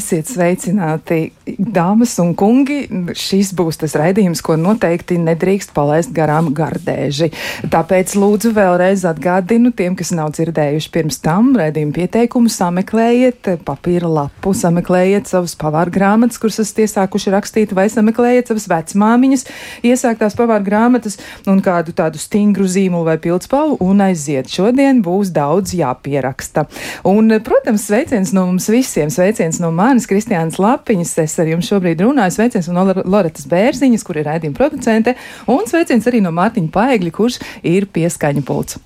Esiet 0.00 0.30
sveicināti, 0.32 1.26
dāmas 1.60 2.14
un 2.22 2.32
kungi. 2.38 2.82
Šis 3.16 3.52
būs 3.56 3.80
tas 3.80 3.94
raidījums, 3.98 4.42
ko 4.44 4.56
noteikti 4.60 5.18
nedrīkst 5.20 5.74
palaist 5.76 6.12
garām 6.16 6.50
gardēži. 6.56 7.30
Tāpēc 7.70 8.14
lūdzu 8.18 8.52
vēlreiz 8.56 9.04
atgādinu 9.08 9.72
tiem, 9.76 9.96
kas 9.98 10.12
nav 10.16 10.32
dzirdējuši 10.36 10.92
pirms 10.94 11.20
tam 11.24 11.52
raidījumu 11.58 11.94
pieteikumu, 11.96 12.50
sameklējiet 12.52 13.52
papīra 13.66 14.08
lapu, 14.10 14.54
sameklējiet 14.56 15.30
savus 15.30 15.56
pavāru 15.60 15.92
grāmatas, 15.94 16.40
kuras 16.40 16.60
esat 16.64 16.82
iesākuši 16.86 17.34
rakstīt, 17.34 17.74
vai 17.76 17.88
sameklējiet 17.92 18.50
savas 18.50 18.68
vecmāmiņas 18.70 19.46
iesāktās 19.86 20.38
pavāru 20.38 20.66
grāmatas 20.66 21.18
un 21.50 21.60
kādu 21.64 21.94
tādu 21.96 22.20
stingru 22.20 22.68
zīmolu 22.70 23.10
vai 23.10 23.18
pildspalvu 23.22 23.78
un 23.84 24.04
aiziet. 24.06 24.50
Šodien 24.50 25.02
būs 25.04 25.32
daudz 25.34 25.74
jāpieraksta. 25.76 26.66
Un, 27.08 27.32
protams, 27.44 27.86
sveiciens 27.90 28.32
no 28.36 28.46
mums 28.48 28.68
visiem, 28.72 29.10
sveiciens 29.12 29.60
no 29.62 29.72
manis 29.74 30.08
Kristiāns 30.10 30.60
Lapiņas. 30.60 31.16
Es 31.20 31.36
ar 31.50 31.56
jums 31.56 31.70
šobrīd 31.72 32.04
runāju. 32.06 32.36
Sveiciens 32.36 32.70
no 32.70 32.86
Loretas 33.02 33.48
Bērziņas, 33.50 34.06
kur 34.06 34.20
ir 34.20 34.28
raidījuma 34.30 34.56
producente, 34.56 35.16
un 35.50 35.66
sveiciens 35.70 36.06
arī 36.06 36.22
no 36.24 36.32
Mārtiņa 36.36 36.70
Paegļa, 36.74 37.16
kurš 37.16 37.40
ir 37.66 37.90
pieskaņa 37.90 38.46
pults. 38.46 38.78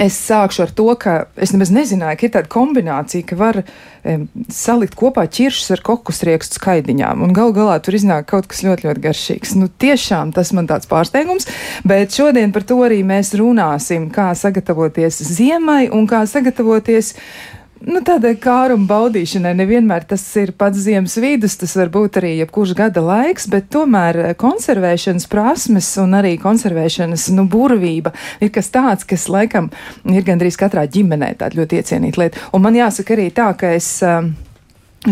Es 0.00 0.16
sākšu 0.16 0.64
ar 0.64 0.70
to, 0.74 0.86
ka 0.98 1.14
es 1.40 1.52
nemaz 1.54 1.70
nezināju, 1.74 2.18
ka 2.18 2.26
ir 2.26 2.32
tāda 2.34 2.50
kombinācija, 2.50 3.26
ka 3.28 3.36
var 3.38 3.58
um, 3.60 4.24
salikt 4.52 4.96
kopā 4.98 5.26
ķiršus 5.30 5.74
ar 5.76 5.82
kokusriekstu 5.84 6.58
skaidiņām, 6.58 7.24
un 7.26 7.34
gal 7.36 7.52
galā 7.56 7.76
tur 7.84 7.96
iznāk 7.98 8.28
kaut 8.30 8.48
kas 8.50 8.64
ļoti, 8.64 8.88
ļoti 8.88 9.04
garšīgs. 9.04 9.56
Nu, 9.60 9.68
tiešām 9.68 10.32
tas 10.36 10.54
man 10.56 10.70
tāds 10.70 10.88
pārsteigums, 10.90 11.50
bet 11.86 12.16
šodien 12.16 12.54
par 12.54 12.66
to 12.68 12.80
arī 12.86 13.02
mēs 13.06 13.34
runāsim, 13.38 14.08
kā 14.14 14.30
sagatavoties 14.38 15.20
ziemai 15.34 15.88
un 15.92 16.08
kā 16.10 16.24
sagatavoties 16.30 17.14
nu, 17.88 18.00
tādai 18.04 18.34
kāruma 18.40 18.88
baudīšanai 18.90 19.54
nevienmēr 19.58 20.06
tas 20.08 20.24
ir 20.40 20.54
pats 20.58 20.82
ziemas 20.86 21.16
vidus, 21.20 21.56
tas 21.60 21.74
var 21.78 21.92
būt 21.94 22.18
arī 22.20 22.34
jebkurš 22.40 22.74
gada 22.78 23.02
laiks, 23.04 23.48
bet 23.50 23.70
tomēr 23.74 24.34
konservēšanas 24.40 25.28
prasmes 25.30 25.90
un 26.02 26.16
arī 26.18 26.34
konservēšanas 26.42 27.28
nu, 27.36 27.46
burvība 27.50 28.14
ir 28.44 28.52
kas 28.54 28.72
tāds, 28.74 29.06
kas 29.08 29.28
laikam 29.32 29.70
ir 30.10 30.26
gandrīz 30.26 30.58
katrā 30.60 30.86
ģimenē 30.90 31.34
tāda 31.40 31.60
ļoti 31.60 31.80
iecienīta 31.80 32.24
lieta. 32.24 32.48
Un 32.56 32.66
man 32.66 32.78
jāsaka 32.78 33.16
arī 33.18 33.30
tā, 33.34 33.52
ka 33.58 33.76
es. 33.76 33.96
Uh, 34.04 34.32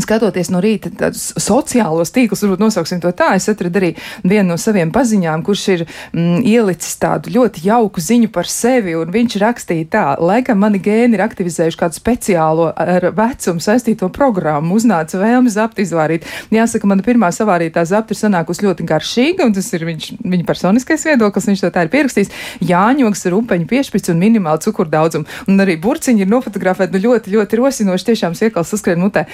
Skatoties 0.01 0.49
no 0.53 0.61
rīta 0.65 0.89
tādus 0.89 1.33
sociālos 1.37 2.13
tīklus, 2.15 2.41
varbūt 2.47 2.63
nosauksim 2.63 3.01
to 3.03 3.11
tā, 3.17 3.35
es 3.37 3.49
atradu 3.51 3.77
arī 3.81 3.91
vienu 4.25 4.55
no 4.55 4.57
saviem 4.61 4.89
paziņām, 4.95 5.43
kurš 5.45 5.65
ir 5.75 5.83
mm, 5.85 6.39
ielicis 6.49 6.97
tādu 7.03 7.33
ļoti 7.35 7.65
jauku 7.67 8.01
ziņu 8.01 8.31
par 8.33 8.49
sevi, 8.49 8.95
un 8.97 9.13
viņš 9.13 9.37
rakstīja 9.43 9.89
tā, 9.93 10.05
laikam 10.17 10.63
mani 10.65 10.81
gēni 10.83 11.19
ir 11.19 11.25
aktivizējuši 11.27 11.81
kādu 11.83 11.99
speciālo 11.99 12.71
ar 12.73 13.11
vecumu 13.17 13.61
saistīto 13.61 14.09
programmu, 14.15 14.79
uznāca 14.81 15.21
vēlme 15.21 15.53
zapt 15.53 15.83
izvārīt. 15.83 16.25
Jāsaka, 16.55 16.89
mana 16.89 17.05
pirmā 17.05 17.29
savārītā 17.35 17.85
zapta 17.89 18.17
ir 18.17 18.21
sanākusi 18.23 18.67
ļoti 18.67 18.89
garšīga, 18.89 19.47
un 19.49 19.57
tas 19.57 19.69
ir 19.77 19.85
viņš, 19.89 20.09
viņa 20.25 20.49
personiskais 20.49 21.05
viedoklis, 21.11 21.51
viņš 21.51 21.67
to 21.67 21.73
tā 21.75 21.85
ir 21.85 21.93
pierakstījis. 21.93 22.33
Jāņoks 22.69 23.27
ar 23.29 23.39
upeņu 23.43 23.69
piešpicu 23.69 24.15
un 24.15 24.23
minimālu 24.23 24.63
cukuru 24.65 24.93
daudzumu, 24.93 25.29
un 25.51 25.65
arī 25.65 25.77
burciņi 25.83 26.25
ir 26.25 26.33
nofotografēti 26.33 26.97
nu, 26.97 27.05
ļoti, 27.09 27.37
ļoti 27.37 27.61
rosinoši, 27.61 28.09
tiešām 28.13 28.37
siekals 28.39 28.73
saskrien 28.73 29.01
mutē. 29.03 29.27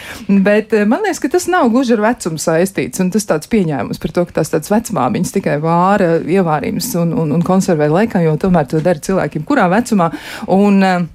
Bet 0.48 0.72
eh, 0.72 0.86
man 0.88 1.04
liekas, 1.04 1.20
ka 1.20 1.28
tas 1.34 1.48
nav 1.50 1.68
gluži 1.72 1.96
ar 1.98 2.04
vecumu 2.06 2.40
saistīts. 2.40 3.02
Tas 3.12 3.28
tāds 3.28 3.50
pieņēmums 3.52 4.00
par 4.00 4.14
to, 4.16 4.24
ka 4.28 4.40
tās 4.40 4.52
tādas 4.54 4.72
vecmāmiņas 4.72 5.34
tikai 5.36 5.58
vāra 5.60 6.16
ievārījums 6.24 6.88
un, 7.02 7.12
un, 7.24 7.36
un 7.36 7.44
konservē 7.44 7.90
laikā, 7.92 8.24
jo 8.24 8.34
tomēr 8.40 8.68
to 8.70 8.80
dara 8.84 9.02
cilvēkiem, 9.04 9.44
kurā 9.48 9.68
vecumā. 9.72 10.12
Un, 10.56 10.82
uh, 10.82 11.06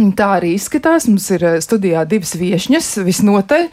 Tā 0.00 0.26
arī 0.38 0.54
izskatās. 0.56 1.04
Mums 1.10 1.26
ir 1.34 1.42
eh, 1.44 1.56
studijā 1.60 2.06
divas 2.08 2.30
viesņas, 2.40 2.86
visnotaļ 3.04 3.66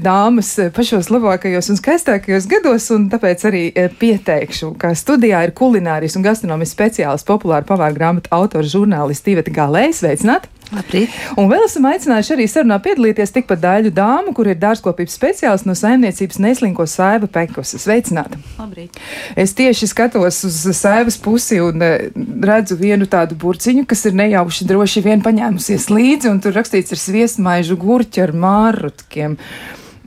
dāmas 0.00 0.54
pašos 0.72 1.10
labākajos 1.12 1.68
un 1.74 1.76
skaistākajos 1.76 2.46
gados, 2.48 2.86
un 2.94 3.10
tāpēc 3.12 3.44
arī 3.50 3.62
pieteikšu, 4.00 4.72
ka 4.80 4.94
studijā 4.96 5.42
ir 5.44 5.52
kulinārijas 5.58 6.16
un 6.16 6.24
gastronomijas 6.24 6.72
speciālists, 6.72 7.28
populāra 7.28 7.66
pavāra 7.68 7.92
grāmatu 7.98 8.32
autors, 8.32 8.72
žurnālists 8.72 9.26
Tīveta 9.26 9.52
Galējs. 9.52 10.00
Sveicināti! 10.00 10.55
Labrīt. 10.74 11.12
Un 11.38 11.46
vēl 11.46 11.62
esam 11.68 11.84
aicinājuši 11.86 12.32
arī 12.34 12.46
sarunā 12.50 12.78
piedalīties 12.82 13.30
tikpat 13.36 13.60
daļu 13.62 13.92
dāmu, 13.94 14.32
kur 14.34 14.48
ir 14.50 14.58
dārzkopības 14.58 15.14
speciālists 15.14 15.68
no 15.68 15.76
saimniecības 15.78 16.40
Neslinko 16.42 16.88
Saiva 16.90 17.28
Pekusa. 17.30 17.78
Sveicināta! 17.78 18.40
Labrīt. 18.58 18.98
Es 19.38 19.54
tieši 19.54 19.86
skatos 19.92 20.40
uz 20.48 20.58
Saivas 20.74 21.20
pusi 21.22 21.60
un 21.62 21.86
eh, 21.86 22.08
redzu 22.50 22.78
vienu 22.80 23.06
tādu 23.10 23.38
burciņu, 23.38 23.86
kas 23.86 24.08
ir 24.10 24.18
nejauši 24.18 24.66
droši 24.66 25.04
vien 25.06 25.22
paņēmusies 25.22 25.86
līdzi, 25.92 26.32
un 26.32 26.42
tur 26.42 26.58
rakstīts 26.58 26.96
ar 26.96 27.02
sviestmaižu 27.04 27.78
gurķi 27.78 28.26
ar 28.26 28.34
mārrutkiem. 28.34 29.38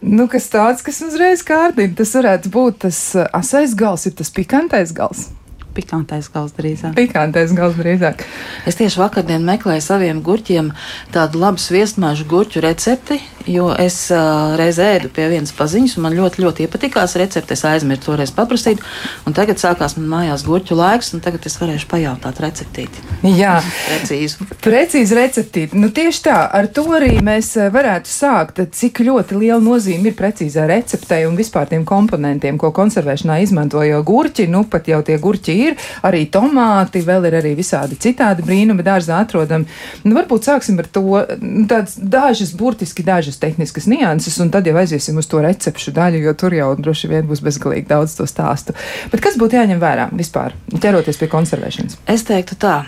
Nu, 0.03 0.27
kas 0.31 0.51
tāds, 0.51 0.83
kas 0.83 0.99
uzreiz 1.03 1.41
kārdina, 1.47 1.95
tas 1.95 2.11
varētu 2.19 2.51
būt 2.51 2.83
tas 2.87 3.03
eh, 3.15 3.31
asais 3.31 3.79
gals, 3.79 4.09
ir 4.11 4.19
tas 4.19 4.35
pikantais 4.35 4.91
gals 4.95 5.29
pikantais 5.79 6.29
gals 6.33 6.53
drīzāk. 6.57 6.93
Pikantais 6.99 7.53
gals 7.55 7.77
drīzāk. 7.79 8.25
Es 8.69 8.77
tieši 8.79 8.99
vakardien 9.01 9.45
meklēju 9.47 9.83
saviem 9.85 10.21
gurķiem 10.25 10.73
tādu 11.15 11.41
labu 11.41 11.61
sviestmāžu 11.63 12.27
gurķu 12.29 12.63
recepti, 12.65 13.19
jo 13.47 13.69
es 13.79 13.97
uh, 14.11 14.55
reiz 14.59 14.79
ēdu 14.81 15.11
pie 15.13 15.27
vienas 15.31 15.53
paziņas, 15.55 15.95
un 15.97 16.05
man 16.07 16.15
ļoti, 16.17 16.43
ļoti 16.43 16.65
iepatikās 16.67 17.15
recepte. 17.19 17.55
Es 17.55 17.65
aizmirsu 17.67 18.09
toreiz 18.09 18.33
paprasīt, 18.35 18.83
un 19.27 19.35
tagad 19.37 19.61
sākās 19.61 19.97
man 19.97 20.09
mājās 20.13 20.45
gurķu 20.47 20.77
laiks, 20.77 21.13
un 21.15 21.23
tagad 21.23 21.47
es 21.49 21.57
varēšu 21.61 21.89
pajautāt 21.89 22.41
receptīti. 22.43 23.03
Jā, 23.39 23.57
precīzi. 23.87 24.47
Precīzi 24.63 25.17
receptīti. 25.17 25.79
Nu, 25.79 25.89
tieši 25.95 26.23
tā, 26.29 26.37
ar 26.55 26.69
to 26.73 26.85
arī 26.95 27.17
mēs 27.25 27.51
varētu 27.73 28.11
sākt, 28.11 28.61
cik 28.75 29.01
ļoti 29.07 29.39
liela 29.39 29.59
nozīme 29.63 30.11
ir 30.11 30.17
precīzā 30.19 30.67
receptei 30.69 31.25
un 31.27 31.35
vispār 31.39 31.69
tiem 31.71 31.85
komponentiem, 31.87 32.59
ko 32.61 32.71
konservēšanā 32.75 33.39
izmanto, 33.43 33.81
jo 33.85 34.01
gurķi, 34.07 34.47
nu 34.51 34.63
pat 34.69 34.87
jau 34.91 35.01
tie 35.05 35.17
gurķi 35.21 35.57
ir, 35.65 35.77
arī 36.07 36.25
tomāti, 36.31 37.03
vēl 37.05 37.27
ir 37.29 37.39
arī 37.41 37.55
visādi 37.57 37.97
citādi 37.99 38.45
brīnumi 38.45 38.85
dārzā 38.85 39.19
atrodami. 39.23 39.67
Nu, 40.05 40.15
varbūt 40.17 40.47
sāksim 40.47 40.79
ar 40.79 40.89
to, 40.93 41.05
nu, 41.41 41.65
tāds 41.69 41.97
dažas, 41.99 42.53
burtiski 42.57 43.03
dažas 43.05 43.38
tehniskas 43.41 43.87
nianses, 43.91 44.37
un 44.43 44.51
tad 44.53 44.67
jau 44.67 44.75
aiziesim 44.79 45.19
uz 45.19 45.27
to 45.29 45.41
recepšu 45.43 45.93
daļu, 45.95 46.23
jo 46.27 46.33
tur 46.37 46.55
jau 46.55 46.71
droši 46.79 47.11
vien 47.11 47.27
būs 47.29 47.43
bezgalīgi 47.45 47.89
daudz 47.89 48.17
to 48.19 48.27
stāstu. 48.29 48.75
Bet 49.11 49.23
kas 49.25 49.39
būtu 49.39 49.59
jāņem 49.59 49.81
vērā 49.81 50.09
vispār, 50.13 50.57
ķeroties 50.75 51.19
pie 51.21 51.31
konservēšanas? 51.31 52.01
Es 52.09 52.27
teiktu 52.27 52.59
tā, 52.59 52.81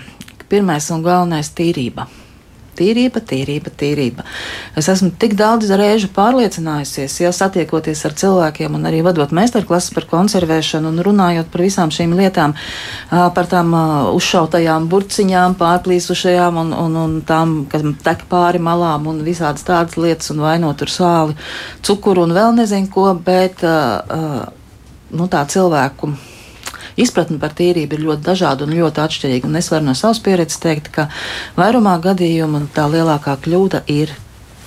pirmais 0.51 0.91
un 0.91 1.05
galvenais- 1.05 1.51
tīrība. 1.57 2.07
Tīrība, 2.81 3.21
tīrība, 3.21 3.69
tīrība. 3.77 4.25
Es 4.79 4.87
esmu 4.89 5.11
tik 5.21 5.35
daudz 5.37 5.69
reižu 5.77 6.09
pārliecinājusies, 6.15 7.19
jau 7.21 7.31
satiekoties 7.35 8.01
ar 8.07 8.15
cilvēkiem 8.17 8.77
un 8.77 8.87
arī 8.89 9.03
vadot 9.05 9.33
meistarklases 9.37 9.93
par 9.93 10.07
konservēšanu 10.09 10.89
un 10.89 11.03
runājot 11.05 11.51
par 11.53 11.65
visām 11.65 11.93
šīm 11.93 12.15
lietām, 12.17 12.55
par 13.11 13.49
tām 13.51 13.75
uzšautajām 14.17 14.89
burciņām, 14.89 15.59
pārplīsušajām 15.61 16.57
un, 16.63 16.73
un, 16.87 16.97
un 17.03 17.15
tām, 17.27 17.55
kas 17.69 17.85
tek 18.01 18.25
pāri 18.31 18.61
malām 18.63 19.05
un 19.11 19.21
visādas 19.27 19.67
tādas 19.67 19.99
lietas 20.01 20.33
un 20.33 20.41
vainot 20.41 20.81
tur 20.81 20.89
sāli, 20.89 21.37
cukuru 21.85 22.25
un 22.25 22.35
vēl 22.37 22.57
nezinu 22.63 22.89
ko, 22.89 23.11
bet 23.13 23.61
nu, 23.61 25.29
tā 25.29 25.45
cilvēku 25.53 26.15
izpratne 26.99 27.39
par 27.41 27.55
tīrību 27.57 27.97
ir 27.97 28.03
ļoti 28.07 28.25
dažāda 28.25 28.67
un 28.67 28.75
ļoti 28.75 29.03
atšķirīga. 29.05 29.47
Un 29.47 29.59
es 29.59 29.71
varu 29.71 29.87
no 29.89 29.95
savas 29.97 30.19
pieredzes 30.23 30.61
teikt, 30.63 30.91
ka 30.95 31.07
vairumā 31.59 31.97
gadījumu 32.03 32.65
tā 32.75 32.87
lielākā 32.91 33.37
kļūda 33.45 33.85
ir 33.91 34.13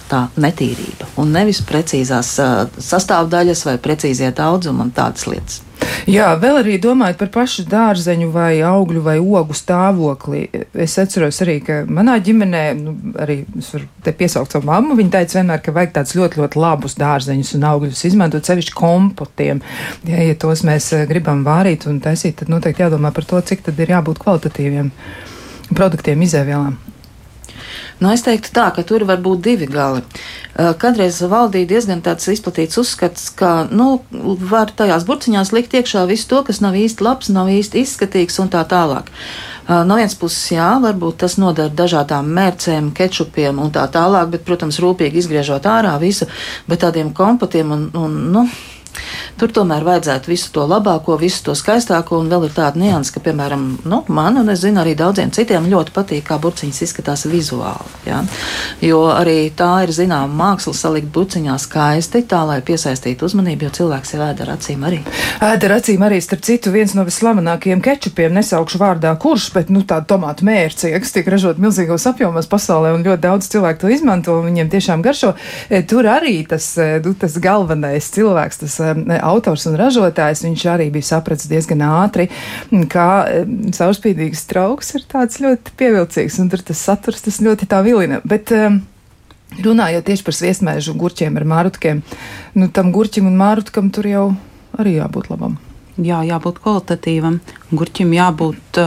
tā 0.08 0.26
netīrība 0.36 1.08
un 1.20 1.32
nevis 1.32 1.62
precīzās 1.64 2.34
uh, 2.42 2.66
sastāvdaļas 2.76 3.64
vai 3.68 3.78
precīzie 3.80 4.30
daudzumi 4.36 4.84
un 4.84 4.92
tādas 4.94 5.24
lietas. 5.30 5.62
Jā, 6.10 6.30
vēl 6.40 6.60
arī 6.60 6.76
domājot 6.82 7.18
par 7.20 7.30
pašu 7.34 7.64
dārzeņu 7.70 8.28
vai 8.34 8.58
augļu 8.64 9.02
vai 9.04 9.16
ogu 9.20 9.56
stāvokli. 9.56 10.44
Es 10.84 10.96
atceros 11.00 11.40
arī, 11.44 11.58
ka 11.64 11.80
manā 11.88 12.16
ģimenē, 12.24 12.62
nu, 12.78 12.94
arī 13.24 13.40
es 13.60 13.72
varu 13.74 13.88
te 14.04 14.14
piesaukt 14.16 14.54
savu 14.54 14.68
mammu, 14.70 14.98
viņa 14.98 15.14
teica 15.16 15.40
vienmēr, 15.40 15.62
ka 15.64 15.74
vajag 15.76 15.94
tādus 15.98 16.16
ļoti, 16.20 16.40
ļoti 16.42 16.62
labus 16.64 16.98
dārzeņus 17.00 17.54
un 17.58 17.68
augļus 17.72 18.06
izmantot 18.10 18.48
sevišķi 18.48 18.78
kompotiem. 18.78 19.62
Ja, 20.08 20.22
ja 20.30 20.38
tos 20.40 20.64
mēs 20.66 20.90
eh, 20.96 21.06
gribam 21.10 21.44
vārīt 21.46 21.88
un 21.90 22.00
taisīt, 22.04 22.38
tad 22.40 22.52
noteikti 22.52 22.86
jādomā 22.86 23.14
par 23.14 23.28
to, 23.28 23.40
cik 23.40 23.66
tad 23.68 23.80
ir 23.80 23.96
jābūt 23.96 24.22
kvalitatīviem 24.24 24.90
produktiem, 25.74 26.26
izēvielām. 26.26 26.93
Nu, 28.00 28.10
es 28.10 28.24
teiktu 28.26 28.50
tā, 28.56 28.68
ka 28.74 28.82
tur 28.86 29.04
var 29.06 29.20
būt 29.22 29.42
divi 29.44 29.68
gali. 29.70 30.02
Kādreiz 30.54 31.20
valdīja 31.30 31.70
diezgan 31.70 32.02
tāds 32.02 32.26
izplatīts 32.30 32.78
uzskats, 32.80 33.28
ka, 33.38 33.66
nu, 33.70 34.02
var 34.50 34.72
tajās 34.74 35.06
burciņās 35.08 35.52
likt 35.54 35.74
iekšā 35.78 36.04
visu 36.10 36.28
to, 36.30 36.42
kas 36.46 36.62
nav 36.64 36.78
īsti 36.78 37.06
labs, 37.06 37.30
nav 37.34 37.50
īsti 37.50 37.82
izskatīgs 37.82 38.38
un 38.42 38.50
tā 38.52 38.62
tālāk. 38.70 39.10
No 39.64 39.96
vienas 39.96 40.14
puses, 40.20 40.42
jā, 40.52 40.74
varbūt 40.82 41.22
tas 41.22 41.38
noder 41.40 41.70
dažādām 41.72 42.28
mērcēm, 42.36 42.90
kečupiem 42.96 43.62
un 43.62 43.72
tā 43.72 43.86
tālāk, 43.90 44.34
bet, 44.34 44.44
protams, 44.44 44.78
rūpīgi 44.82 45.22
izgriežot 45.22 45.64
ārā 45.70 45.94
visu, 46.02 46.28
bet 46.68 46.82
tādiem 46.84 47.14
kompotiem 47.16 47.72
un, 47.72 47.86
un 47.96 48.18
nu, 48.34 48.44
Tur 49.40 49.50
tomēr 49.54 49.84
vajadzētu 49.86 50.30
visu 50.30 50.50
to 50.54 50.64
labāko, 50.70 51.16
visu 51.20 51.42
to 51.48 51.54
skaistāko, 51.58 52.20
un 52.22 52.30
vēl 52.30 52.48
ir 52.48 52.54
tāda 52.54 52.80
nianses, 52.80 53.12
ka, 53.14 53.22
piemēram, 53.24 53.64
nu, 53.90 54.00
man 54.14 54.38
un 54.40 54.52
es 54.52 54.62
zinu 54.62 54.82
arī 54.82 54.94
daudziem 54.98 55.32
citiem 55.34 55.66
ļoti 55.70 55.94
patīk, 55.94 56.24
kā 56.28 56.38
burciņas 56.42 56.82
izskatās 56.86 57.26
vizuāli. 57.30 57.90
Ja? 58.06 58.22
Jo 58.84 59.00
arī 59.14 59.50
tā 59.56 59.70
ir 59.86 59.94
zināma 59.94 60.30
māksla 60.38 60.74
salikt 60.78 61.10
burciņā 61.14 61.56
skaisti, 61.60 62.22
tā 62.30 62.44
lai 62.46 62.60
piesaistītu 62.64 63.26
uzmanību, 63.26 63.66
jo 63.66 63.74
cilvēks 63.80 64.14
jau 64.14 64.22
ēd 64.28 64.44
ar 64.44 64.54
acīm 64.54 64.86
arī. 64.86 65.00
Ēd 65.44 65.66
ar 65.66 65.76
acīm 65.78 66.04
arī, 66.06 66.20
starp 66.24 66.44
citu, 66.46 66.72
viens 66.74 66.94
no 66.94 67.04
vislamanākajiem 67.08 67.82
kečupiem, 67.84 68.34
nesaukšu 68.38 68.80
vārdā 68.80 69.14
kurš, 69.20 69.50
bet 69.56 69.72
nu, 69.74 69.82
tāda 69.88 70.06
tomātu 70.14 70.46
mērcija, 70.46 71.00
kas 71.02 71.14
tiek 71.16 71.28
ražot 71.34 71.60
milzīgos 71.62 72.06
apjomos 72.10 72.48
pasaulē, 72.50 72.94
un 72.94 73.04
ļoti 73.06 73.24
daudz 73.26 73.50
cilvēku 73.52 73.84
to 73.84 73.92
izmanto, 73.94 74.38
un 74.38 74.48
viņiem 74.48 74.70
tiešām 74.72 75.02
garšo. 75.04 75.34
E, 75.68 75.82
tur 75.88 76.06
arī 76.10 76.36
tas, 76.48 76.70
e, 76.78 77.00
nu, 77.04 77.14
tas 77.18 77.36
galvenais 77.42 78.10
cilvēks, 78.14 78.62
tas 78.62 78.78
autors 79.20 79.66
un 79.70 79.76
ražotājs, 79.80 80.44
viņš 80.46 80.64
arī 80.74 80.88
bija 80.94 81.10
sapratis 81.14 81.50
diezgan 81.50 81.84
ātri, 81.86 82.28
ka 82.92 83.06
caurspīdīgs 83.76 84.46
trauks 84.50 84.94
ir 84.98 85.06
tāds 85.10 85.40
ļoti 85.42 85.76
pievilcīgs, 85.78 86.40
un 86.42 86.50
tur 86.52 86.64
tas 86.66 86.82
saturs 86.88 87.24
tas 87.26 87.40
ļoti 87.44 87.70
tā 87.70 87.84
vilina. 87.86 88.22
Bet, 88.24 88.52
Runājot 89.54 90.08
tieši 90.08 90.24
par 90.26 90.34
sviestmēžu 90.34 90.96
gurķiem 90.98 91.36
ar 91.38 91.44
mārutkiem, 91.46 92.00
nu 92.58 92.66
tam 92.74 92.88
gurķim 92.90 93.28
un 93.28 93.36
mārutkam 93.38 93.92
tur 93.94 94.08
jau 94.10 94.24
arī 94.80 94.96
jābūt 94.96 95.28
labam. 95.30 95.60
Jā, 95.94 96.24
jābūt 96.26 96.58
kvalitatīvam. 96.64 97.36
Gurķim 97.70 98.10
jābūt, 98.16 98.80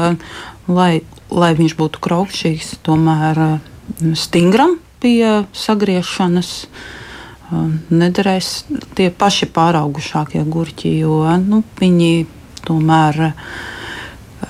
lai, 0.67 0.91
lai 1.31 1.51
viņš 1.55 1.77
būtu 1.79 2.03
kraukšķīgs, 2.03 2.73
tomēr 2.83 3.39
stingram 4.19 4.75
pie 4.99 5.45
sagriešanas. 5.55 6.51
Uh, 6.67 7.06
nederēs 7.89 8.65
tie 8.97 9.09
paši 9.13 9.49
pāraugušākie 9.55 10.43
gurķi, 10.47 10.93
jo 11.03 11.23
nu, 11.43 11.63
viņi 11.79 12.11
tomēr 12.67 13.31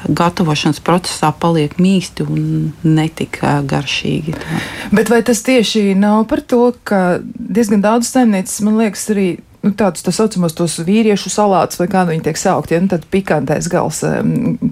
gatavošanas 0.08 0.80
procesā 0.86 1.32
paliek 1.36 1.74
mīksti 1.82 2.26
un 2.28 2.42
netik 2.86 3.40
garšīgi. 3.42 4.36
Tā. 4.38 4.62
Bet 4.96 5.12
vai 5.12 5.22
tas 5.26 5.42
tieši 5.46 5.92
nav 5.98 6.26
par 6.30 6.44
to, 6.46 6.72
ka 6.88 7.20
diezgan 7.24 7.84
daudz 7.84 8.12
saimnieces, 8.12 8.62
man 8.66 8.78
liekas, 8.82 9.08
arī 9.14 9.28
nu, 9.68 9.74
tādus 9.78 10.06
tā 10.06 10.14
saucamos 10.16 10.56
tos 10.58 10.78
vīriešu 10.86 11.32
salātus, 11.34 11.80
vai 11.82 11.90
kā 11.92 12.04
viņi 12.08 12.26
tiek 12.28 12.40
saukti, 12.40 12.76
ja, 12.76 12.82
nu, 12.84 12.90
tad 12.92 13.08
pikantais 13.12 13.70
gals, 13.72 14.04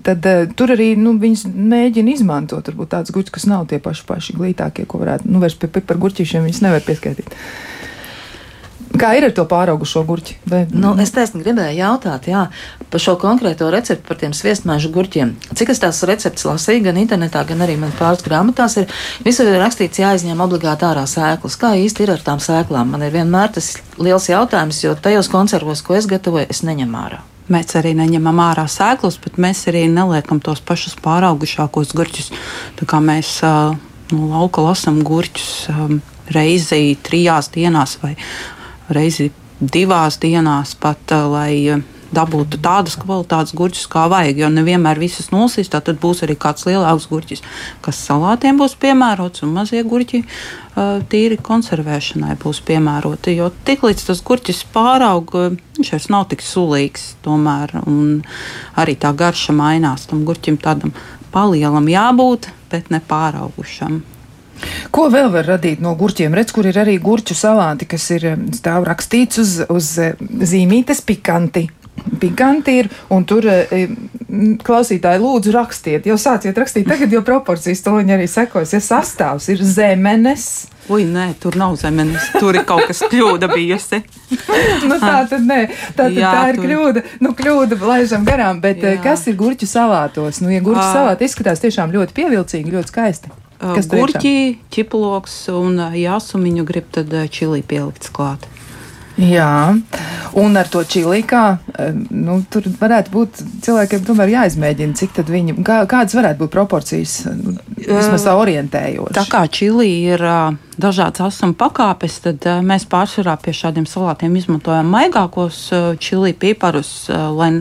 tad 0.08 0.30
uh, 0.30 0.44
tur 0.58 0.76
arī 0.76 0.94
nu, 1.00 1.16
viņas 1.22 1.48
mēģina 1.52 2.16
izmantot 2.16 2.72
varbūt 2.72 2.94
tādus 2.94 3.16
gurķus, 3.16 3.36
kas 3.40 3.48
nav 3.52 3.68
tie 3.72 3.82
paši 3.84 4.06
paši 4.08 4.38
glītākie, 4.38 4.88
ko 4.90 5.02
varētu, 5.04 5.32
nu, 5.32 5.42
vairs 5.44 5.58
pie 5.60 5.72
pipargurķīšiem 5.80 6.46
viņas 6.48 6.64
nevar 6.66 6.86
pieskaitīt. 6.86 7.34
Kā 9.00 9.12
ir 9.18 9.28
ar 9.28 9.34
to 9.36 9.44
pāraugušo 9.50 10.04
gurķi? 10.08 10.38
Vai... 10.50 10.62
Nu, 10.72 10.94
es 11.02 11.12
taisni 11.16 11.42
gribēju 11.44 11.78
jautāt 11.80 12.30
jā, 12.30 12.46
par 12.92 13.04
šo 13.04 13.16
konkrēto 13.20 13.68
recepti, 13.74 14.06
par 14.08 14.20
tiem 14.22 14.34
sviestmēžu 14.36 14.92
gurķiem. 14.96 15.34
Cik 15.58 15.74
es 15.74 15.82
tās 15.84 16.02
receptes 16.08 16.48
lasīju, 16.48 16.86
gan 16.88 17.00
internetā, 17.02 17.44
gan 17.50 17.64
arī 17.66 17.78
man 17.82 17.94
pāris 18.00 18.24
grāmatās, 18.26 18.78
ir 18.82 18.92
visur 19.26 19.50
ir 19.52 19.60
rakstīts, 19.62 20.02
jāizņem 20.04 20.44
obligāti 20.46 20.88
ārā 20.88 21.06
sēklas. 21.10 21.60
Kā 21.60 21.76
īsti 21.82 22.06
ir 22.06 22.16
ar 22.16 22.26
tām 22.26 22.42
sēklām? 22.44 22.96
Man 22.96 23.06
ir 23.06 23.16
vienmēr 23.16 23.56
tas 23.58 23.74
liels 24.00 24.30
jautājums, 24.32 24.84
jo 24.86 24.96
tajos 24.96 25.32
konservos, 25.34 25.84
ko 25.86 25.98
es 26.00 26.10
gatavoju, 26.12 26.48
es 26.52 26.64
neņemu 26.68 27.02
ārā. 27.02 27.22
Mēs 27.52 27.76
arī 27.78 27.92
neņemam 27.98 28.40
ārā 28.42 28.66
sēklas, 28.72 29.20
bet 29.22 29.36
mēs 29.42 29.68
arī 29.70 29.86
neliekam 29.92 30.40
tos 30.42 30.64
pašus 30.66 30.96
pāraugušākos 31.06 31.94
gurķus. 31.98 32.32
Tā 32.80 32.88
kā 32.90 32.98
mēs 33.04 33.38
no 33.46 33.76
nu, 34.16 34.30
lauka 34.32 34.64
lasām 34.66 35.04
gurķus 35.06 35.68
reizi 36.34 36.96
trijās 37.06 37.52
dienās 37.54 38.00
vai 38.02 38.16
reizi 38.90 39.32
divās 39.60 40.20
dienās 40.22 40.76
pat, 40.80 41.14
lai 41.32 41.82
dabūtu 42.16 42.60
tādas 42.64 42.96
kvalitātes 43.00 43.56
gurķus, 43.58 43.88
kā 43.92 44.06
vajag. 44.12 44.40
Jo 44.44 44.50
nevienmēr 44.54 45.00
visas 45.02 45.32
nosīs, 45.34 45.72
tad 45.74 45.90
būs 46.02 46.24
arī 46.26 46.38
kāds 46.40 46.68
lielāks 46.68 47.08
gurķis, 47.12 47.44
kas 47.86 48.00
salātiem 48.08 48.60
būs 48.62 48.78
piemērots, 48.82 49.44
un 49.46 49.56
mazie 49.56 49.84
gurķi 49.84 50.22
tīri 51.12 51.40
konservēšanai 51.42 52.38
būs 52.42 52.62
piemēroti. 52.68 53.36
Jo 53.40 53.52
tiklīdz 53.68 54.08
tas 54.10 54.24
gurķis 54.26 54.64
pāraug, 54.76 55.36
viņš 55.78 55.94
vairs 55.96 56.10
nav 56.14 56.28
tik 56.32 56.46
sulīgs. 56.46 57.14
Tomēr 57.26 57.78
arī 58.80 58.98
tā 59.00 59.14
garša 59.16 59.56
mainās. 59.56 60.08
Tam 60.12 60.26
gurķim 60.28 60.60
tādam 60.62 60.96
palielam 61.36 61.90
jābūt, 61.92 62.52
bet 62.72 62.92
ne 62.94 63.02
pāraugušam. 63.04 64.04
Ko 64.96 65.10
vēl 65.12 65.28
var 65.28 65.44
radīt 65.50 65.82
no 65.84 65.92
gurķiem? 66.00 66.36
Redz, 66.38 66.54
kur 66.56 66.68
ir 66.70 66.78
arī 66.80 66.96
gurķu 67.04 67.36
salāti, 67.36 67.88
kas 67.92 68.06
ir 68.16 68.30
stāv 68.56 68.86
rakstīts 68.88 69.42
uz, 69.42 69.58
uz 69.68 69.90
eh, 70.00 70.14
zīmītes 70.22 71.04
pikanti. 71.04 71.66
Pikanti 72.22 72.74
ir, 72.80 72.88
un 73.12 73.24
tur 73.28 73.48
e, 73.50 73.86
klausītāji 74.64 75.20
lūdzu 75.24 75.54
rakstiet, 75.56 76.08
jau 76.08 76.18
sāciet 76.20 76.58
rakstīt, 76.60 76.86
tagad 76.88 77.12
jau 77.12 77.22
proporcijas 77.26 77.82
to 77.84 77.96
viņi 77.96 78.16
arī 78.18 78.28
sekos, 78.30 78.74
ja 78.76 78.82
sastāvs 78.84 79.48
ir 79.52 79.64
zemenes. 79.64 80.46
Ui, 80.92 81.06
nē, 81.10 81.30
tur 81.42 81.56
nav 81.60 81.78
zemenes, 81.82 82.28
tur 82.36 82.56
ir 82.56 82.68
kaut 82.68 82.86
kas 82.92 83.02
kļūda 83.10 83.50
bijusi. 83.52 84.04
nu, 84.90 85.00
tā 85.02 85.24
tad 85.32 85.48
nē, 85.48 85.62
tā, 85.72 85.96
tad 86.04 86.20
Jā, 86.20 86.36
tā 86.36 86.44
ir 86.52 86.60
tur... 86.60 86.68
kļūda, 86.68 87.06
nu 87.26 87.32
kļūda 87.40 87.80
laižam 87.82 88.28
garām, 88.28 88.62
bet 88.64 88.84
Jā. 88.84 89.00
kas 89.04 89.26
ir 89.32 89.40
gurķu 89.40 89.68
salātos? 89.72 90.44
Nu, 90.44 90.52
ja 90.54 90.62
gurķu 90.64 90.86
salāti 90.86 91.28
izskatās 91.28 91.64
tiešām 91.64 91.96
ļoti 91.96 92.16
pievilcīgi, 92.20 92.76
ļoti 92.76 92.94
skaisti. 92.94 93.34
Kas 93.60 93.88
gurķi, 93.92 94.60
ķiploks 94.74 95.38
un 95.56 95.80
jāsumiņu 95.96 96.68
grib 96.68 96.92
tad 96.96 97.14
čili 97.32 97.64
pielikts 97.66 98.12
klāt. 98.14 98.50
Jā, 99.16 99.72
un 100.36 100.58
ar 100.60 100.68
to 100.68 100.82
čili 100.84 101.22
kā, 101.24 101.56
nu, 102.12 102.42
tur 102.52 102.66
varētu 102.82 103.14
būt 103.14 103.40
cilvēkiem 103.64 104.04
tomēr 104.04 104.34
jāizmēģina, 104.34 104.98
cik 105.00 105.14
tad 105.16 105.32
viņi, 105.32 105.56
kā, 105.64 105.78
kādas 105.88 106.18
varētu 106.18 106.42
būt 106.42 106.52
proporcijas, 106.52 107.14
nu, 107.32 107.56
vismaz 107.78 108.26
tā 108.28 108.36
orientējoši. 108.36 109.16
Tā 109.16 109.24
kā 109.32 109.46
čili 109.48 109.88
ir 110.12 110.20
dažādas 110.76 111.24
asuma 111.30 111.56
pakāpes, 111.56 112.20
tad 112.28 112.44
mēs 112.68 112.84
pārsvarā 112.92 113.38
pie 113.40 113.56
šādiem 113.56 113.88
salātiem 113.88 114.36
izmantojam 114.36 114.92
maigākos 114.92 115.70
čili 116.04 116.36
pīparus, 116.36 117.08
lai, 117.40 117.54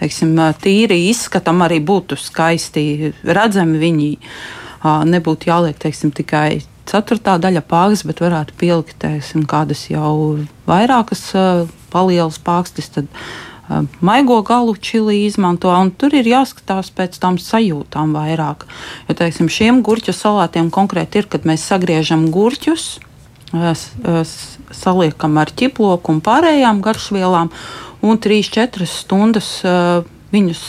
teiksim, 0.00 0.32
tīri 0.64 1.02
izskatam 1.10 1.60
arī 1.66 1.82
būtu 1.84 2.16
skaisti 2.16 3.12
redzami 3.20 3.84
viņi 3.84 4.14
nebūtu 5.08 5.50
jāliek 5.50 5.78
teiksim, 5.80 6.12
tikai 6.14 6.62
ceturtā 6.86 7.36
daļa 7.42 7.62
pāgas, 7.66 8.04
bet 8.06 8.22
varētu 8.22 8.54
pielikt 8.60 8.98
teiksim, 9.02 9.44
kādas 9.48 9.88
jau 9.90 10.38
vairākas 10.68 11.28
palielas 11.92 12.38
pākstis. 12.42 12.90
Tad, 12.94 13.10
Maigo 13.98 14.38
galu 14.46 14.76
čili 14.78 15.24
izmanto, 15.26 15.72
un 15.74 15.90
tur 15.90 16.14
ir 16.14 16.28
jāskatās 16.30 16.92
pēc 16.94 17.18
tam 17.18 17.38
sajūtām 17.42 18.14
vairāk. 18.14 18.62
Jo, 19.08 19.16
teiksim, 19.18 19.50
šiem 19.50 19.82
gurķu 19.86 20.14
salātiem 20.14 20.70
konkrēti 20.70 21.22
ir, 21.22 21.26
kad 21.32 21.48
mēs 21.48 21.66
sagriežam 21.66 22.28
gurķus, 22.30 23.00
saliekam 24.70 25.38
ar 25.42 25.50
ķiploku 25.50 26.14
un 26.14 26.22
pārējām 26.22 26.78
garšvielām, 26.84 27.50
un 28.06 28.22
3-4 28.22 28.86
stundas 28.86 29.50
viņus 30.32 30.62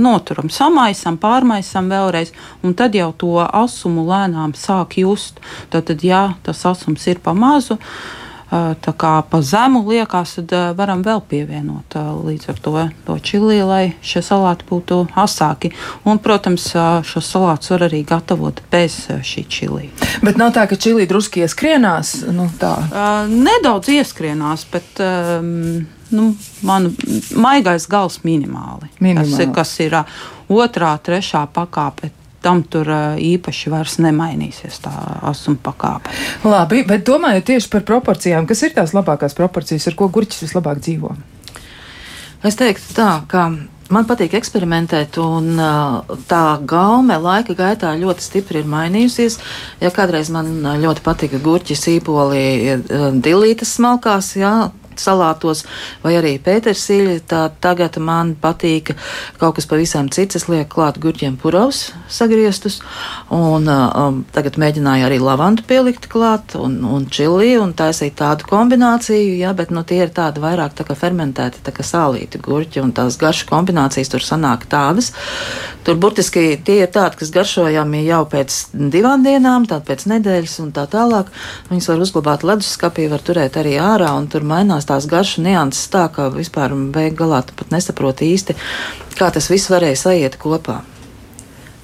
noturam, 0.00 0.50
samaisam, 0.50 1.18
pārmaisam 1.20 1.88
vēlreiz, 1.92 2.34
un 2.62 2.74
tad 2.78 2.96
jau 2.98 3.12
to 3.16 3.38
asumu 3.44 4.06
lēnām 4.08 4.56
sāk 4.58 4.98
just. 5.02 5.40
Tad, 5.70 5.94
ja 6.02 6.34
tas 6.42 6.64
asums 6.66 7.06
ir 7.10 7.22
pa 7.22 7.34
mazu, 7.36 7.78
uh, 7.78 8.24
tā 8.50 8.92
kā 8.96 9.12
pa 9.30 9.40
zemu 9.42 9.82
liekas, 9.88 10.36
tad 10.38 10.52
varam 10.78 11.02
vēl 11.04 11.22
pievienot 11.28 11.96
līdz 11.96 12.50
ar 12.52 12.60
to, 12.62 12.74
to 13.06 13.16
čili, 13.18 13.58
lai 13.66 13.94
šie 14.04 14.22
salāti 14.24 14.66
būtu 14.68 15.00
asāki. 15.18 15.72
Un, 16.04 16.20
protams, 16.22 16.68
šos 17.08 17.30
salātus 17.34 17.72
var 17.74 17.86
arī 17.88 18.04
gatavot 18.06 18.62
bez 18.70 19.06
šī 19.08 19.46
čili. 19.48 19.90
Bet 20.22 20.38
nav 20.40 20.54
tā, 20.54 20.68
ka 20.70 20.76
čili 20.76 21.08
druski 21.10 21.44
ieskrienās? 21.44 22.20
Nu, 22.34 22.48
tā. 22.60 22.76
Nedaudz 23.30 23.92
ieskrienās, 23.96 24.68
bet. 24.70 25.02
Um, 25.02 25.86
nu, 26.14 26.32
man 26.66 26.90
maigais 27.36 27.88
gals 27.90 28.20
minimāli. 28.26 28.90
minimāli. 29.00 29.34
Tas, 29.36 29.54
kas 29.54 29.72
ir 29.84 29.96
otrā, 30.48 30.94
trešā 30.98 31.46
pakāpe. 31.54 32.12
Tam 32.44 32.60
tur 32.68 32.90
īpaši 33.24 33.70
vairs 33.72 33.94
nemainīsies 34.04 34.82
tā 34.84 34.92
asuma 35.24 35.56
pakāpe. 35.64 36.12
Labi, 36.44 36.82
bet 36.84 37.06
domājot 37.08 37.46
tieši 37.48 37.70
par 37.72 37.86
proporcijām, 37.88 38.48
kas 38.48 38.66
ir 38.66 38.74
tās 38.76 38.92
labākās 38.92 39.36
proporcijas, 39.36 39.88
ar 39.88 39.96
ko 39.96 40.10
gurķis 40.12 40.44
vislabāk 40.44 40.82
dzīvo? 40.84 41.14
Es 42.44 42.60
teiktu 42.60 42.98
tā, 42.98 43.08
ka 43.28 43.46
Man 43.92 44.06
patīk 44.08 44.32
eksperimentēt, 44.38 45.18
un 45.20 45.58
tā 46.28 46.44
gaume 46.64 47.18
laika 47.20 47.52
gaitā 47.58 47.90
ļoti 48.00 48.24
stipri 48.24 48.62
ir 48.62 48.70
mainījusies. 48.70 49.36
Ja 49.82 49.90
kādreiz 49.92 50.30
man 50.32 50.48
ļoti 50.80 51.04
patika 51.04 51.40
gurķi, 51.42 51.76
sīpoli, 51.76 52.78
dilītas 53.24 53.76
smalkās, 53.76 54.32
jā, 54.40 54.54
salātos 55.02 55.64
vai 56.04 56.16
arī 56.18 56.36
pētersīļa. 56.42 57.18
Tā 57.30 57.42
tagad 57.64 57.98
man 58.02 58.34
patīk 58.40 58.94
kaut 59.40 59.58
kas 59.58 59.68
pavisam 59.70 60.10
cits. 60.12 60.38
Es 60.38 60.48
lieku 60.50 60.76
klāt 60.76 60.98
gurķiem 61.02 61.36
puravus 61.40 61.92
sagrieztus, 62.10 62.80
un 63.34 63.68
um, 63.70 64.20
tagad 64.34 64.58
mēģināju 64.60 65.06
arī 65.06 65.18
lavandu 65.22 65.64
pielikt 65.68 66.08
klāt 66.12 66.56
un, 66.58 66.80
un 66.84 67.06
čili 67.10 67.54
un 67.60 67.74
taisīt 67.76 68.16
tādu 68.18 68.46
kombināciju, 68.48 69.36
jā, 69.40 69.52
bet 69.56 69.72
nu, 69.74 69.84
tie 69.86 70.02
ir 70.04 70.12
tādi 70.14 70.42
vairāk 70.42 70.76
tā 70.78 70.86
kā 70.88 70.96
fermentēti, 70.98 71.62
tā 71.64 71.74
kā 71.74 71.86
sālīti 71.86 72.40
gurķi, 72.42 72.82
un 72.84 72.92
tās 72.96 73.18
garšu 73.20 73.48
kombinācijas 73.50 74.12
tur 74.12 74.24
sanāk 74.24 74.68
tādas. 74.70 75.12
Tur 75.84 75.98
burtiski 76.00 76.54
tie 76.64 76.78
ir 76.86 76.92
tādi, 76.92 77.18
kas 77.20 77.32
garšojami 77.34 78.04
jau 78.06 78.22
pēc 78.32 78.54
divām 78.72 79.24
dienām, 79.26 79.66
tad 79.68 79.84
pēc 79.88 80.06
nedēļas 80.08 80.56
un 80.64 80.70
tā 80.76 80.86
tālāk. 80.90 81.28
Viņus 81.68 81.90
var 81.90 82.04
uzglabāt 82.06 82.46
leduskapī, 82.48 83.08
var 83.12 83.24
turēt 83.24 83.58
arī 83.60 83.74
ārā, 83.82 84.14
un 84.16 84.30
tur 84.32 84.46
mainās 84.48 84.83
tās 84.88 85.08
garšu 85.10 85.44
nianses 85.44 85.90
tā, 85.92 86.06
ka 86.12 86.30
vispār 86.34 86.74
beig 86.94 87.16
galā 87.18 87.42
pat 87.50 87.72
nesaprot 87.74 88.24
īsti, 88.24 88.56
kā 89.18 89.30
tas 89.34 89.50
viss 89.52 89.72
varēja 89.72 90.00
saiet 90.06 90.38
kopā. 90.40 90.82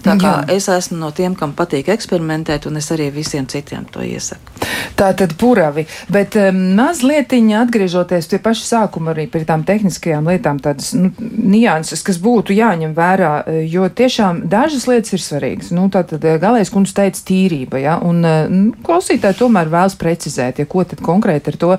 Tā 0.05 0.17
kā 0.21 0.35
Jā. 0.41 0.57
es 0.57 0.69
esmu 0.73 0.99
no 1.01 1.11
tiem, 1.17 1.35
kam 1.39 1.53
patīk 1.57 1.91
eksperimentēt, 1.93 2.67
un 2.71 2.81
es 2.81 2.91
arī 2.95 3.11
visiem 3.15 3.49
citiem 3.51 3.87
to 3.93 4.05
iesaku. 4.05 4.61
Tā 4.97 5.11
tad 5.17 5.35
puravi, 5.41 5.87
bet 6.13 6.37
um, 6.41 6.59
mazliet 6.77 7.33
atgriežoties 7.33 8.29
pie 8.31 8.39
paša 8.43 8.67
sākuma 8.67 9.13
arī 9.15 9.27
pie 9.31 9.43
tām 9.49 9.63
tehniskajām 9.67 10.29
lietām, 10.29 10.59
tādas 10.63 10.93
nu, 10.97 11.11
nianses, 11.21 12.03
kas 12.07 12.19
būtu 12.23 12.55
jāņem 12.57 12.95
vērā, 12.97 13.33
eh, 13.47 13.61
jo 13.71 13.87
tiešām 13.89 14.43
dažas 14.51 14.87
lietas 14.91 15.15
ir 15.17 15.23
svarīgas. 15.25 15.71
Nu, 15.77 15.89
tā 15.93 16.03
tad 16.09 16.25
eh, 16.25 16.39
galējais 16.43 16.73
kundze 16.73 16.97
teica 16.97 17.23
tīrība, 17.31 17.81
ja, 17.83 17.97
un 18.05 18.25
eh, 18.25 18.49
nu, 18.51 18.75
klausītāji 18.87 19.41
tomēr 19.41 19.71
vēlas 19.73 19.97
precizēt, 20.01 20.61
ja 20.63 20.69
ko 20.71 20.85
tad 20.85 21.03
konkrēti 21.05 21.53
ar 21.53 21.59
to 21.61 21.71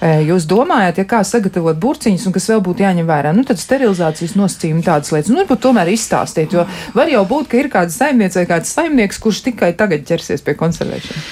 jūs 0.00 0.46
domājat, 0.48 1.00
ja 1.00 1.06
kā 1.08 1.20
sagatavot 1.26 1.78
burciņus 1.80 2.26
un 2.28 2.34
kas 2.34 2.48
vēl 2.50 2.62
būtu 2.64 2.84
jāņem 2.84 3.08
vērā. 3.08 3.32
Nu, 3.36 3.44
tad 3.46 3.60
sterilizācijas 3.60 4.36
nosacījumi 4.38 4.84
tādas 4.86 5.12
lietas, 5.14 5.30
nu, 5.32 5.40
varbūt 5.42 5.62
tomēr 5.64 5.90
izstāstīt, 5.92 6.54
jo 6.56 6.66
var 6.96 7.10
jau 7.10 7.24
būt, 7.28 7.50
ka 7.50 7.60
ir 7.60 7.69
kāda 7.72 7.94
saimniece 7.94 8.40
vai 8.42 8.46
kāds 8.50 8.72
saimnieks, 8.76 9.20
kurš 9.22 9.44
tikai 9.48 9.74
tagad 9.78 10.06
ķersies 10.08 10.44
pie 10.46 10.56
konservēšanas. 10.58 11.28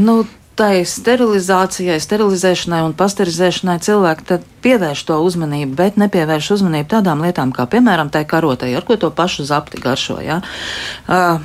Nu, 0.00 0.22
tai 0.58 0.82
sterilizācijai, 0.88 1.96
sterilizēšanai 2.02 2.82
un 2.86 2.94
pasterizēšanai 2.96 3.78
cilvēki 3.82 4.38
pievērš 4.64 5.04
to 5.08 5.18
uzmanību, 5.24 5.76
bet 5.78 5.98
nepievērš 6.00 6.50
uzmanību 6.58 6.90
tādām 6.92 7.24
lietām, 7.24 7.54
kā 7.56 7.66
piemēram 7.72 8.12
tai 8.12 8.24
karotai, 8.28 8.72
ar 8.76 8.86
ko 8.88 8.98
to 9.00 9.10
pašu 9.14 9.46
zapti 9.48 9.80
garšo. 9.82 10.20
Ja? 10.24 10.42
Uh, 11.08 11.40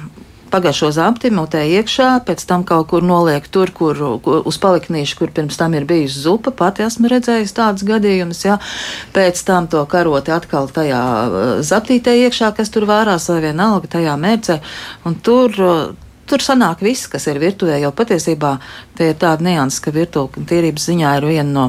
Pagājušo 0.52 0.90
zapti 0.96 1.32
mutē 1.34 1.64
iekšā, 1.78 2.10
pēc 2.28 2.46
tam 2.48 2.64
kaut 2.68 2.88
kur 2.92 3.06
noliek 3.06 3.46
tur, 3.52 3.72
kur, 3.76 4.00
uz 4.24 4.60
paliknīšu, 4.64 5.20
kur 5.20 5.34
pirms 5.36 5.60
tam 5.60 5.76
ir 5.78 5.86
bijusi 5.90 6.24
zupa. 6.24 6.54
Pati 6.56 6.86
esmu 6.88 7.12
redzējis 7.12 7.56
tādus 7.58 7.86
gadījumus, 7.88 8.46
jā. 8.48 8.58
Pēc 9.16 9.44
tam 9.48 9.68
to 9.72 9.84
karoti 9.92 10.34
atkal 10.36 10.72
tajā 10.72 11.04
zaptītē 11.68 12.16
iekšā, 12.26 12.54
kas 12.58 12.74
tur 12.74 12.88
vārās, 12.90 13.30
vai 13.32 13.42
vienalga 13.50 13.92
tajā 13.98 14.18
mērcē. 14.20 14.62
Un 15.08 15.18
tur 15.24 15.56
Tur 16.28 16.44
sanāk 16.44 16.82
viss, 16.84 17.08
kas 17.08 17.24
ir 17.32 17.38
virtuvē, 17.40 17.78
jo 17.80 17.94
patiesībā 17.96 18.58
tie 19.00 19.14
ir 19.14 19.20
tādi 19.20 19.46
nianses, 19.48 19.80
ka 19.80 19.94
virtuve 19.96 20.44
tīrības 20.50 20.90
ziņā 20.90 21.14
ir 21.22 21.28
viena 21.30 21.54
no 21.56 21.68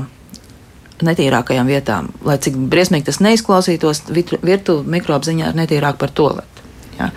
netīrākajām 1.07 1.71
vietām. 1.71 2.09
Lai 2.27 2.41
cik 2.43 2.57
briesmīgi 2.73 3.07
tas 3.07 3.21
neizklausītos, 3.23 4.09
virtuve 4.11 4.83
mikroapziņā 4.97 5.53
ir 5.53 5.61
netīrāk 5.61 6.01
par 6.01 6.11
to. 6.11 6.33
Ja. 6.99 7.11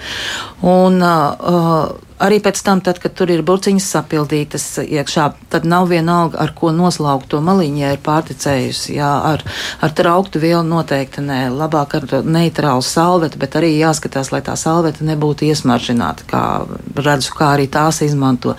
Un, 0.68 1.02
uh, 1.02 1.92
arī 2.22 2.38
pēc 2.44 2.62
tam, 2.66 2.82
tad, 2.86 3.00
kad 3.02 3.16
tur 3.18 3.32
ir 3.34 3.44
burciņas 3.46 3.88
sapildītas 3.96 4.66
iekšā, 4.84 5.26
tad 5.54 5.66
nav 5.70 5.90
vienalga, 5.92 6.38
ar 6.44 6.54
ko 6.58 6.72
noslaukt 6.76 7.32
to 7.32 7.42
maliņu, 7.44 7.82
ja 7.82 7.94
ir 7.96 8.02
pārticējusi. 8.06 8.96
Jā, 9.00 9.12
ar, 9.32 9.46
ar 9.82 9.96
trauktu 9.98 10.42
vielu 10.44 10.64
noteikti 10.68 11.24
nē, 11.26 11.40
labāk 11.56 11.98
ar 11.98 12.10
neitrālu 12.22 12.86
salvetu, 12.86 13.42
bet 13.42 13.58
arī 13.60 13.74
jāskatās, 13.80 14.32
lai 14.34 14.44
tā 14.46 14.58
salveta 14.60 15.06
nebūtu 15.08 15.50
iesmaržināta, 15.50 16.28
kā 16.30 16.44
redzu, 17.00 17.34
kā 17.38 17.56
arī 17.56 17.70
tās 17.72 18.04
izmanto. 18.06 18.56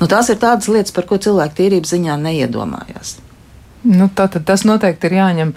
Nu, 0.00 0.10
tās 0.10 0.32
ir 0.32 0.42
tādas 0.42 0.70
lietas, 0.70 0.94
par 0.96 1.06
ko 1.08 1.20
cilvēki 1.22 1.62
tīrības 1.62 1.94
ziņā 1.94 2.18
neiedomājās. 2.26 3.18
Nu, 3.84 4.06
tātad 4.08 4.46
tas 4.48 4.62
noteikti 4.64 5.10
ir 5.10 5.14
jāņem, 5.18 5.50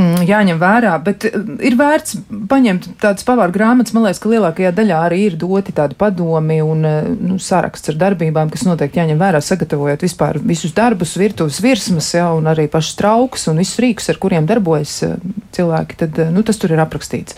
mm, 0.00 0.22
jāņem 0.24 0.60
vērā, 0.60 0.94
bet 1.04 1.26
eh, 1.28 1.34
ir 1.68 1.76
vērts 1.76 2.16
paņemt 2.48 2.88
tādas 3.02 3.26
pavāru 3.28 3.52
grāmatas. 3.52 3.92
Man 3.92 4.06
liekas, 4.06 4.20
ka 4.22 4.32
lielākajā 4.32 4.72
daļā 4.78 5.00
arī 5.10 5.18
ir 5.26 5.36
doti 5.40 5.74
tādi 5.76 5.98
padomi 5.98 6.58
un 6.64 6.88
eh, 6.88 7.10
nu, 7.12 7.36
saraksts 7.42 7.92
ar 7.92 8.00
darbībām, 8.00 8.48
kas 8.52 8.64
noteikti 8.68 9.02
jāņem 9.02 9.20
vērā, 9.20 9.42
sagatavojot 9.44 10.06
vispār 10.06 10.40
visus 10.40 10.72
darbus, 10.76 11.14
virtuves 11.20 11.60
virsmas, 11.64 12.08
ja, 12.16 12.30
un 12.32 12.48
arī 12.48 12.64
pašus 12.72 12.96
traukus 12.96 13.46
un 13.52 13.60
visus 13.60 13.82
rīkus, 13.84 14.08
ar 14.12 14.22
kuriem 14.24 14.48
darbojas 14.48 14.96
eh, 15.04 15.16
cilvēki. 15.58 16.00
Tad 16.00 16.24
nu, 16.32 16.46
tas 16.48 16.62
tur 16.62 16.72
ir 16.72 16.80
aprakstīts. 16.80 17.36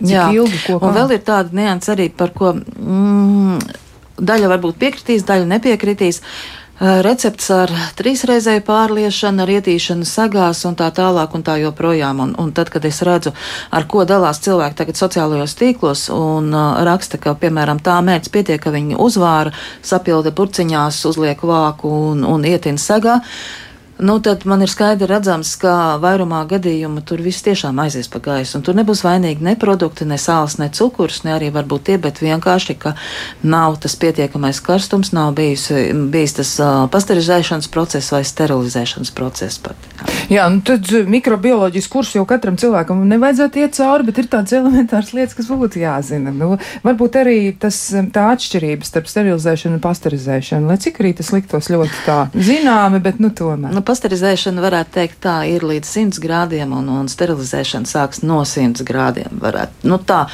Cik 0.00 0.10
Jā, 0.10 0.26
ilgi, 0.34 0.64
ko, 0.64 0.80
un 0.80 0.96
vēl 0.96 1.18
ir 1.18 1.24
tāda 1.28 1.52
nianses 1.54 1.92
arī, 1.92 2.08
par 2.10 2.32
ko 2.34 2.56
mm, 2.56 3.60
daļa 4.16 4.56
varbūt 4.56 4.80
piekritīs, 4.80 5.28
daļa 5.28 5.52
nepiekritīs. 5.52 6.24
Uh, 6.24 6.63
recepts 6.80 7.50
ar 7.54 7.70
trīsreizēju 7.98 8.64
pārliešanu, 8.66 9.44
ar 9.44 9.52
ietīšanu 9.56 10.06
sagās 10.08 10.64
un 10.68 10.74
tā 10.78 10.88
tālāk 10.94 11.34
un 11.36 11.44
tā 11.46 11.56
joprojām. 11.62 12.22
Un, 12.24 12.34
un 12.40 12.52
tad, 12.56 12.72
kad 12.74 12.84
es 12.88 13.02
redzu, 13.06 13.34
ar 13.70 13.86
ko 13.90 14.04
dalās 14.08 14.42
cilvēki 14.44 14.80
tagad 14.80 14.98
sociālajos 14.98 15.54
tīklos 15.60 16.06
un 16.14 16.50
uh, 16.54 16.80
raksta, 16.86 17.20
ka, 17.22 17.36
piemēram, 17.38 17.82
tā 17.84 18.00
mērķis 18.04 18.34
pietiek, 18.34 18.62
ka 18.62 18.74
viņi 18.74 18.98
uzvāra, 18.98 19.54
sapilda 19.82 20.34
burciņās, 20.34 21.04
uzliek 21.10 21.46
vāku 21.46 21.92
un, 22.10 22.26
un 22.26 22.48
ietin 22.48 22.80
sagā. 22.80 23.20
Uh, 23.20 23.64
nu, 24.04 24.18
tad 24.24 24.44
man 24.48 24.62
ir 24.64 24.70
skaidri 24.70 25.08
redzams, 25.08 25.54
ka 25.60 25.96
vairumā 26.02 26.42
gadījumu 26.50 27.02
tur 27.08 27.22
viss 27.24 27.44
tiešām 27.46 27.78
aizies 27.84 28.10
pa 28.12 28.20
gaisu. 28.24 28.60
Tur 28.64 28.76
nebūs 28.78 29.04
vainīgi 29.06 29.44
ne 29.44 29.56
produkti, 29.60 30.06
ne 30.08 30.18
sāls, 30.20 30.58
ne 30.60 30.68
cukurs, 30.74 31.22
ne 31.24 31.34
arī 31.36 31.50
varbūt 31.54 31.88
tie, 31.88 31.98
bet 32.02 32.20
vienkārši, 32.22 32.76
ka 32.80 32.94
nav 33.42 33.78
tas 33.82 33.96
pietiekamais 34.00 34.60
karstums, 34.64 35.14
nav 35.16 35.34
bijis, 35.38 35.70
bijis 36.12 36.36
tas 36.40 36.54
uh, 36.62 36.84
pasterizēšanas 36.92 37.70
process 37.72 38.12
vai 38.14 38.22
sterilizēšanas 38.28 39.14
process 39.16 39.60
pat. 39.64 39.88
Jā, 40.28 40.44
Jā 40.44 40.48
nu 40.52 40.60
tad 40.64 40.88
mikrobioloģijas 41.08 41.88
kurs 41.92 42.12
jau 42.14 42.24
katram 42.28 42.56
cilvēkam 42.60 43.02
nevajadzētu 43.08 43.62
iet 43.62 43.76
cauri, 43.78 44.06
bet 44.08 44.20
ir 44.20 44.28
tādas 44.32 44.54
elementāras 44.56 45.12
lietas, 45.16 45.36
kas 45.38 45.48
būtu 45.48 45.80
jāzina. 45.82 46.32
Nu, 46.34 46.54
varbūt 46.84 47.18
arī 47.20 47.38
tas, 47.60 47.78
tā 48.14 48.26
atšķirības 48.34 48.92
starp 48.92 49.08
sterilizēšanu 49.10 49.78
un 49.78 49.84
pasterizēšanu, 49.84 50.68
lai 50.70 50.78
cik 50.82 51.00
arī 51.02 51.14
tas 51.18 51.30
liktos 51.34 51.70
ļoti 51.72 52.04
tā 52.06 52.18
zināmi, 52.34 53.00
bet 53.04 53.20
nu 53.22 53.30
tomēr. 53.34 53.74
Nu, 53.74 53.84
pasterizēšana, 53.94 54.62
varētu 54.64 54.94
teikt, 54.96 55.20
tā 55.22 55.36
ir 55.46 55.64
līdz 55.66 55.86
100 55.86 56.22
grādiem, 56.22 56.72
un, 56.74 56.88
un 56.90 57.08
sterilizēšana 57.10 57.86
sāks 57.86 58.22
no 58.26 58.40
100 58.48 58.82
grādiem. 58.86 59.38
Varētu, 59.42 59.86
nu, 59.90 59.98
tā, 60.02 60.24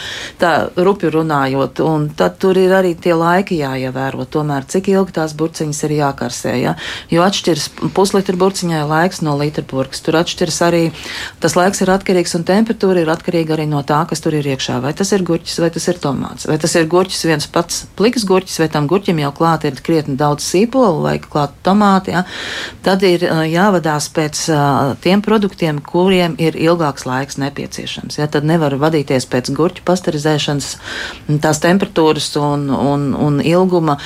tā 0.40 0.52
rupi 0.80 1.10
runājot, 1.12 1.82
un 1.84 2.08
tad 2.16 2.38
tur 2.40 2.58
ir 2.60 2.72
arī 2.76 2.94
tie 2.96 3.12
laiki 3.16 3.60
jāievēro. 3.60 4.24
Tomēr 4.30 4.64
cik 4.70 4.88
ilgi 4.94 5.16
tās 5.18 5.34
burciņas 5.36 5.82
ir 5.86 5.96
jākarsē. 5.98 6.54
Ja? 6.60 6.74
Jo 7.12 7.24
atšķiras 7.26 7.68
puslitra 7.96 8.38
burciņai 8.40 8.82
laiks 8.88 9.20
no 9.26 9.36
litra 9.40 9.64
burkas. 9.68 10.00
Tur 10.06 10.20
atšķiras 10.22 10.60
arī 10.66 10.82
tas 11.42 11.56
laiks 11.58 11.84
ir 11.84 11.92
atkarīgs, 11.92 12.36
un 12.38 12.46
temperatūra 12.48 13.04
ir 13.04 13.12
atkarīga 13.12 13.56
arī 13.58 13.68
no 13.68 13.82
tā, 13.86 14.00
kas 14.08 14.24
tur 14.24 14.38
ir 14.38 14.48
iekšā. 14.54 14.80
Vai 14.84 14.94
tas 14.96 15.12
ir 15.16 15.26
gurķis, 15.26 15.58
vai 15.60 15.72
tas 15.74 15.88
ir 15.92 16.00
tomāts, 16.00 16.48
vai 16.48 16.56
tas 16.62 16.76
ir 16.80 16.88
gurķis 16.90 17.26
viens 17.28 17.50
pats 17.50 17.84
pliks 17.98 18.24
gurķis, 18.28 18.60
vai 18.62 18.70
tam 18.72 18.88
gurķim 18.90 19.20
jau 19.20 19.34
klāt 19.36 19.68
ir 19.68 19.80
krietni 19.84 20.16
daudz 20.20 20.46
sīpolu 20.48 21.04
vai 21.04 21.16
klāt 21.20 21.56
tomāti. 21.66 22.14
Ja? 22.16 22.24
Tad 22.86 23.04
ir 23.06 23.26
jāvadās 23.46 24.08
pēc 24.14 24.42
tiem 25.04 25.22
produktiem, 25.24 25.80
kuriem 25.84 26.36
ir 26.42 26.58
ilgāks 26.58 27.06
laiks 27.08 27.40
nepieciešams. 27.40 28.18
Ja, 28.20 28.28
tad 28.30 28.46
nevar 28.48 28.76
vadīties 28.80 29.28
pēc 29.30 29.52
gurķu 29.56 29.84
pasterizēšanas, 29.88 30.70
tās 31.42 31.62
temperatūras 31.64 32.32
un, 32.40 32.68
un, 32.74 33.10
un 33.16 33.40
ilguma. 33.44 34.00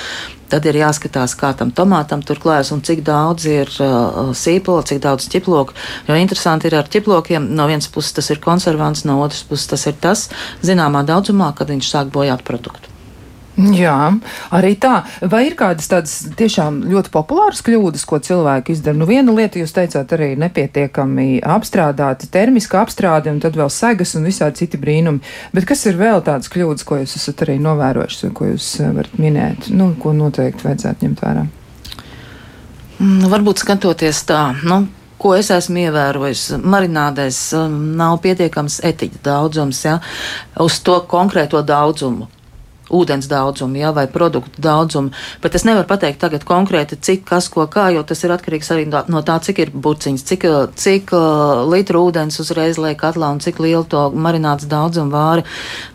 Tad 0.52 0.66
ir 0.68 0.76
jāskatās, 0.76 1.32
kā 1.40 1.50
tam 1.56 1.72
tomātam 1.74 2.20
tur 2.22 2.38
klājas 2.38 2.70
un 2.74 2.82
cik 2.84 3.00
daudz 3.02 3.46
ir 3.48 3.70
uh, 3.82 4.30
sīpola, 4.36 4.84
cik 4.86 5.00
daudz 5.02 5.26
ķiploku. 5.32 5.74
Jo 6.06 6.18
interesanti 6.20 6.68
ir 6.70 6.78
ar 6.78 6.90
ķiplokiem, 6.92 7.48
no 7.56 7.66
vienas 7.70 7.88
puses 7.90 8.14
tas 8.14 8.30
ir 8.30 8.44
konservants, 8.44 9.06
no 9.08 9.18
otras 9.24 9.42
puses 9.48 9.72
tas 9.72 9.88
ir 9.90 9.98
tas 9.98 10.28
zināmā 10.62 11.02
daudzumā, 11.08 11.54
kad 11.58 11.72
viņš 11.74 11.94
sāk 11.96 12.12
bojāt 12.14 12.44
produktu. 12.46 12.93
Jā, 13.54 14.16
arī 14.50 14.73
tā. 14.82 15.04
Vai 15.30 15.44
ir 15.46 15.54
kādas 15.54 15.87
tādas 15.87 16.14
tiešām 16.34 16.80
ļoti 16.90 17.12
populāras 17.14 17.62
kļūdas, 17.62 18.02
ko 18.11 18.18
cilvēki 18.18 18.75
izdara? 18.75 18.99
Nu, 18.99 19.06
viena 19.06 19.30
lieta, 19.37 19.61
jūs 19.62 19.75
teicāt, 19.76 20.11
arī 20.16 20.32
nepietiekami 20.42 21.38
apstrādāta 21.38 22.26
termiska 22.34 22.82
apstrāde, 22.82 23.30
un 23.30 23.38
tad 23.44 23.54
vēl 23.58 23.70
segas 23.70 24.16
un 24.18 24.26
visādi 24.26 24.64
citi 24.64 24.80
brīnumi. 24.82 25.23
Bet 25.54 25.68
kas 25.70 25.87
ir 25.87 26.00
vēl 26.00 26.25
tādas 26.26 26.50
kļūdas, 26.50 26.87
ko 26.88 26.99
jūs 26.99 27.14
esat 27.20 27.46
arī 27.46 27.61
novērojuši, 27.62 28.34
ko 28.34 28.50
jūs 28.50 28.73
eh, 28.82 28.90
varat 28.99 29.23
minēt, 29.23 29.70
nu, 29.70 29.92
ko 30.02 30.16
noteikti 30.18 30.66
vajadzētu 30.66 31.06
ņemt 31.06 31.25
vērā? 31.28 31.49
Nu, 33.04 33.30
varbūt 33.30 33.62
skatoties 33.62 34.26
tā, 34.26 34.49
nu, 34.66 34.84
ko 35.23 35.37
es 35.38 35.54
esmu 35.54 35.87
ievērojis, 35.87 36.49
marinādēs 36.58 37.44
um, 37.58 37.82
nav 37.99 38.18
pietiekams 38.25 38.82
etiķa 38.82 39.23
daudzums, 39.30 39.87
ja, 39.87 40.00
uz 40.58 40.82
to 40.82 41.04
konkrēto 41.11 41.62
daudzumu 41.62 42.26
ūdens 42.92 43.28
daudzumu 43.30 43.78
ja, 43.80 43.92
vai 43.96 44.06
produktu 44.10 44.62
daudzumu. 44.62 45.12
Bet 45.42 45.56
es 45.56 45.64
nevaru 45.64 45.86
pateikt 45.88 46.20
tagad 46.22 46.44
konkrēti, 46.48 46.98
cik 47.00 47.24
kas 47.28 47.48
ko 47.52 47.66
kā, 47.70 47.88
jo 47.94 48.02
tas 48.06 48.24
ir 48.24 48.34
atkarīgs 48.34 48.70
arī 48.74 48.86
no 48.90 49.22
tā, 49.26 49.38
cik 49.44 49.62
ir 49.64 49.72
burciņas, 49.72 50.26
cik, 50.30 50.46
cik 50.80 51.14
uh, 51.16 51.64
litru 51.70 52.04
ūdens 52.08 52.40
uzreiz 52.42 52.80
liek 52.80 52.98
katlā 53.00 53.32
un 53.34 53.40
cik 53.44 53.62
lielu 53.64 53.84
to 53.88 54.06
marināts 54.12 54.68
daudzumu 54.70 55.14
vāri. 55.14 55.46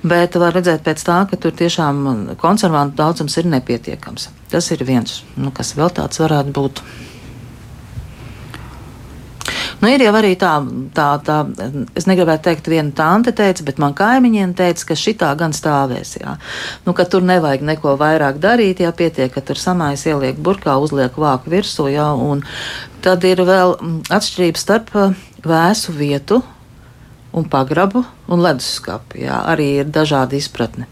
Bet 0.03 0.37
var 0.39 0.57
redzēt 0.57 0.85
pēc 0.85 1.05
tā, 1.05 1.21
ka 1.29 1.39
tur 1.39 1.55
tiešām 1.55 2.35
konservantu 2.41 2.99
daudzums 2.99 3.37
ir 3.37 3.49
nepietiekams. 3.53 4.29
Tas 4.49 4.71
ir 4.73 4.83
viens, 4.87 5.21
nu, 5.37 5.53
kas 5.55 5.75
vēl 5.77 5.93
tāds 5.93 6.21
varētu 6.21 6.55
būt. 6.55 6.83
Nu, 9.79 9.87
ir 9.87 10.03
jau 10.03 10.11
arī 10.19 10.33
tā, 10.39 10.57
tā, 10.95 11.07
tā, 11.23 11.37
es 11.95 12.07
negribētu 12.09 12.49
teikt, 12.49 12.67
viena 12.67 12.91
tante 12.95 13.31
teica, 13.35 13.63
bet 13.63 13.79
man 13.79 13.95
kaimiņiem 13.95 14.51
teica, 14.59 14.89
ka 14.89 14.97
šitā 14.99 15.29
gan 15.39 15.55
stāvēs. 15.55 16.17
Jā. 16.19 16.35
Nu, 16.83 16.91
ka 16.97 17.07
tur 17.07 17.23
nevajag 17.23 17.63
neko 17.63 17.95
vairāk 17.99 18.41
darīt, 18.43 18.83
ja 18.83 18.91
pietiek, 18.91 19.31
ka 19.31 19.43
tur 19.45 19.59
samais 19.61 20.03
ieliek 20.09 20.35
burkā, 20.35 20.75
uzliek 20.83 21.15
vāku 21.15 21.55
virsū, 21.55 21.87
jā, 21.93 22.09
un 22.11 22.43
tad 23.05 23.23
ir 23.23 23.45
vēl 23.47 23.77
mm, 23.77 23.97
atšķirības 24.19 24.67
starp 24.67 24.95
uh, 24.99 25.15
vēsu 25.47 25.95
vietu 25.95 26.41
un 27.31 27.47
pagrabu 27.47 28.03
un 28.27 28.43
leduskapu. 28.43 29.23
Jā, 29.23 29.45
arī 29.47 29.77
ir 29.79 29.91
dažādi 29.95 30.43
izpratni. 30.43 30.89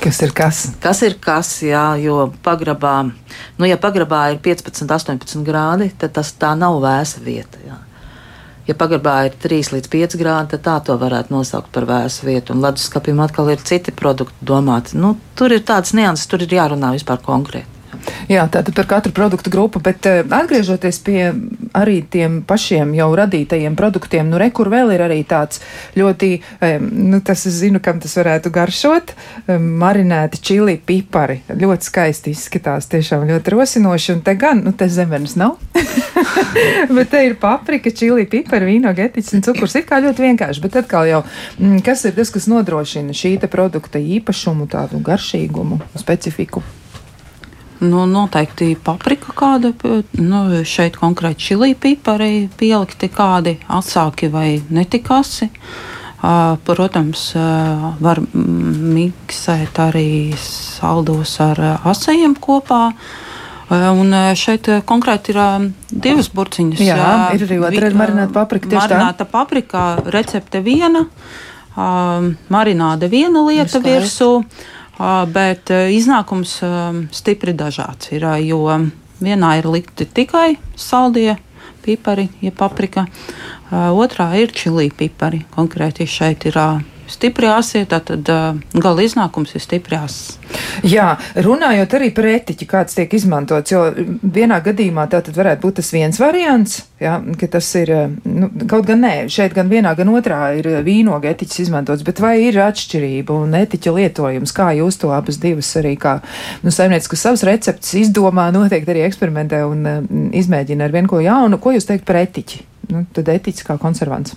Kas 0.00 0.22
ir 0.24 0.30
kas? 0.32 0.62
Kas 0.80 1.02
ir 1.04 1.18
kas, 1.20 1.48
jā, 1.60 1.84
jo 2.00 2.30
pagrabā, 2.44 2.94
nu, 3.60 3.66
ja 3.68 3.76
pagrabā 3.80 4.30
ir 4.32 4.38
15, 4.40 4.88
18 4.88 5.44
grādi, 5.44 5.90
tad 6.00 6.14
tas 6.16 6.30
tā 6.40 6.54
nav 6.56 6.78
vēsa 6.80 7.20
vieta. 7.20 7.60
Jā. 7.66 7.76
Ja 8.68 8.76
pagrabā 8.80 9.16
ir 9.28 9.36
3 9.42 9.74
līdz 9.74 9.90
5 9.92 10.16
grādi, 10.20 10.54
tad 10.54 10.64
tā 10.64 10.76
to 10.86 10.96
varētu 11.00 11.34
nosaukt 11.34 11.68
par 11.74 11.84
vēsu 11.88 12.28
vietu. 12.28 12.54
Un 12.54 12.64
leduskapim 12.64 13.20
atkal 13.20 13.52
ir 13.52 13.60
citi 13.66 13.92
produkti 13.92 14.46
domāti. 14.46 14.96
Nu, 14.96 15.16
tur 15.36 15.52
ir 15.52 15.64
tāds 15.68 15.92
nianses, 15.96 16.28
tur 16.30 16.46
ir 16.46 16.56
jārunā 16.56 16.94
vispār 16.96 17.20
konkrēti. 17.24 17.79
Jā, 18.30 18.44
tātad 18.46 18.74
par 18.76 18.86
katru 18.86 19.12
produktu 19.14 19.50
grupu, 19.50 19.80
bet 19.82 20.06
uh, 20.06 20.20
atgriežoties 20.22 21.00
pie 21.02 21.18
arī 21.76 22.00
tiem 22.06 22.40
pašiem 22.46 22.92
jau 22.94 23.08
radītajiem 23.18 23.76
produktiem, 23.78 24.28
nu 24.30 24.38
rekur 24.40 24.70
vēl 24.70 24.94
ir 24.94 25.04
arī 25.04 25.20
tāds 25.28 25.62
ļoti, 25.98 26.30
um, 26.62 26.86
nu 27.10 27.20
tas 27.26 27.42
es 27.50 27.58
zinu, 27.62 27.82
kam 27.82 28.00
tas 28.02 28.14
varētu 28.18 28.52
garšot, 28.54 29.14
um, 29.46 29.66
marinēti 29.82 30.42
čili 30.46 30.76
pipari. 30.78 31.40
Ļoti 31.50 31.90
skaisti 31.90 32.34
izskatās, 32.34 32.88
tiešām 32.92 33.26
ļoti 33.30 33.54
rosinoši, 33.56 34.14
un 34.16 34.24
te 34.26 34.36
gan, 34.38 34.62
nu 34.66 34.72
te 34.72 34.88
zemenes 34.90 35.36
nav, 35.40 35.58
bet 36.96 37.10
te 37.10 37.24
ir 37.26 37.38
paprika, 37.42 37.90
čili 37.90 38.28
pipari, 38.30 38.70
vīno 38.74 38.94
getiķis 38.96 39.38
un 39.38 39.46
cukurs. 39.50 39.78
Ir 39.78 39.86
kā 39.88 40.02
ļoti 40.04 40.28
vienkārši, 40.28 40.64
bet 40.64 40.82
atkal 40.84 41.10
jau, 41.10 41.24
mm, 41.58 41.80
kas 41.86 42.06
ir 42.06 42.14
tas, 42.18 42.30
kas 42.34 42.50
nodrošina 42.50 43.16
šī 43.16 43.36
te 43.42 43.50
produkta 43.50 43.98
īpašumu, 43.98 44.70
tādu 44.70 45.02
garšīgumu, 45.04 45.82
specifiku? 45.98 46.62
Nu, 47.80 48.02
noteikti 48.04 48.74
paprika 48.84 49.32
kāda, 49.32 49.70
nu, 50.20 50.40
šeit 50.68 50.98
konkrēti 51.00 51.46
čili 51.46 51.72
pipari 51.72 52.50
pielikti 52.60 53.08
kādi 53.08 53.54
atsāki 53.72 54.28
vai 54.28 54.60
netikasi. 54.68 55.48
Protams, 56.20 57.22
var 58.04 58.20
miksēt 58.36 59.80
arī 59.80 60.36
saldos 60.36 61.38
ar 61.40 61.62
asajiem 61.88 62.34
kopā. 62.36 62.82
Un 63.70 64.12
šeit 64.36 64.68
konkrēti 64.84 65.32
ir 65.32 65.40
divas 65.88 66.28
burciņas. 66.34 66.82
Jā, 66.84 67.06
ir 67.32 67.46
arī 67.46 67.60
otra 67.64 67.90
marināta 67.96 68.34
paprika. 68.34 68.74
Marināta 68.74 69.24
paprika, 69.24 69.86
recepte 70.12 70.60
viena, 70.60 71.06
marināde 72.52 73.08
viena 73.08 73.46
lieta 73.48 73.80
virsū. 73.80 74.30
Bet 75.32 75.70
iznākums 75.72 76.58
stipri 77.16 77.54
dažāds 77.56 78.10
ir, 78.12 78.26
jo 78.44 78.66
vienā 79.20 79.54
ir 79.56 79.68
likti 79.72 80.04
tikai 80.04 80.58
saldie 80.76 81.38
pipari, 81.80 82.26
ja 82.44 82.52
paprika, 82.52 83.06
otrā 83.72 84.28
ir 84.36 84.52
čili 84.52 84.90
pipari. 84.92 85.46
Konkrēti 85.54 86.04
šeit 86.04 86.44
ir 86.50 86.60
stipri 87.12 87.48
asie, 87.50 87.84
tad 87.90 88.10
uh, 88.10 88.58
gala 88.74 89.06
iznākums 89.06 89.54
ir 89.56 89.64
stipri 89.64 89.98
asis. 89.98 90.36
Jā, 90.86 91.12
runājot 91.38 91.94
arī 91.98 92.10
par 92.14 92.26
etiķi, 92.30 92.66
kāds 92.68 92.96
tiek 92.96 93.12
izmantots, 93.14 93.70
jo 93.72 93.82
vienā 94.22 94.60
gadījumā 94.64 95.06
tā 95.10 95.20
tad 95.26 95.36
varētu 95.36 95.62
būt 95.62 95.78
tas 95.80 95.90
viens 95.94 96.18
variants, 96.20 96.80
jā, 97.02 97.16
ka 97.38 97.48
tas 97.54 97.68
ir, 97.78 97.92
nu, 98.24 98.50
kaut 98.70 98.88
gan 98.88 99.02
nē, 99.04 99.12
šeit 99.32 99.54
gan 99.56 99.70
vienā, 99.70 99.92
gan 99.98 100.10
otrā 100.12 100.40
ir 100.58 100.70
vīnoga 100.86 101.32
etiķis 101.34 101.64
izmantots, 101.66 102.04
bet 102.06 102.22
vai 102.22 102.36
ir 102.48 102.60
atšķirība 102.64 103.38
un 103.44 103.56
etiķa 103.60 103.94
lietojums, 103.96 104.54
kā 104.56 104.70
jūs 104.80 105.00
to 105.02 105.14
abas 105.14 105.40
divas 105.42 105.70
arī 105.80 105.94
kā, 106.00 106.18
nu, 106.64 106.74
saimnieks, 106.74 107.10
kas 107.10 107.26
savas 107.28 107.46
receptes 107.46 107.94
izdomā, 108.02 108.50
noteikti 108.54 108.94
arī 108.94 109.06
eksperimentē 109.06 109.62
un 109.68 109.86
um, 109.94 110.28
izmēģina 110.36 110.86
ar 110.86 110.96
vien 110.96 111.10
ko 111.10 111.22
jaunu, 111.24 111.60
ko 111.62 111.76
jūs 111.76 111.88
teikt 111.88 112.08
par 112.08 112.22
etiķi? 112.24 112.64
Nu, 112.90 113.04
tad 113.14 113.28
etiķis 113.30 113.66
kā 113.68 113.78
konservants 113.78 114.34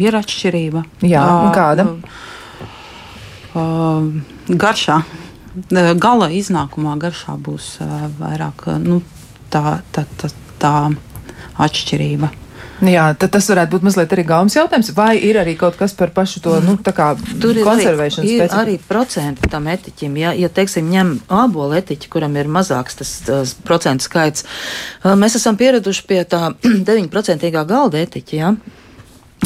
ir 0.00 0.16
atšķirība. 0.16 0.84
Jā, 1.04 1.24
kāda? 1.56 1.88
Uh, 3.52 4.08
garšā. 4.48 5.02
Gala 6.00 6.30
iznākumā 6.32 6.96
garšā 7.00 7.36
būs 7.36 7.74
uh, 7.84 8.06
vairāk 8.20 8.70
nu, 8.80 9.02
tā, 9.52 9.80
tā, 9.92 10.06
tā, 10.20 10.32
tā 10.62 10.76
atšķirība. 11.60 12.32
Jā, 12.82 13.04
tad 13.14 13.30
tas 13.36 13.46
varētu 13.46 13.76
būt 13.76 13.84
mazliet 13.86 14.12
arī 14.14 14.24
gaumas 14.26 14.56
jautājums. 14.56 14.90
Vai 14.96 15.12
ir 15.22 15.36
arī 15.38 15.54
kaut 15.58 15.76
kas 15.78 15.92
par 15.94 16.10
pašu 16.14 16.40
to 16.42 16.56
nu, 16.64 16.74
Tur 17.42 17.54
ir 17.54 17.66
konservēšanu? 17.66 18.26
Arī, 18.26 18.34
ir 18.34 18.56
arī 18.58 18.74
procenti 18.88 19.50
tam 19.52 19.68
etiķim. 19.70 20.16
Ja, 20.18 20.32
ja 20.34 20.50
teiksim, 20.50 20.88
ņem 20.90 21.12
ābolu 21.30 21.78
etiķi, 21.78 22.10
kuram 22.10 22.34
ir 22.40 22.50
mazāks 22.50 22.98
tas, 22.98 23.12
tas 23.28 23.54
procentu 23.62 24.08
skaits, 24.08 24.46
mēs 25.04 25.38
esam 25.38 25.58
pieraduši 25.60 26.06
pie 26.10 26.22
tā 26.26 26.48
9% 26.64 27.52
galda 27.54 28.02
etiķa. 28.02 28.40
Ja? 28.40 28.54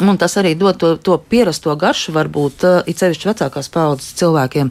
Un 0.05 0.19
tas 0.21 0.35
arī 0.37 0.53
dod 0.59 0.77
to, 0.77 0.91
to 1.01 1.17
pierasto 1.17 1.73
garšu, 1.81 2.13
varbūt 2.13 2.65
uh, 2.69 2.75
it 2.91 3.01
sevišķi 3.01 3.31
vecākās 3.31 3.71
paudzes 3.73 4.11
cilvēkiem. 4.21 4.69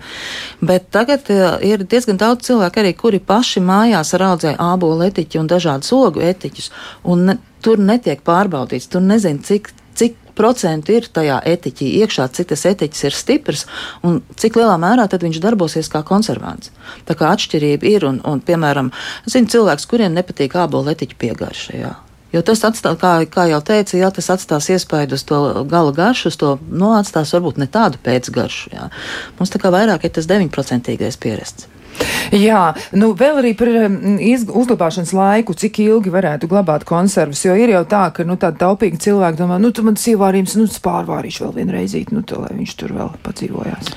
Bet 0.62 0.92
tagad 0.94 1.32
uh, 1.34 1.56
ir 1.66 1.82
diezgan 1.82 2.20
daudz 2.22 2.46
cilvēku 2.46 2.84
arī, 2.84 2.92
kuri 2.94 3.20
paši 3.24 3.64
mājās 3.66 4.14
raudzē 4.22 4.54
ābolu 4.62 5.08
etiķi 5.08 5.42
un 5.42 5.50
dažādus 5.50 5.90
ogu 5.98 6.22
etiķus. 6.22 6.70
Un 7.10 7.26
ne, 7.32 7.38
tur 7.66 7.82
netiek 7.82 8.22
pārbaudīts, 8.22 8.92
tur 8.94 9.02
nezinu, 9.02 9.42
cik, 9.42 9.72
cik 9.98 10.22
procentu 10.38 10.94
ir 10.94 11.10
tajā 11.10 11.40
etiķī 11.56 11.90
iekšā, 12.04 12.30
cik 12.30 12.54
tas 12.54 12.66
etiķis 12.70 13.06
ir 13.10 13.18
stiprs 13.18 13.66
un 14.06 14.22
cik 14.38 14.60
lielā 14.60 14.78
mērā 14.82 15.08
tad 15.10 15.26
viņš 15.26 15.42
darbosies 15.42 15.90
kā 15.90 16.06
konservants. 16.06 16.70
Tā 17.10 17.18
kā 17.18 17.34
atšķirība 17.34 17.96
ir, 17.96 18.06
un, 18.12 18.22
un 18.30 18.46
piemēram, 18.46 18.94
zinu 19.26 19.50
cilvēks, 19.56 19.90
kuriem 19.90 20.14
nepatīk 20.14 20.54
ābolu 20.68 20.94
etiķu 20.94 21.18
piegaršajā. 21.26 21.96
Jo 22.34 22.42
tas 22.44 22.64
atstās, 22.68 22.98
kā, 23.00 23.14
kā 23.32 23.46
jau 23.48 23.62
teicu, 23.64 24.00
jā, 24.00 24.10
tas 24.12 24.28
atstās 24.34 24.68
iespaidu 24.74 25.16
uz 25.16 25.24
to 25.28 25.40
gala 25.70 25.94
garšu, 25.96 26.34
uz 26.34 26.40
to 26.42 26.56
nu, 26.68 26.90
atstās 26.98 27.32
varbūt 27.36 27.62
ne 27.62 27.70
tādu 27.72 28.02
pēcgaršu. 28.04 28.74
Jā. 28.74 28.90
Mums 29.38 29.54
tā 29.54 29.62
kā 29.62 29.72
vairāk 29.72 30.04
ir 30.08 30.16
tas 30.18 30.28
9% 30.28 30.98
pierasts. 31.22 31.70
Jā, 32.36 32.74
nu 32.98 33.12
vēl 33.18 33.40
arī 33.40 33.52
par 33.58 33.70
uzglabāšanas 33.70 35.14
laiku, 35.16 35.56
cik 35.56 35.80
ilgi 35.86 36.12
varētu 36.14 36.50
glabāt 36.52 36.84
konservas, 36.88 37.46
jo 37.46 37.56
ir 37.56 37.72
jau 37.72 37.84
tā, 37.88 38.08
ka, 38.16 38.26
nu, 38.28 38.36
tādi 38.42 38.60
taupīgi 38.64 39.00
cilvēki 39.08 39.40
domā, 39.40 39.60
nu, 39.62 39.72
tu 39.72 39.86
man 39.86 39.98
tas 39.98 40.08
ievārījums, 40.12 40.58
nu, 40.60 40.68
pārvārīšu 40.88 41.46
vēl 41.46 41.54
vienreizīt, 41.62 42.12
nu, 42.16 42.26
tā, 42.28 42.40
lai 42.42 42.52
viņš 42.58 42.76
tur 42.82 42.96
vēl 42.98 43.14
padzīvojās. 43.26 43.94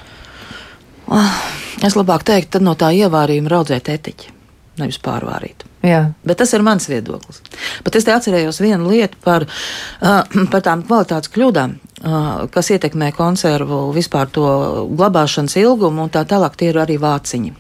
Ah, 1.08 1.40
es 1.88 1.96
labāk 1.96 2.26
teiktu, 2.28 2.58
tad 2.58 2.68
no 2.68 2.76
tā 2.78 2.92
ievārījuma 3.00 3.56
raudzēt 3.56 3.90
etiķi, 3.96 4.36
nevis 4.82 5.00
pārvārīt. 5.02 5.67
Jā. 5.84 6.08
Bet 6.26 6.40
tas 6.40 6.52
ir 6.56 6.64
mans 6.66 6.88
viedoklis. 6.90 7.38
Bet 7.86 7.98
es 7.98 8.06
te 8.06 8.14
atcerējos 8.14 8.58
vienu 8.64 8.90
lietu 8.90 9.20
par, 9.22 9.46
uh, 9.46 10.22
par 10.52 10.64
tām 10.66 10.82
kvalitātes 10.88 11.30
kļūdām, 11.34 11.78
uh, 11.78 12.28
kas 12.54 12.72
ietekmē 12.74 13.12
konservu 13.16 13.88
vispār 13.94 14.30
to 14.34 14.48
glabāšanas 14.90 15.58
ilgumu 15.62 16.08
un 16.08 16.14
tā 16.14 16.26
tālāk. 16.28 16.58
Tie 16.58 16.72
ir 16.72 16.82
arī 16.82 16.98
vāciņi. 17.02 17.54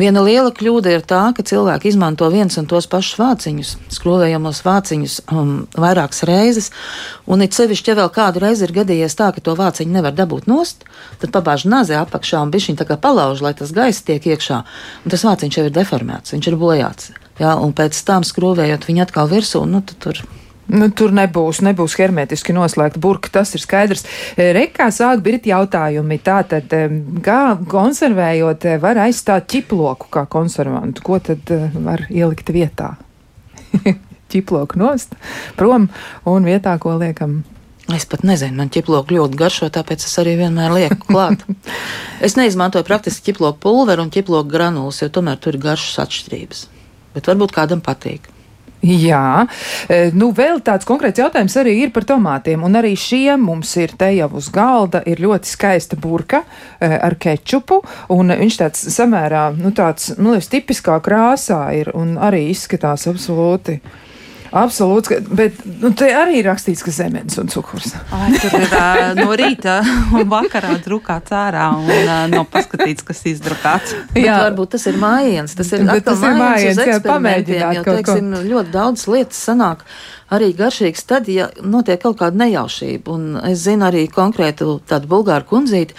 Viena 0.00 0.22
liela 0.24 0.48
kļūda 0.54 0.92
ir 0.94 1.02
tā, 1.04 1.20
ka 1.36 1.42
cilvēki 1.44 1.90
izmanto 1.90 2.28
viens 2.32 2.56
un 2.60 2.68
tos 2.70 2.86
pašus 2.88 3.18
vāciņus, 3.20 3.72
skrūvējamos 3.92 4.62
vāciņus 4.64 5.16
um, 5.34 5.50
vairākas 5.76 6.24
reizes, 6.30 6.70
un 7.28 7.44
it 7.44 7.56
sevišķi, 7.58 7.92
ja 7.92 7.98
vēl 7.98 8.12
kādu 8.14 8.40
reizi 8.44 8.64
ir 8.64 8.74
gadījies 8.78 9.18
tā, 9.18 9.28
ka 9.34 9.44
to 9.44 9.56
vāciņu 9.58 9.98
nevar 9.98 10.16
dabūt 10.16 10.48
nost, 10.48 10.86
tad 11.20 11.34
pabāž 11.34 11.66
nāzē 11.68 11.98
apakšā 12.00 12.40
un 12.40 12.54
bišķiņ 12.54 12.80
tā 12.80 12.88
kā 12.88 12.96
palauž, 13.02 13.42
lai 13.44 13.52
tas 13.58 13.74
gaiss 13.76 14.06
tiek 14.06 14.24
iekšā, 14.30 14.62
un 15.04 15.12
tas 15.12 15.26
vāciņš 15.26 15.60
jau 15.60 15.66
ir 15.68 15.74
deformēts, 15.82 16.36
viņš 16.36 16.48
ir 16.48 16.60
bojāts. 16.62 17.12
Jā, 17.40 17.54
un 17.56 17.72
pēc 17.76 17.96
tam 18.04 18.26
skrūvējot 18.26 18.84
viņu 18.88 19.06
atkal 19.06 19.30
virsū, 19.30 19.64
nu, 19.68 19.82
tur 19.82 20.20
Nu, 20.70 20.86
tur 20.94 21.10
nebūs, 21.10 21.64
nebūs 21.66 21.96
hermetiski 21.98 22.54
noslēgta 22.54 23.00
burka, 23.02 23.26
tas 23.34 23.50
ir 23.58 23.62
skaidrs. 23.62 24.04
E, 24.38 24.52
Rekā 24.54 24.86
sāk 24.94 25.18
birt 25.24 25.48
jautājumi. 25.50 26.20
Tātad, 26.22 26.70
e, 26.70 26.84
kā 27.26 27.56
konservējot, 27.72 28.68
e, 28.70 28.76
var 28.78 29.00
aizstāt 29.02 29.48
ķiploku 29.50 30.06
kā 30.14 30.28
konservantu? 30.30 31.02
Ko 31.02 31.18
tad 31.18 31.50
var 31.74 32.06
ielikt 32.06 32.54
vietā? 32.54 32.92
ķiploku 34.30 34.78
nost, 34.78 35.18
prom 35.58 35.90
un 36.30 36.46
vietā, 36.46 36.78
ko 36.78 36.94
liekam 37.00 37.40
Es 37.90 38.04
pat 38.06 38.22
nezinu, 38.22 38.54
man 38.54 38.68
ķiploka 38.70 39.10
ļoti 39.10 39.38
garšo, 39.40 39.66
tāpēc 39.74 40.04
es 40.06 40.12
arī 40.22 40.36
vienmēr 40.38 40.70
lieku 40.76 41.08
klāt. 41.08 41.40
es 42.26 42.36
neizmantoju 42.38 42.86
praktiski 42.86 43.32
ķiploka 43.32 43.58
pulveru 43.64 44.04
un 44.06 44.12
ķiploka 44.14 44.46
granulas, 44.52 45.00
jo 45.02 45.08
tomēr 45.10 45.40
tur 45.42 45.58
ir 45.58 45.64
garšas 45.64 46.04
atšķirības. 46.04 46.68
Bet 47.14 47.30
varbūt 47.30 47.56
kādam 47.56 47.82
patīk. 47.84 48.28
Jā, 48.80 49.44
e, 49.92 50.08
nu 50.16 50.30
vēl 50.32 50.62
tāds 50.64 50.86
konkrēts 50.88 51.20
jautājums 51.20 51.56
arī 51.60 51.74
ir 51.82 51.90
par 51.92 52.06
tomātiem, 52.08 52.62
un 52.64 52.78
arī 52.80 52.94
šiem 52.96 53.42
mums 53.44 53.74
ir 53.76 53.92
te 54.00 54.08
jau 54.16 54.30
uz 54.40 54.48
galda 54.52 55.02
ir 55.04 55.20
ļoti 55.20 55.50
skaista 55.50 55.98
burka 56.00 56.40
e, 56.80 56.88
ar 56.88 57.18
kečupu, 57.20 57.82
un 58.16 58.32
viņš 58.40 58.56
tāds 58.62 58.86
samērā, 58.96 59.50
nu 59.60 59.74
tāds, 59.76 60.14
nu, 60.16 60.32
tipiskā 60.40 60.96
krāsā 61.04 61.60
ir, 61.76 61.92
un 61.92 62.16
arī 62.16 62.46
izskatās 62.54 63.04
absolūti 63.10 63.76
Absolūti, 64.50 65.20
bet 65.30 65.58
nu, 65.78 65.92
te 65.94 66.08
arī 66.10 66.40
ir 66.40 66.48
rakstīts, 66.50 66.82
ka 66.82 66.90
zemenes 66.94 67.38
un 67.38 67.50
cukurs. 67.52 67.92
Ai, 68.14 68.32
tur 68.34 68.56
ir 68.58 68.72
uh, 68.74 69.12
no 69.18 69.30
rīta 69.38 69.76
un 70.16 70.26
vakarā 70.30 70.74
drukāts 70.82 71.34
ārā 71.36 71.68
un 71.78 71.90
uh, 71.90 72.24
nav 72.32 72.48
paskatīts, 72.50 73.06
kas 73.06 73.22
izdrukāts. 73.30 73.94
Bet 74.14 74.26
jā, 74.26 74.40
varbūt 74.48 74.74
tas 74.74 74.88
ir 74.90 74.98
mājiens. 75.00 75.54
Tas 75.54 75.70
ir, 75.76 75.86
bet 75.86 76.06
tas 76.08 76.24
ir 76.26 76.38
mājiens, 76.40 76.82
jā, 76.82 76.98
pamēģināt 77.06 77.78
jo, 77.78 77.84
teiksim, 77.90 78.32
ko. 78.34 78.46
ļoti 78.54 78.74
daudz 78.74 79.06
lietas 79.12 79.44
sanāk 79.50 79.86
arī 80.34 80.52
garšīgs 80.56 81.06
tad, 81.10 81.28
ja 81.30 81.48
notiek 81.62 82.00
kaut 82.02 82.20
kāda 82.20 82.38
nejaušība. 82.44 83.14
Un 83.14 83.38
es 83.50 83.64
zinu 83.66 83.88
arī 83.88 84.06
konkrētu 84.10 84.78
tādu 84.88 85.10
bulgāru 85.10 85.46
kundzīti, 85.50 85.96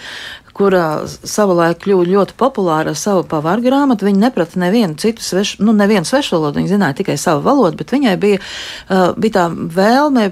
kurā 0.56 1.04
savulaik 1.08 1.80
kļuva 1.82 2.06
ļoti 2.08 2.36
populāra 2.38 2.92
ar 2.92 2.98
savu 2.98 3.24
pavāru 3.28 3.64
grāmatu. 3.64 4.06
Viņa 4.06 4.26
neprata 4.26 4.60
nevienu 4.60 4.98
citu 5.00 5.24
svešu, 5.24 5.62
nu, 5.64 5.74
nevienu 5.76 6.08
svešu 6.08 6.36
valodu, 6.36 6.60
viņa 6.60 6.72
zināja 6.74 6.98
tikai 7.00 7.16
savu 7.20 7.42
valodu, 7.46 7.78
bet 7.80 7.94
viņai 7.94 8.14
bija, 8.20 8.40
uh, 8.40 9.12
bija 9.16 9.38
tā 9.38 9.46
vēlme 9.52 10.28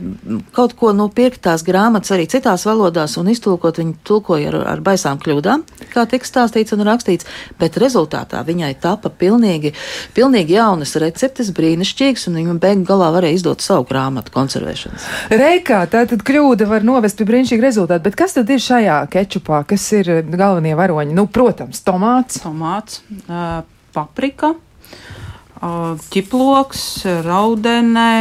kaut 0.56 0.76
ko 0.78 0.92
nu, 0.96 1.09
pirkt 1.14 1.42
tās 1.46 1.64
grāmatas 1.66 2.12
arī 2.16 2.28
citās 2.30 2.66
valodās 2.68 3.16
un 3.20 3.30
iztulkot. 3.33 3.80
Viņa 3.80 3.96
tulkoja 4.04 4.50
ar, 4.52 4.59
ar 4.74 4.85
baisām 4.85 5.20
kļūdām, 5.22 5.64
kā 5.94 6.04
tika 6.11 6.28
stāstīts 6.28 6.74
un 6.76 6.85
rakstīts, 6.85 7.28
bet 7.61 7.78
rezultātā 7.80 8.42
viņai 8.46 8.74
tapa 8.83 9.09
pilnīgi, 9.09 9.72
pilnīgi 10.16 10.59
jaunas 10.59 10.96
receptes, 11.00 11.52
brīnišķīgas, 11.56 12.28
un 12.28 12.40
viņa 12.40 12.59
beigu 12.61 12.85
galā 12.88 13.09
varēja 13.16 13.40
izdot 13.40 13.64
savu 13.64 13.87
grāmatu 13.88 14.35
konservēšanas. 14.35 15.09
Reikā, 15.33 15.80
tā 15.90 16.04
tad 16.11 16.24
kļūda 16.26 16.68
var 16.68 16.85
novest 16.87 17.18
pie 17.18 17.28
brīnišķīga 17.30 17.66
rezultāta, 17.66 18.04
bet 18.04 18.18
kas 18.20 18.37
tad 18.37 18.50
ir 18.52 18.62
šajā 18.62 19.00
kečupā, 19.12 19.62
kas 19.70 19.87
ir 19.96 20.10
ir 20.18 20.33
galvenie 20.35 20.75
varoņi? 20.79 21.14
Nu, 21.16 21.27
protams, 21.31 21.83
tomāts. 21.87 22.40
Tomāts, 22.42 23.01
paprika, 23.94 24.55
ķiploks, 26.11 26.85
raudenē. 27.27 28.12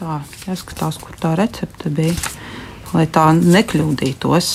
Tā, 0.00 0.20
jāskatās, 0.46 1.00
kur 1.02 1.16
tā 1.20 1.34
recepte 1.38 1.92
bija, 1.92 2.14
lai 2.94 3.04
tā 3.12 3.30
nekļūdītos. 3.36 4.52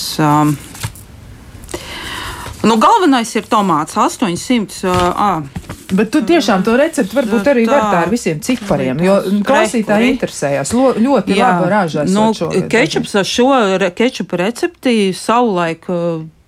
Nu, 2.66 2.74
galvenais 2.82 3.30
ir 3.38 3.46
tomāts 3.46 3.94
800. 3.94 4.80
Uh, 4.90 5.66
Bet 5.94 6.10
tu 6.10 6.22
tiešām 6.26 6.64
to 6.66 6.74
recepti 6.78 7.14
varbūt 7.14 7.46
arī 7.52 7.62
tā, 7.68 7.76
var 7.76 7.84
tā 7.92 7.98
ar 8.02 8.10
visiem 8.10 8.40
cipariem, 8.42 8.98
jo 9.06 9.14
klausītāji 9.46 10.08
interesējās. 10.16 10.72
Lo, 10.74 10.88
ļoti 10.98 11.36
Jā, 11.36 11.50
labi 11.52 11.70
ražās. 11.70 12.10
Nu, 12.10 12.32
kečups 12.72 13.14
ar 13.20 13.28
šo 13.28 13.50
kečupu 13.94 14.40
recepti 14.40 14.96
savulaik 15.14 15.86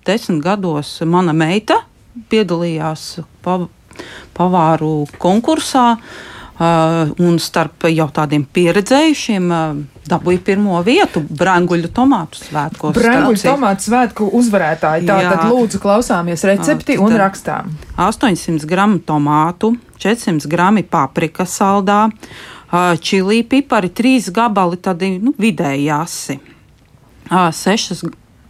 desmit 0.09 0.41
gados 0.43 0.97
mana 1.05 1.35
meita 1.37 1.83
piedalījās 2.31 3.19
pav 3.45 3.69
pavāru 4.37 5.05
konkursā. 5.21 5.93
Uh, 6.59 7.13
un 7.23 7.37
starp 7.39 7.85
jau 7.87 8.09
tādiem 8.11 8.41
pieredzējušiem 8.43 9.45
uh, 9.47 9.77
dabūja 10.11 10.41
pirmo 10.43 10.81
vietu 10.83 11.21
Branguļu 11.23 11.87
tomātu 11.95 12.41
svētkos. 12.41 12.97
Branguļu 12.97 13.39
tomātu 13.45 13.85
svētku 13.87 14.27
uzvarētāji. 14.35 15.07
Tātad 15.07 15.45
lūdzu 15.47 15.79
klausāmies 15.79 16.43
recepti 16.49 16.97
uh, 16.99 17.05
un 17.05 17.15
rakstām. 17.21 17.71
800 17.95 18.67
gramu 18.67 18.99
tomātu, 18.99 19.71
400 20.03 20.51
grami 20.51 20.83
paprika 20.83 21.47
saldā, 21.47 22.09
čili 23.07 23.39
pipari, 23.47 23.87
3 23.95 24.27
gabali 24.35 24.83
tādi 24.83 25.13
nu, 25.23 25.31
vidēji 25.39 25.87
asi. 25.95 26.41
6 27.31 28.03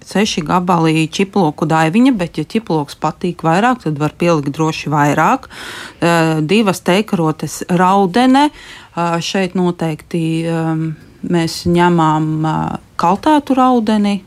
seši 0.06 0.44
gabali 0.46 1.08
čiploku 1.12 1.68
daiviņa, 1.70 2.14
bet, 2.18 2.40
ja 2.40 2.48
čiploks 2.48 2.98
patīk 3.00 3.44
vairāk, 3.46 3.84
tad 3.86 4.00
var 4.02 4.16
pielikt 4.18 4.54
droši 4.56 4.92
vairāk. 4.94 5.50
Uh, 5.50 6.40
divas 6.46 6.82
teikarotes 6.86 7.62
raudene. 7.70 8.50
Uh, 8.96 9.20
šeit 9.24 9.56
noteikti 9.60 10.24
um, 10.50 10.90
mēs 11.24 11.64
ņemam 11.70 12.30
uh, 12.44 12.58
kaltētu 13.00 13.58
raudeni. 13.60 14.20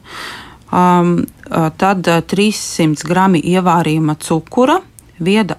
Um, 0.73 1.19
tad 1.77 2.09
uh, 2.09 2.23
300 2.25 3.05
grami 3.05 3.43
ievārījuma 3.53 4.17
cukura, 4.23 4.79
vieda, 5.21 5.59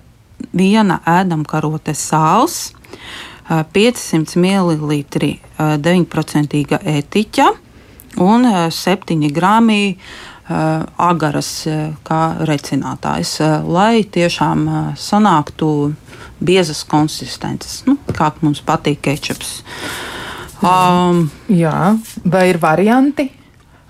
viena 0.57 0.97
ēdamkarote 1.05 1.93
sāls, 1.97 2.71
uh, 2.73 3.61
500 3.75 4.39
ml 4.41 4.73
uh, 4.81 5.75
9% 5.77 6.63
ētiķa, 6.97 7.49
un 8.21 8.45
7 8.69 9.31
grami 9.33 9.97
agaras 10.97 11.51
kā 12.03 12.21
recinātājs, 12.43 13.37
lai 13.63 14.03
tiešām 14.03 14.65
sanāktu 14.99 15.69
biezas 16.43 16.83
konsistences, 16.83 17.83
nu, 17.87 17.95
kā 18.11 18.31
mums 18.41 18.59
patīk 18.65 18.99
kečups. 19.07 19.61
Um, 20.63 21.29
Jā, 21.51 21.95
vai 22.23 22.49
ir 22.51 22.59
varianti? 22.59 23.29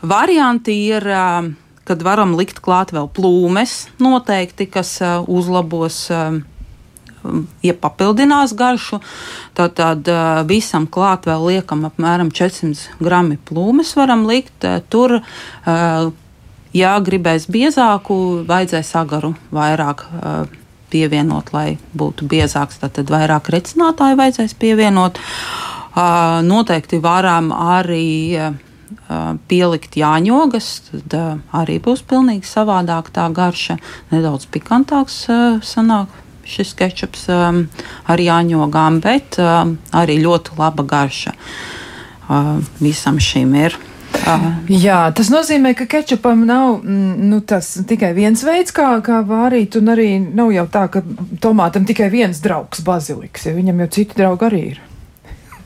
Varianti 0.04 0.76
ir, 0.92 1.06
kad 1.88 2.06
varam 2.06 2.34
likt 2.38 2.62
klāt 2.64 2.94
vēl 2.94 3.10
plūmes, 3.14 3.76
noteikti, 4.02 4.68
kas 4.70 4.98
uzlabos 5.26 6.10
ja 7.64 7.74
papildinās 7.74 8.54
garšu, 8.58 9.00
tad, 9.58 9.78
tad 9.80 10.10
visam 10.50 10.88
klāt 10.88 11.28
vēl 11.30 11.48
liekam 11.52 11.86
apmēram 11.90 12.32
400 12.34 13.00
grami 13.04 13.38
plūmes 13.50 13.94
varam 14.00 14.26
likt. 14.30 14.66
Tur, 14.94 15.20
ja 16.74 16.96
gribēs 17.06 17.48
biezāku, 17.52 18.18
vajadzēs 18.50 18.94
agaru 19.00 19.34
vairāk 19.54 20.06
pievienot, 20.94 21.54
lai 21.56 21.78
būtu 21.98 22.28
biezāks, 22.30 22.82
tad 22.84 23.10
vairāk 23.10 23.50
recinātāju 23.54 24.20
vajadzēs 24.20 24.54
pievienot. 24.62 25.18
Noteikti 26.46 27.00
varam 27.02 27.52
arī 27.54 28.54
pielikt 29.50 29.98
jāņogas, 29.98 30.68
tad 30.90 31.16
arī 31.54 31.80
būs 31.84 32.04
pilnīgi 32.10 32.48
savādāk 32.48 33.10
tā 33.14 33.28
garša, 33.34 33.78
nedaudz 34.14 34.48
pikantāks 34.54 35.24
sanāk 35.66 36.23
šis 36.48 36.74
kečups 36.80 37.28
um, 37.32 37.64
ar 38.10 38.22
jāņogām, 38.22 39.00
bet 39.04 39.40
um, 39.42 39.78
arī 39.96 40.20
ļoti 40.24 40.58
laba 40.60 40.86
garša 40.88 41.34
uh, 41.34 42.60
visam 42.84 43.20
šim 43.24 43.56
ir. 43.60 43.78
Uh. 44.24 44.44
Jā, 44.70 45.00
tas 45.16 45.28
nozīmē, 45.34 45.74
ka 45.76 45.88
kečupam 45.90 46.46
nav 46.48 46.78
mm, 46.84 47.16
nu, 47.32 47.42
tas 47.44 47.74
tikai 47.90 48.14
viens 48.16 48.44
veids, 48.46 48.72
kā, 48.76 48.94
kā 49.04 49.20
vārīt, 49.28 49.76
un 49.80 49.92
arī 49.92 50.08
nav 50.24 50.54
jau 50.54 50.66
tā, 50.72 50.86
ka 50.94 51.02
tomātam 51.44 51.88
tikai 51.90 52.08
viens 52.14 52.40
draugs 52.44 52.84
baziliks, 52.86 53.50
ja 53.50 53.56
viņam 53.58 53.84
jau 53.84 53.90
citi 53.98 54.20
draugi 54.22 54.48
arī 54.48 54.62
ir. 54.70 54.82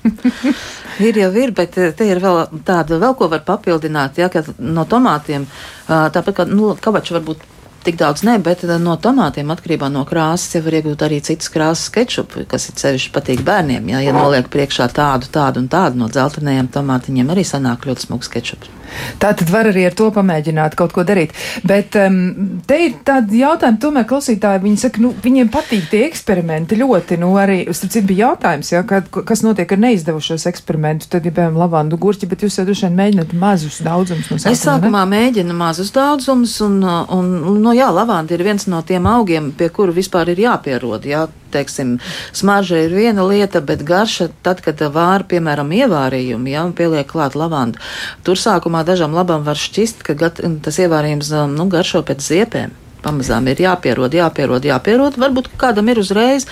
ir 1.09 1.19
jau 1.21 1.29
ir, 1.37 1.53
bet 1.57 1.75
te 1.75 2.07
ir 2.07 2.23
vēl 2.23 2.61
tāda, 2.65 2.97
vēl 3.03 3.17
ko 3.19 3.29
var 3.29 3.43
papildināt, 3.45 4.17
ja, 4.21 4.31
ka 4.33 4.45
no 4.57 4.87
tomātiem, 4.89 5.45
uh, 5.45 6.07
tāpat 6.15 6.39
kā 6.39 6.47
nu, 6.49 6.71
kabaču 6.81 7.19
varbūt 7.19 7.45
tik 7.87 7.99
daudz 7.99 8.23
ne, 8.27 8.35
bet 8.43 8.65
eh, 8.67 8.75
no 8.83 8.97
tomātiem 8.99 9.51
atkarībā 9.53 9.87
no 9.93 10.03
krāsas 10.07 10.57
jau 10.57 10.63
var 10.65 10.79
iegūt 10.81 11.05
arī 11.07 11.21
citas 11.23 11.51
krāsas 11.53 11.91
kečupu, 11.95 12.43
kas 12.51 12.67
ir 12.71 12.81
sevišķi 12.83 13.13
patīk 13.15 13.45
bērniem. 13.47 13.93
Jā, 13.93 14.03
ja 14.09 14.15
noliek 14.15 14.49
priekšā 14.51 14.89
tādu, 14.97 15.31
tādu 15.31 15.63
un 15.63 15.71
tādu 15.71 16.03
no 16.03 16.11
dzeltenajiem 16.11 16.71
tomātiņiem, 16.73 17.31
arī 17.31 17.47
sanāk 17.47 17.87
ļoti 17.87 18.09
smags 18.09 18.33
kečups. 18.33 18.76
Tā 19.21 19.33
tad 19.37 19.49
var 19.51 19.69
arī 19.71 19.85
ar 19.87 19.95
to 19.97 20.09
pamēģināt 20.13 20.75
kaut 20.79 20.93
ko 20.95 21.05
darīt. 21.07 21.33
Bet 21.67 21.95
um, 21.99 22.19
te 22.67 22.79
ir 22.87 22.97
tādi 23.07 23.41
jautājumi, 23.41 23.79
tomēr 23.81 24.07
klausītāji, 24.09 24.63
viņi 24.63 24.81
saka, 24.81 25.03
nu, 25.03 25.13
viņiem 25.23 25.51
patīk 25.53 25.89
tie 25.91 26.03
eksperimenti 26.07 26.79
ļoti. 26.79 27.19
Nu, 27.21 27.33
arī, 27.39 27.59
starp 27.71 27.93
citu, 27.95 28.07
bija 28.11 28.27
jautājums, 28.27 28.71
ja, 28.73 28.83
kad, 28.87 29.09
kas 29.09 29.43
notiek 29.45 29.71
ar 29.73 29.81
neizdevušos 29.85 30.47
eksperimentus. 30.51 31.11
Tad, 31.11 31.27
ja 31.27 31.33
piemēram, 31.33 31.59
lavandu 31.59 31.99
gurķi, 32.01 32.29
bet 32.29 32.45
jūs 32.45 32.59
jau 32.59 32.67
droši 32.67 32.87
vien 32.87 32.99
mēģināt 33.01 33.35
mazus 33.37 33.81
daudzumus 33.85 34.31
no 34.31 34.39
sākuma. 34.39 34.55
Es 34.55 34.63
sākumā 34.65 35.03
ne? 35.05 35.11
mēģinu 35.15 35.57
mazus 35.57 35.91
daudzumus, 35.95 36.57
un, 36.65 36.79
un, 36.83 37.33
no, 37.63 37.75
jā, 37.77 37.89
lavanda 37.93 38.35
ir 38.35 38.45
viens 38.47 38.67
no 38.71 38.83
tiem 38.87 39.09
augiem, 39.09 39.51
pie 39.57 39.71
kuru 39.73 39.95
vispār 39.95 40.33
ir 40.33 40.47
jāpierod. 40.47 41.07
Jā 41.07 41.27
teiksim, 41.53 41.97
smarža 42.35 42.81
ir 42.85 42.95
viena 42.95 43.25
lieta, 43.27 43.61
bet 43.61 43.83
garša, 43.87 44.29
tad, 44.45 44.63
kad 44.65 44.81
vāra, 44.93 45.25
piemēram, 45.27 45.71
ievārījumu, 45.81 46.51
ja, 46.53 46.65
un 46.67 46.73
pieliek 46.77 47.07
klāt 47.09 47.37
lavandu, 47.39 47.81
tur 48.27 48.39
sākumā 48.39 48.83
dažam 48.87 49.15
labam 49.17 49.45
var 49.47 49.59
šķist, 49.59 50.03
ka 50.07 50.17
gat, 50.17 50.41
tas 50.63 50.81
ievārījums, 50.83 51.31
nu, 51.53 51.69
garšo 51.71 52.03
pēc 52.07 52.25
ziepēm 52.31 52.75
pamazām 53.07 53.45
ir 53.47 53.61
jāpierod, 53.61 54.11
jāpierod, 54.17 54.65
jāpierod. 54.67 55.19
Varbūt 55.21 55.51
kādam 55.61 55.87
ir 55.91 56.01
uzreiz, 56.01 56.47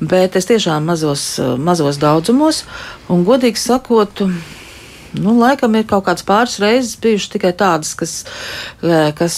bet 0.00 0.34
es 0.40 0.48
tiešām 0.48 0.88
mazos, 0.88 1.26
mazos 1.62 2.00
daudzumos, 2.02 2.64
un 3.12 3.22
godīgi 3.28 3.60
sakot, 3.60 4.24
Nu, 5.12 5.34
laikam 5.36 5.74
ir 5.76 5.84
kaut 5.84 6.06
kāds 6.06 6.24
pāris 6.24 6.54
reizes 6.62 6.96
bijušas 6.96 7.34
tikai 7.34 7.50
tādas, 7.52 7.92
kas. 8.00 8.14
kas 9.18 9.36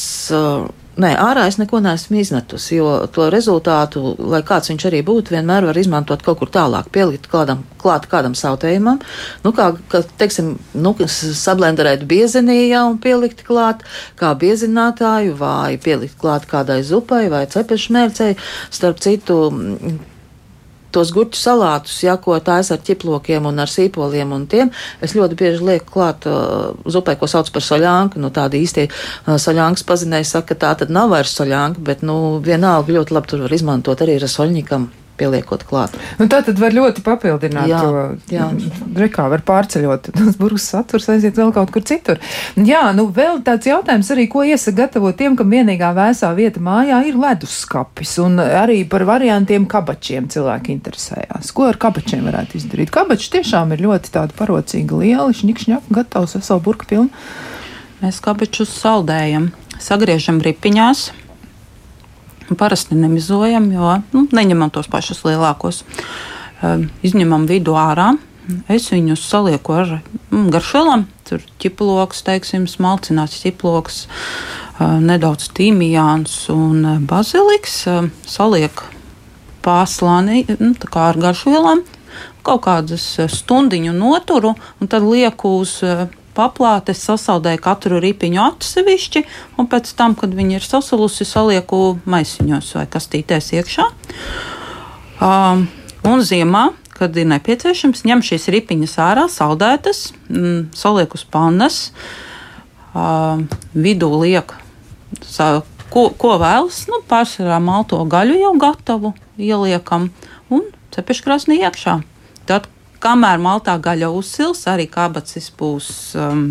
Nē, 0.95 1.11
ārā 1.19 1.49
es 1.51 1.57
neko 1.59 1.81
neesmu 1.83 2.21
izmetusi, 2.21 2.77
jo 2.77 2.91
to 3.11 3.27
rezultātu, 3.33 4.13
lai 4.31 4.45
kāds 4.47 4.71
viņš 4.71 4.85
arī 4.87 5.01
būtu, 5.07 5.35
vienmēr 5.35 5.67
var 5.67 5.81
izmantot 5.81 6.23
kaut 6.23 6.39
kur 6.39 6.53
tālāk, 6.55 6.87
pielikt 6.95 7.27
kādam, 7.33 7.65
klāt 7.83 8.07
kādam 8.13 8.37
sautējumam. 8.39 9.01
Nu, 9.43 9.51
kā, 9.57 9.73
kā 9.91 10.05
teiksim, 10.23 10.53
nu, 10.79 10.95
sablenderēt 11.11 12.07
biezenījā 12.07 12.85
un 12.93 13.01
pielikt 13.03 13.43
klāt 13.49 13.83
kā 14.21 14.37
biezinātāju, 14.39 15.35
vai 15.41 15.75
pielikt 15.83 16.15
klāt 16.23 16.47
kādai 16.51 16.85
zupai 16.87 17.27
vai 17.33 17.43
cepešmērcei. 17.51 18.37
Starp 18.71 19.03
citu, 19.03 19.41
tos 20.95 21.13
gurķu 21.15 21.39
salātus, 21.39 21.99
ja, 22.07 22.17
ko 22.21 22.37
taisa 22.45 22.77
ar 22.77 22.83
ķiplokiem 22.87 23.49
un 23.51 23.63
ar 23.63 23.71
sīpoliem 23.71 24.35
un 24.37 24.49
tiem, 24.51 24.73
es 25.05 25.17
ļoti 25.19 25.39
bieži 25.41 25.69
lieku 25.69 25.93
klāt 25.99 26.29
uh, 26.31 26.73
zupai, 26.87 27.17
ko 27.21 27.29
sauc 27.31 27.51
par 27.55 27.67
soļānku. 27.67 28.23
Nu, 28.23 28.33
tādi 28.35 28.63
īstie 28.65 28.89
uh, 28.89 29.37
soļānkas 29.41 29.87
pazinēji 29.89 30.31
saka, 30.33 30.55
ka 30.55 30.61
tā 30.67 30.75
tad 30.83 30.95
nav 30.95 31.13
vairs 31.15 31.37
soļānka, 31.39 31.85
bet, 31.85 32.05
nu, 32.07 32.39
vienalga 32.45 32.99
ļoti 32.99 33.17
labi 33.17 33.33
tur 33.33 33.47
var 33.47 33.57
izmantot 33.57 34.05
arī 34.05 34.21
ar 34.21 34.31
soļņikam 34.31 34.93
pieliekot 35.19 35.65
klāt. 35.69 35.95
Nu, 36.19 36.27
tā 36.31 36.41
tad 36.47 36.59
var 36.61 36.75
ļoti 36.75 37.05
papildināt 37.07 37.71
jā, 37.71 37.81
to. 37.81 38.05
Jā. 38.33 38.49
Rekā 38.99 39.27
var 39.33 39.45
pārceļot 39.47 40.11
tos 40.17 40.39
burbuļs 40.41 40.69
saturs, 40.75 41.09
aiziet 41.13 41.39
vēl 41.39 41.53
kaut 41.55 41.73
kur 41.75 41.85
citur. 41.87 42.21
Jā, 42.57 42.87
nu 42.97 43.07
vēl 43.15 43.41
tāds 43.47 43.69
jautājums 43.69 44.11
arī, 44.15 44.27
ko 44.31 44.45
iesaka 44.47 44.85
gatavot 44.85 45.17
tiem, 45.19 45.37
kam 45.39 45.51
vienīgā 45.55 45.93
vēsā 45.97 46.31
vieta 46.37 46.63
mājā 46.65 47.01
ir 47.09 47.19
leduskapis, 47.21 48.17
un 48.25 48.39
arī 48.45 48.83
par 48.91 49.07
variantiem 49.09 49.67
kabačiem 49.71 50.29
cilvēki 50.33 50.75
interesējās. 50.77 51.53
Ko 51.55 51.69
ar 51.71 51.81
kabačiem 51.81 52.25
varētu 52.29 52.61
izdarīt? 52.61 52.93
Kabači 52.95 53.33
tiešām 53.39 53.75
ir 53.75 53.85
ļoti 53.87 54.15
tādi 54.15 54.39
parocīgi 54.39 55.03
lieli, 55.03 55.41
šņikšņak, 55.41 55.91
gatavs 55.95 56.39
veselu 56.39 56.65
burku 56.65 56.89
pilnu. 56.91 57.27
Mēs 58.03 58.19
kabačus 58.21 58.73
saldējam, 58.83 59.53
sagriežam 59.81 60.43
ripiņās 60.45 61.09
Parasti 62.59 62.99
nemizojam, 62.99 63.71
jo 63.73 63.97
nu, 64.15 64.27
neņemam 64.35 64.73
tos 64.75 64.89
pašus 64.91 65.25
lielākos. 65.27 65.83
Um, 66.65 66.89
izņemam 67.05 67.49
vidu 67.51 67.77
ārā. 67.79 68.15
Es 68.69 68.91
viņus 68.93 69.23
salieku 69.25 69.73
ar 69.73 69.93
mm, 69.97 70.51
garšvielām, 70.53 71.07
tur 71.25 71.45
ķiploks, 71.63 72.21
teiksim, 72.27 72.67
smalcināts 72.69 73.41
ķiploks, 73.45 74.03
uh, 74.05 74.99
nedaudz 75.01 75.49
tīmijāns 75.57 76.37
un 76.53 76.83
uh, 76.85 76.99
baziliks. 77.01 77.83
Salieku 78.29 78.91
pārslānī, 79.65 80.45
nu, 80.61 80.75
ar 81.01 81.19
garšvielām, 81.21 81.81
kaut 82.45 82.67
kādas 82.67 83.07
stundiņu 83.33 83.95
noturu 83.97 84.53
un 84.81 84.91
tad 84.93 85.07
lieku 85.07 85.57
uz 85.63 85.79
paplātes, 86.35 87.03
sasaldēju 87.07 87.63
katru 87.65 88.01
ripiņu 88.03 88.43
atsevišķi, 88.45 89.25
un 89.59 89.69
pēc 89.71 89.93
tam, 89.99 90.17
kad 90.19 90.35
viņi 90.35 90.59
ir 90.59 90.67
sasulusi, 90.67 91.27
salieku 91.29 91.99
maisiņos 92.11 92.75
vai 92.79 92.87
kastītēs 92.91 93.53
iekšā. 93.59 93.87
Um, 95.25 95.67
un 96.05 96.25
ziemā, 96.27 96.69
kad 96.95 97.17
ir 97.19 97.29
nepieciešams, 97.31 98.05
ņem 98.07 98.23
šīs 98.27 98.49
ripiņas 98.55 98.99
ārā, 99.03 99.29
saldētas, 99.31 100.09
mm, 100.29 100.75
saliek 100.77 101.15
uz 101.15 101.25
pannas, 101.27 101.79
um, 102.95 103.47
vidū 103.75 104.11
liek. 104.23 104.55
Sa, 105.23 105.63
ko, 105.95 106.09
ko 106.19 106.37
vēlas, 106.43 106.85
nu, 106.91 107.01
pārsvarā 107.09 107.61
malto 107.63 108.01
gaļu 108.11 108.39
jau 108.41 108.55
gatavu 108.59 109.15
ieliekam 109.39 110.11
un 110.51 110.67
cepeškrāsnī 110.95 111.61
iekšā. 111.63 112.01
Tad, 112.49 112.69
kamēr 113.05 113.43
maltā 113.43 113.77
gaļa 113.83 114.11
uzsils, 114.17 114.65
arī 114.71 114.87
kabacis 114.91 115.51
būs 115.59 115.89
um, 116.19 116.47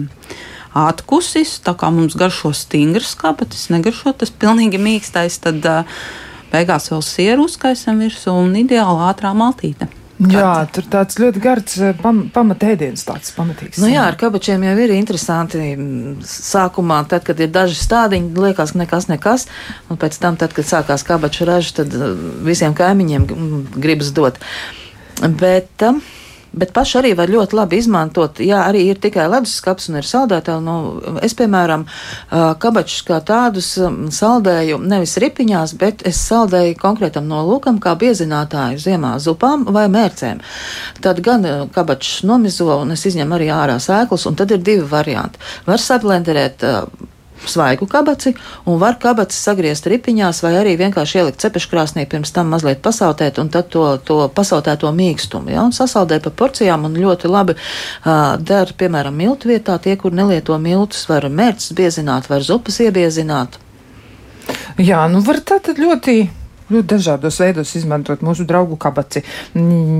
atkusis. 0.77 1.57
Tā 1.65 1.75
kā 1.77 1.89
mums 1.93 2.17
garšo 2.19 2.53
stingrs 2.57 3.15
kabacis, 3.19 3.69
negaršo 3.73 4.15
tas 4.21 4.33
pilnīgi 4.33 4.81
mīkstais, 4.81 5.39
tad 5.43 5.65
uh, 5.69 5.99
beigās 6.53 6.91
vēl 6.93 7.03
sieru 7.05 7.49
uzkaisam 7.49 8.01
virsū 8.03 8.35
un 8.45 8.55
ideāli 8.61 9.09
ātrā 9.09 9.33
maltīte. 9.37 9.89
Jā, 10.29 10.67
tur 10.71 10.85
tāds 10.87 11.17
ļoti 11.19 11.41
garš 11.41 11.75
uh, 11.81 11.91
pam, 11.99 12.23
pamatēdiens, 12.31 13.01
tāds 13.07 13.33
pamatīgs. 13.35 13.81
Nu 13.81 13.89
jā, 13.89 14.05
ar 14.07 14.15
kabačiem 14.19 14.61
jau 14.63 14.75
ir 14.85 14.93
interesanti. 14.95 15.59
Mm, 15.73 16.21
sākumā, 16.27 17.01
tad, 17.11 17.25
kad 17.27 17.41
ir 17.41 17.49
daži 17.51 17.79
stādiņi, 17.81 18.29
liekas, 18.45 18.75
nekas, 18.77 19.09
nekas. 19.09 19.47
Un 19.89 19.99
pēc 19.99 20.19
tam, 20.21 20.37
tad, 20.39 20.53
kad 20.55 20.69
sākās 20.69 21.03
kabaču 21.07 21.49
raža, 21.49 21.79
tad 21.81 21.97
uh, 21.97 22.13
visiem 22.45 22.77
kaimiņiem 22.77 23.25
mm, 23.25 23.63
gribas 23.83 24.13
dot. 24.15 24.37
Bet, 25.41 25.73
uh, 25.89 25.97
Bet 26.53 26.73
paši 26.73 26.99
arī 26.99 27.11
var 27.17 27.31
ļoti 27.33 27.57
labi 27.57 27.79
izmantot, 27.81 28.37
ja 28.45 28.61
arī 28.67 28.83
ir 28.91 28.99
tikai 29.01 29.25
leduskapis 29.31 29.89
un 29.89 29.97
ir 29.97 30.05
saldētāji. 30.05 30.61
Nu, 30.61 30.75
es, 31.25 31.33
piemēram, 31.37 31.85
kabačus 32.61 33.01
kā 33.07 33.17
tādus 33.25 33.71
saldēju 34.17 34.77
nevis 34.85 35.15
ripiņās, 35.23 35.73
bet 35.81 36.05
es 36.09 36.21
saldēju 36.27 36.77
konkrētam 36.81 37.25
nolūkam, 37.29 37.79
kā 37.81 37.95
biezinātāju 37.99 38.81
ziemā 38.83 39.15
zupām 39.23 39.65
vai 39.73 39.87
mērcēm. 39.93 40.43
Tad 41.01 41.23
gan 41.25 41.47
kabačus 41.73 42.21
nomizo 42.29 42.69
un 42.75 42.93
es 42.93 43.07
izņemu 43.09 43.39
arī 43.39 43.49
ārā 43.53 43.79
sēklas, 43.81 44.27
un 44.29 44.37
tad 44.37 44.53
ir 44.53 44.61
divi 44.61 44.85
varianti. 44.93 45.41
Var 45.65 45.81
sablenderēt 45.81 46.67
svaigu 47.49 47.87
kabaci 47.89 48.33
un 48.69 48.79
var 48.81 48.97
kabaci 49.01 49.37
sagriezt 49.37 49.87
ripiņās 49.89 50.43
vai 50.45 50.53
arī 50.59 50.75
vienkārši 50.79 51.19
ielikt 51.21 51.43
cepeškrāsnī, 51.43 52.05
pirms 52.09 52.33
tam 52.35 52.51
mazliet 52.53 52.83
pasautēt 52.85 53.39
un 53.41 53.49
tad 53.53 53.71
to, 53.73 53.85
to 54.05 54.19
pasautēto 54.35 54.91
mīkstumu, 54.95 55.53
ja, 55.53 55.63
un 55.65 55.75
sasaldēt 55.75 56.27
pa 56.27 56.33
porcijām 56.43 56.87
un 56.89 56.99
ļoti 56.99 57.31
labi 57.31 57.57
uh, 57.57 58.35
der, 58.39 58.73
piemēram, 58.77 59.15
miltu 59.17 59.51
vietā, 59.51 59.79
tie, 59.81 59.97
kur 59.99 60.15
nelieto 60.15 60.57
miltus, 60.61 61.07
var 61.09 61.27
mērķis 61.29 61.75
biezināt, 61.77 62.29
var 62.31 62.45
zupas 62.45 62.79
iebiezināt. 62.83 63.59
Jā, 64.81 65.05
nu 65.11 65.21
var 65.23 65.39
tā 65.45 65.59
tad 65.63 65.79
ļoti 65.79 66.42
ļoti 66.73 66.89
dažādos 66.95 67.39
veidos 67.41 67.73
izmantot 67.79 68.23
mūsu 68.25 68.45
draugu 68.49 68.77
kabaci. 68.81 69.23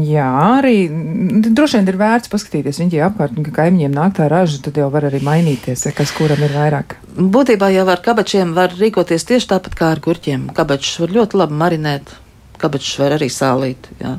Jā, 0.10 0.28
arī 0.60 0.76
droši 0.90 1.80
vien 1.80 1.92
ir 1.94 2.00
vērts 2.02 2.32
paskatīties 2.34 2.82
viņi 2.84 3.04
apkārt, 3.08 3.40
ka 3.48 3.56
kaimiņiem 3.62 3.96
nāk 3.96 4.18
tā 4.20 4.28
raža, 4.32 4.62
tad 4.66 4.78
jau 4.82 4.90
var 4.94 5.08
arī 5.10 5.24
mainīties, 5.26 5.88
ja 5.88 5.96
kas 5.96 6.14
kuram 6.18 6.44
ir 6.44 6.54
vairāk. 6.56 6.98
Būtībā 7.18 7.72
jau 7.74 7.88
ar 7.94 8.04
kabačiem 8.06 8.54
var 8.58 8.76
rīkoties 8.78 9.28
tieši 9.30 9.54
tāpat 9.56 9.80
kā 9.80 9.94
ar 9.96 10.04
gurķiem. 10.04 10.50
Kabačus 10.58 11.02
var 11.04 11.18
ļoti 11.20 11.44
labi 11.44 11.60
marinēt, 11.64 12.16
kabačus 12.62 12.96
var 13.02 13.18
arī 13.20 13.30
sālīt, 13.34 13.92
jā. 14.02 14.18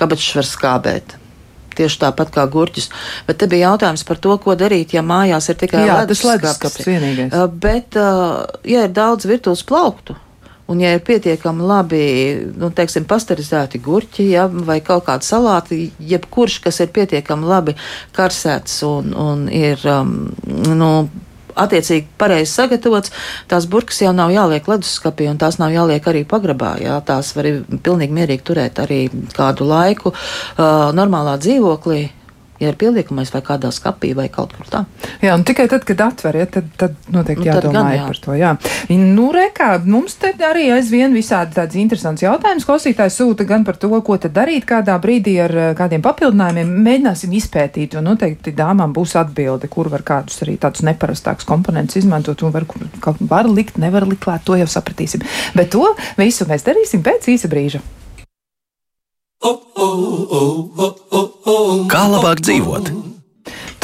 kabačus 0.00 0.40
var 0.40 0.50
skābēt 0.50 1.20
tieši 1.74 2.00
tāpat 2.04 2.32
kā 2.34 2.44
gurķus. 2.50 2.90
Bet 3.28 3.40
te 3.40 3.48
bija 3.50 3.72
jautājums 3.72 4.04
par 4.06 4.20
to, 4.22 4.36
ko 4.42 4.56
darīt, 4.58 4.94
ja 4.96 5.02
mājās 5.06 5.50
ir 5.50 5.58
tikai 5.60 5.86
leduskapis. 5.88 6.86
Bet, 7.64 7.98
ja 8.70 8.86
ir 8.86 8.94
daudz 8.94 9.26
virtuves 9.28 9.64
plauktu, 9.66 10.16
Un, 10.66 10.80
ja 10.80 10.94
ir 10.96 11.02
pietiekami 11.04 11.66
labi 11.68 12.04
nu, 12.56 12.70
teiksim, 12.72 13.04
pasterizēti 13.08 13.82
gurķi 13.84 14.30
ja, 14.30 14.46
vai 14.48 14.78
kaut 14.84 15.04
kāda 15.10 15.26
salāti, 15.26 15.90
jebkurš, 16.00 16.62
kas 16.64 16.80
ir 16.80 16.88
pietiekami 16.94 17.44
labi 17.50 17.74
karsēts 18.16 18.78
un, 18.88 19.12
un 19.12 19.44
ir 19.52 19.84
um, 19.92 20.14
nu, 20.72 20.90
attiecīgi 21.54 22.08
pareizi 22.18 22.50
sagatavots, 22.52 23.12
tās 23.50 23.68
burkas 23.70 24.00
jau 24.02 24.14
nav 24.16 24.32
jāliek 24.32 24.66
leduskapī 24.72 25.28
un 25.30 25.38
tās 25.38 25.60
nav 25.60 25.74
jāliek 25.74 26.08
arī 26.10 26.24
pagrabā. 26.28 26.74
Jā, 26.82 26.96
tās 27.06 27.34
var 27.36 27.50
pilnīgi 27.84 28.16
mierīgi 28.16 28.46
turēt 28.48 28.80
arī 28.82 29.00
kādu 29.36 29.68
laiku 29.68 30.14
uh, 30.14 30.90
normālā 30.96 31.36
dzīvoklī 31.44 32.02
ja 32.64 32.72
ir 32.72 32.78
pieliekamais 32.80 33.30
vai 33.34 33.42
kādā 33.44 33.70
skapī 33.74 34.14
vai 34.16 34.26
kaut 34.32 34.54
kur 34.56 34.68
tā. 34.70 34.82
Jā, 35.22 35.34
un 35.36 35.44
tikai 35.46 35.66
tad, 35.70 35.84
kad 35.88 36.00
atver, 36.06 36.38
ja, 36.40 36.46
tad, 36.50 36.68
tad 36.80 36.96
noteikti 37.12 37.44
nu, 37.44 37.50
jādomā 37.50 37.74
gan, 37.76 37.90
jā. 37.94 38.06
par 38.08 38.20
to. 38.24 38.36
Jā. 38.38 38.52
Nu, 38.90 39.28
rekā, 39.34 39.70
mums 39.84 40.16
te 40.20 40.32
arī 40.48 40.66
aizvien 40.74 41.14
visādi 41.16 41.56
tāds 41.58 41.78
interesants 41.80 42.24
jautājums. 42.24 42.66
Klausītājs 42.68 43.18
sūta 43.20 43.46
gan 43.48 43.66
par 43.66 43.78
to, 43.80 43.92
ko 44.04 44.18
tad 44.20 44.34
darīt 44.36 44.66
kādā 44.68 44.96
brīdī 45.02 45.36
ar 45.44 45.56
eh, 45.56 45.72
kādiem 45.78 46.04
papildinājumiem. 46.04 46.72
Mēģināsim 46.84 47.34
izpētīt, 47.40 47.98
un 47.98 48.08
noteikti 48.10 48.54
dāmām 48.56 48.94
būs 48.96 49.16
atbilde, 49.20 49.70
kur 49.72 49.90
var 49.92 50.06
kādus 50.06 50.40
arī 50.46 50.56
tādus 50.60 50.84
neparastākus 50.86 51.48
komponentus 51.48 52.00
izmantot 52.00 52.42
un 52.46 52.54
var, 52.54 52.68
var 53.20 53.50
likt, 53.50 53.80
nevar 53.82 54.08
likt 54.08 54.24
klāt, 54.24 54.46
to 54.46 54.58
jau 54.60 54.70
sapratīsim. 54.70 55.24
Bet 55.56 55.72
to 55.74 55.92
visu 56.20 56.48
mēs 56.50 56.66
darīsim 56.66 57.04
pēc 57.04 57.30
īsa 57.34 57.50
brīža. 57.52 57.82
Kā 61.92 62.02
labāk 62.08 62.40
dzīvot? 62.46 63.13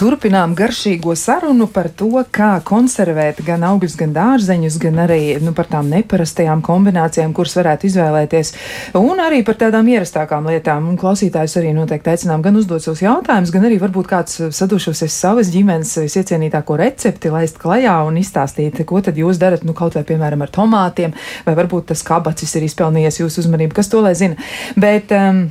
Turpinām 0.00 0.54
garšīgo 0.56 1.12
sarunu 1.12 1.66
par 1.68 1.90
to, 1.92 2.22
kā 2.32 2.54
konservēt 2.64 3.42
gan 3.44 3.66
augļus, 3.68 3.98
gan 4.00 4.14
dārzeņus, 4.16 4.78
gan 4.80 5.02
arī 5.02 5.18
nu, 5.44 5.52
par 5.52 5.68
tām 5.68 5.90
neparastajām 5.92 6.62
kombinācijām, 6.64 7.34
kuras 7.36 7.58
varētu 7.58 7.84
izvēlēties, 7.90 8.54
un 8.96 9.20
arī 9.20 9.42
par 9.44 9.58
tādām 9.60 9.90
ierastākām 9.92 10.48
lietām. 10.48 10.88
Un 10.88 10.96
klausītājus 10.96 11.58
arī 11.60 11.74
noteikti 11.76 12.14
aicinām 12.14 12.40
gan 12.40 12.56
uzdot 12.56 12.80
savus 12.80 13.04
jautājumus, 13.04 13.52
gan 13.52 13.68
arī 13.68 13.76
varbūt 13.84 14.08
kāds 14.14 14.40
sadušosies 14.56 15.20
savas 15.20 15.52
ģimenes 15.52 15.92
iecienītāko 16.06 16.80
recepti 16.80 17.36
laist 17.36 17.60
klajā 17.60 18.00
un 18.08 18.16
izstāstīt, 18.24 18.80
ko 18.88 19.04
tad 19.04 19.20
jūs 19.20 19.36
darat, 19.36 19.68
nu 19.68 19.76
kaut 19.76 20.00
vai 20.00 20.06
piemēram 20.08 20.48
ar 20.48 20.56
tomātiem, 20.56 21.12
vai 21.44 21.60
varbūt 21.60 21.92
tas 21.92 22.08
kabacis 22.08 22.56
ir 22.56 22.70
izpelnījies 22.72 23.20
jūsu 23.20 23.44
uzmanību, 23.44 23.76
kas 23.76 23.92
to 23.92 24.00
lai 24.00 24.16
zina. 24.16 24.40
Bet, 24.80 25.12
um, 25.12 25.50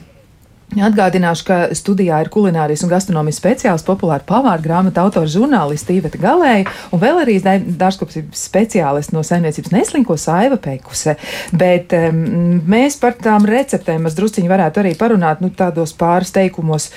Atgādināšu, 0.69 1.45
ka 1.47 1.55
studijā 1.73 2.19
ir 2.21 2.27
kulinārijas 2.29 2.83
un 2.85 2.91
gastronomijas 2.91 3.39
speciālists, 3.41 3.87
populāra 3.87 4.21
pavāra 4.27 4.61
grāmatu 4.61 5.01
autora 5.01 5.29
žurnālisti 5.29 5.95
Iveta 5.97 6.19
Galēja 6.21 6.67
un 6.93 7.01
vēl 7.01 7.23
arī 7.23 7.39
dārzkopības 7.41 8.43
speciālists 8.45 9.15
no 9.15 9.23
saimniecības 9.25 9.73
Neslinko 9.73 10.17
Saiva 10.21 10.59
Pekuse. 10.61 11.15
Bet 11.57 11.95
um, 11.97 12.21
mēs 12.69 12.99
par 13.01 13.17
tām 13.17 13.49
receptēm 13.49 14.05
mēs 14.05 14.17
drusciņi 14.19 14.51
varētu 14.51 14.83
arī 14.83 14.93
parunāt 14.99 15.41
nu, 15.41 15.49
tādos 15.57 15.95
pāris 15.97 16.35
teikumos. 16.37 16.91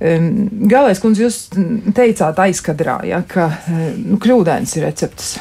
Um, 0.00 0.48
Galējs 0.72 1.04
kundze, 1.04 1.26
jūs 1.26 1.42
teicāt 1.92 2.40
aizkadrā, 2.40 3.02
ja, 3.10 3.20
ka 3.28 3.50
nu, 4.00 4.16
kļūdains 4.22 4.78
ir 4.78 4.88
recepts. 4.88 5.34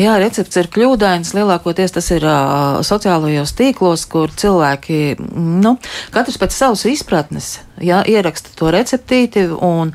Jā, 0.00 0.14
recepts 0.20 0.56
ir 0.56 0.70
kļūdains. 0.72 1.34
Lielākoties 1.36 1.92
tas 1.92 2.06
ir 2.14 2.24
uh, 2.24 2.80
sociālajos 2.86 3.52
tīklos, 3.58 4.06
kur 4.08 4.32
cilvēki, 4.32 5.18
nu, 5.36 5.74
katrs 6.14 6.40
pēc 6.40 6.56
savas 6.56 6.86
izpratnes, 6.88 7.58
jā, 7.82 8.02
ieraksta 8.08 8.54
to 8.58 8.70
receptīti 8.74 9.48
un, 9.52 9.94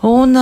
Un, 0.00 0.32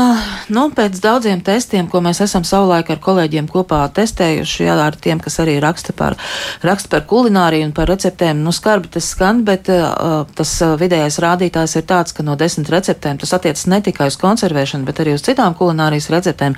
nu, 0.54 0.64
pēc 0.70 1.00
daudziem 1.02 1.40
testiem, 1.42 1.88
ko 1.90 1.98
mēs 2.02 2.20
esam 2.22 2.44
savulaik 2.46 2.92
ar 2.94 3.00
kolēģiem 3.02 3.48
kopā 3.50 3.80
testējuši, 3.90 4.66
jā, 4.68 4.74
ar 4.78 4.94
tiem, 4.94 5.18
kas 5.18 5.40
arī 5.42 5.56
raksta 5.62 5.94
par, 5.98 6.14
raksta 6.62 6.92
par 6.92 7.02
kulināriju 7.10 7.66
un 7.66 7.72
par 7.74 7.90
receptēm, 7.90 8.38
nu, 8.44 8.52
skarbi 8.54 8.92
tas 8.94 9.08
skan, 9.10 9.42
bet 9.48 9.66
uh, 9.74 10.28
tas 10.38 10.52
vidējais 10.78 11.18
rādītājs 11.24 11.74
ir 11.80 11.86
tāds, 11.90 12.14
ka 12.14 12.22
no 12.22 12.36
desmit 12.38 12.70
receptēm 12.70 13.18
tas 13.18 13.34
attiecas 13.34 13.66
ne 13.66 13.80
tikai 13.82 14.06
uz 14.12 14.18
konservēšanu, 14.22 14.86
bet 14.86 15.02
arī 15.02 15.16
uz 15.18 15.26
citām 15.26 15.58
kulinārijas 15.58 16.06
receptēm. 16.14 16.54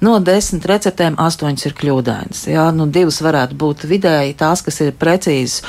No 0.00 0.16
desmit 0.24 0.64
receptēm 0.72 1.20
astoņas 1.20 1.68
ir 1.68 1.76
kļūdainas. 1.76 2.46
Jā, 2.48 2.70
nu, 2.72 2.88
divas 2.88 3.20
varētu 3.24 3.60
būt 3.60 3.84
vidēji 3.92 4.38
tās, 4.40 4.64
kas 4.64 4.80
ir 4.86 4.96
precīzas. 4.96 5.60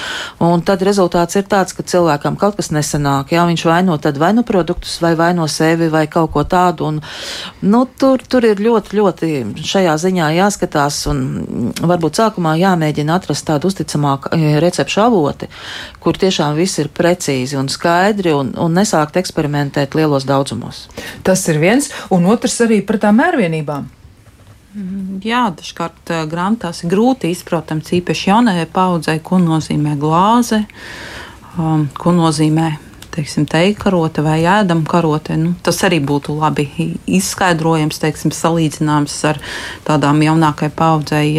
Un 0.48 0.64
tad 0.64 0.88
rezultāts 0.88 1.36
ir 1.36 1.44
tāds, 1.52 1.76
ka 1.76 1.84
cilvēkam 1.84 2.40
kaut 2.40 2.56
kas 2.56 2.72
nesanāk. 2.72 3.36
Jā, 3.36 3.44
viņš 3.52 3.68
vaino 3.68 3.99
tad 4.02 4.18
vai 4.22 4.32
nu 4.34 4.44
produktus, 4.48 4.98
vai 5.04 5.14
vaino 5.20 5.48
sevi, 5.48 5.90
vai 5.92 6.06
kaut 6.12 6.32
ko 6.34 6.44
tādu. 6.48 6.88
Un, 6.90 7.02
nu, 7.62 7.84
tur, 8.00 8.24
tur 8.28 8.48
ir 8.48 8.62
ļoti, 8.64 8.98
ļoti 9.00 9.30
šajā 9.66 9.96
ziņā 10.06 10.32
jāskatās 10.38 11.02
un 11.12 11.22
varbūt 11.80 12.22
sākumā 12.22 12.56
jāmēģina 12.62 13.20
atrast 13.20 13.48
tādu 13.50 13.70
uzticamāku 13.72 14.34
e, 14.36 14.56
recepšu 14.64 15.04
avoti, 15.06 15.50
kur 16.04 16.18
tiešām 16.20 16.58
viss 16.60 16.82
ir 16.82 16.92
precīzi 16.94 17.60
un 17.60 17.70
skaidri 17.72 18.34
un, 18.36 18.54
un 18.58 18.76
nesākt 18.76 19.20
eksperimentēt 19.22 19.98
lielos 20.00 20.28
daudzumos. 20.30 20.88
Tas 21.24 21.46
ir 21.52 21.62
viens, 21.62 21.92
un 22.14 22.28
otrs 22.30 22.60
arī 22.66 22.82
par 22.86 23.02
tām 23.04 23.20
mērvienībām. 23.22 23.96
Mm, 24.70 25.18
jā, 25.26 25.48
dažkārt 25.58 26.12
uh, 26.14 26.26
grāmatās 26.30 26.84
ir 26.84 26.92
grūti 26.92 27.32
izprotams, 27.34 27.90
īpaši 27.98 28.30
jaunajai 28.30 28.68
paudzei, 28.70 29.18
ko 29.26 29.40
nozīmē 29.42 29.96
glāze, 29.98 30.62
um, 31.58 31.88
ko 31.98 32.14
nozīmē 32.14 32.68
teiksim, 33.20 33.46
teikarote 33.50 34.24
vai 34.26 34.40
ēdama 34.48 34.88
karote. 34.90 35.38
Nu, 35.40 35.54
tas 35.64 35.82
arī 35.88 36.00
būtu 36.04 36.38
labi 36.40 36.68
izskaidrojams, 37.20 38.00
teiksim, 38.02 38.34
salīdzināms 38.36 39.18
ar 39.30 39.42
tādām 39.88 40.24
jaunākai 40.26 40.72
paudzei. 40.76 41.36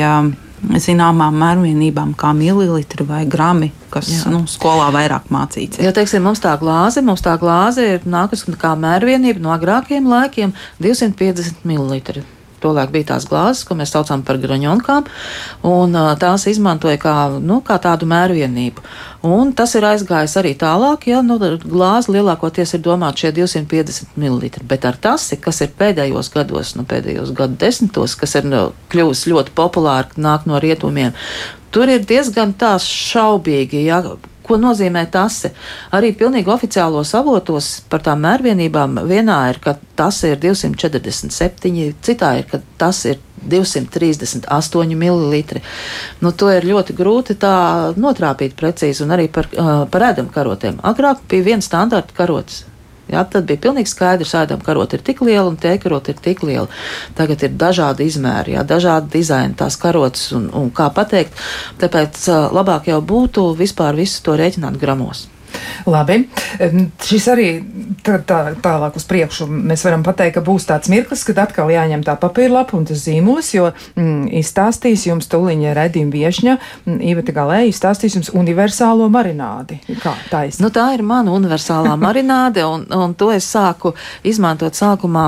Zināmām 0.61 1.39
mērvienībām, 1.41 2.11
kā 2.21 2.35
mililitri 2.37 3.07
vai 3.09 3.23
grami, 3.25 3.71
kas 3.89 4.11
Jā. 4.13 4.29
nu, 4.29 4.43
skolā 4.45 4.91
vairāk 4.93 5.31
mācīts. 5.33 5.81
Ja 5.81 5.89
teiksim, 5.97 6.21
mums 6.29 6.43
tā 6.45 6.53
glāze, 6.61 7.01
mums 7.01 7.25
tā 7.25 7.39
glāze 7.41 7.87
ir 7.95 8.05
nākusi 8.05 8.53
kā 8.61 8.75
mērvienība 8.77 9.41
no 9.41 9.55
agrākiem 9.55 10.05
laikiem- 10.13 10.53
250 10.85 11.65
ml. 11.65 12.21
Tolēk 12.61 12.93
bija 12.93 13.13
tās 13.15 13.27
glāzes, 13.29 13.65
ko 13.65 13.77
mēs 13.79 13.93
saucam 13.95 14.23
par 14.27 14.39
graņonkām, 14.41 15.07
un 15.69 15.97
tās 16.21 16.47
izmantoja 16.51 17.01
kā, 17.01 17.15
nu, 17.41 17.61
kā 17.65 17.79
tādu 17.83 18.09
mērvienību. 18.11 18.85
Un 19.27 19.53
tas 19.57 19.75
ir 19.77 19.85
aizgājis 19.85 20.37
arī 20.41 20.55
tālāk, 20.61 21.07
ja 21.11 21.21
nu, 21.25 21.37
glāze 21.65 22.13
lielākoties 22.13 22.77
ir 22.77 22.85
domāta 22.85 23.25
šie 23.25 23.35
250 23.37 24.17
ml. 24.17 24.51
Bet 24.69 24.87
ar 24.89 24.97
tasi, 25.01 25.37
kas 25.41 25.61
ir 25.65 25.75
pēdējos 25.77 26.33
gados, 26.33 26.75
nu, 26.77 26.87
pēdējos 26.89 27.35
gadu 27.37 27.59
desmitos, 27.61 28.17
kas 28.21 28.39
ir 28.41 28.49
nu, 28.49 28.65
kļuvis 28.93 29.27
ļoti 29.33 29.57
populāri, 29.57 30.17
nāk 30.21 30.49
no 30.49 30.61
rietumiem, 30.61 31.17
tur 31.73 31.93
ir 31.93 32.05
diezgan 32.09 32.57
tā 32.57 32.75
šaubīgi, 32.81 33.85
ja, 33.89 34.03
Ko 34.51 34.59
nozīmē 34.59 35.05
tas? 35.15 35.45
Arī 35.95 36.11
pilnīgi 36.19 36.51
oficiālos 36.51 37.13
avotos 37.15 37.69
par 37.91 38.03
tām 38.03 38.25
mērvienībām 38.27 38.99
vienā 39.07 39.41
ir, 39.53 39.61
ka 39.63 39.77
tas 39.95 40.19
ir 40.27 40.41
247, 40.43 41.93
citā 42.03 42.33
ir, 42.41 42.49
ka 42.51 42.59
tas 42.81 43.05
ir 43.07 43.21
238 43.47 44.97
ml. 44.97 45.61
Nu, 46.21 46.33
to 46.33 46.51
ir 46.51 46.67
ļoti 46.67 46.97
grūti 46.99 47.39
tā 47.41 47.55
notrāpīt 47.95 48.59
precīzi 48.59 49.07
un 49.07 49.15
arī 49.15 49.31
par, 49.33 49.47
par 49.93 50.09
ēdamu 50.11 50.35
karotēm. 50.35 50.83
Agrāk 50.91 51.23
bija 51.31 51.53
viens 51.53 51.71
standarta 51.71 52.17
karotes 52.17 52.65
Jā, 53.11 53.25
tad 53.27 53.49
bija 53.49 53.63
pilnīgi 53.67 53.91
skaidrs, 53.91 54.35
ka 54.35 54.45
ēdama 54.47 54.67
karota 54.67 54.99
ir 54.99 55.05
tik 55.07 55.25
liela 55.27 55.49
un 55.51 55.59
tēkarota 55.61 56.15
ir 56.15 56.23
tik 56.23 56.45
liela. 56.47 56.69
Tagad 57.19 57.43
ir 57.47 57.57
dažādi 57.59 58.07
izmēri, 58.11 58.55
jā, 58.57 58.65
dažādi 58.67 59.13
dizaini 59.19 59.59
tās 59.59 59.79
karotes 59.81 60.31
un, 60.37 60.49
un 60.55 60.71
kā 60.75 60.91
pateikt. 60.95 61.35
Tāpēc 61.83 62.23
labāk 62.55 62.91
jau 62.93 63.01
būtu 63.03 63.51
vispār 63.59 63.99
visu 63.99 64.23
to 64.27 64.39
rēķināt 64.39 64.79
gramos. 64.81 65.27
Labi, 65.91 66.23
šis 67.05 67.27
arī 67.33 67.49
tā, 68.05 68.19
tā, 68.27 68.41
tālāk 68.61 68.97
uz 68.99 69.07
priekšu 69.09 69.47
mēs 69.51 69.85
varam 69.87 70.05
pateikt, 70.07 70.37
ka 70.37 70.45
būs 70.45 70.67
tāds 70.69 70.91
mirklis, 70.93 71.25
kad 71.27 71.41
atkal 71.45 71.71
jāņem 71.73 72.05
tā 72.07 72.17
papīra 72.21 72.61
lapa 72.61 72.77
un 72.79 72.87
tas 72.89 73.01
zīmols, 73.07 73.53
jo 73.55 73.71
mm, 73.71 74.29
izstāstīs 74.41 75.07
jums 75.09 75.31
tuliņa 75.33 75.75
redījuma 75.79 76.15
viešņa, 76.15 76.57
mm, 76.85 76.99
Iveta 77.13 77.35
Galē 77.37 77.63
izstāstīs 77.71 78.19
jums 78.19 78.33
universālo 78.37 79.09
marinādi. 79.13 79.81
Kā 80.03 80.15
taisn? 80.31 80.65
Nu, 80.67 80.73
tā 80.75 80.91
ir 80.97 81.05
mana 81.07 81.35
universālā 81.37 81.97
marināde, 82.07 82.65
un, 82.69 82.87
un 82.95 83.17
to 83.19 83.31
es 83.35 83.49
sāku 83.51 83.95
izmantot 84.27 84.77
sākumā 84.79 85.27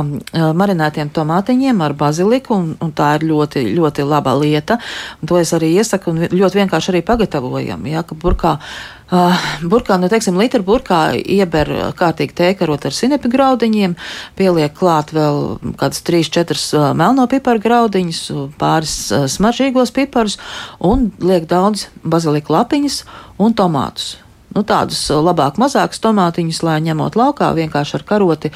marinētiem 0.57 1.13
tomātiņiem 1.15 1.85
ar 1.85 1.97
baziliku, 1.99 2.59
un, 2.59 2.73
un 2.83 2.97
tā 2.97 3.15
ir 3.19 3.29
ļoti, 3.33 3.67
ļoti 3.77 4.09
laba 4.09 4.37
lieta. 4.39 4.79
Un 5.21 5.31
to 5.31 5.41
es 5.41 5.53
arī 5.57 5.75
iesaku 5.79 6.13
un 6.13 6.27
ļoti 6.33 6.63
vienkārši 6.63 6.93
arī 6.95 7.07
pagatavojam, 7.07 7.87
ja, 7.91 8.05
ka 8.07 8.19
burkā 8.19 8.59
Uh, 8.63 9.02
burkā, 9.13 9.99
nu, 10.01 10.09
teiksim, 10.13 10.39
litra 10.41 10.63
burkā 10.65 11.03
ieber 11.21 11.71
kārtīgi 11.99 12.37
tēkarot 12.39 12.87
ar 12.89 12.97
sinepi 12.97 13.31
graudiņiem, 13.33 13.97
pieliek 14.39 14.75
klāt 14.79 15.13
vēl 15.13 15.59
kādas 15.81 16.03
3-4 16.07 16.57
uh, 16.57 16.89
melno 16.97 17.27
piparu 17.31 17.63
graudiņus, 17.63 18.25
pāris 18.61 18.97
uh, 19.13 19.29
smaržīgos 19.29 19.93
piparus 19.95 20.39
un 20.81 21.11
liek 21.21 21.49
daudz 21.51 21.89
baziliku 22.03 22.57
lapiņas 22.57 23.03
un 23.43 23.57
tomātus. 23.59 24.17
Nu, 24.53 24.61
tādus 24.69 25.01
labāk, 25.09 25.57
mazākus 25.57 26.01
tomātiņus, 26.05 26.59
lai 26.67 26.77
ņemot 26.85 27.17
laukā, 27.17 27.55
vienkārši 27.57 27.95
ar 27.97 28.03
karoti 28.05 28.51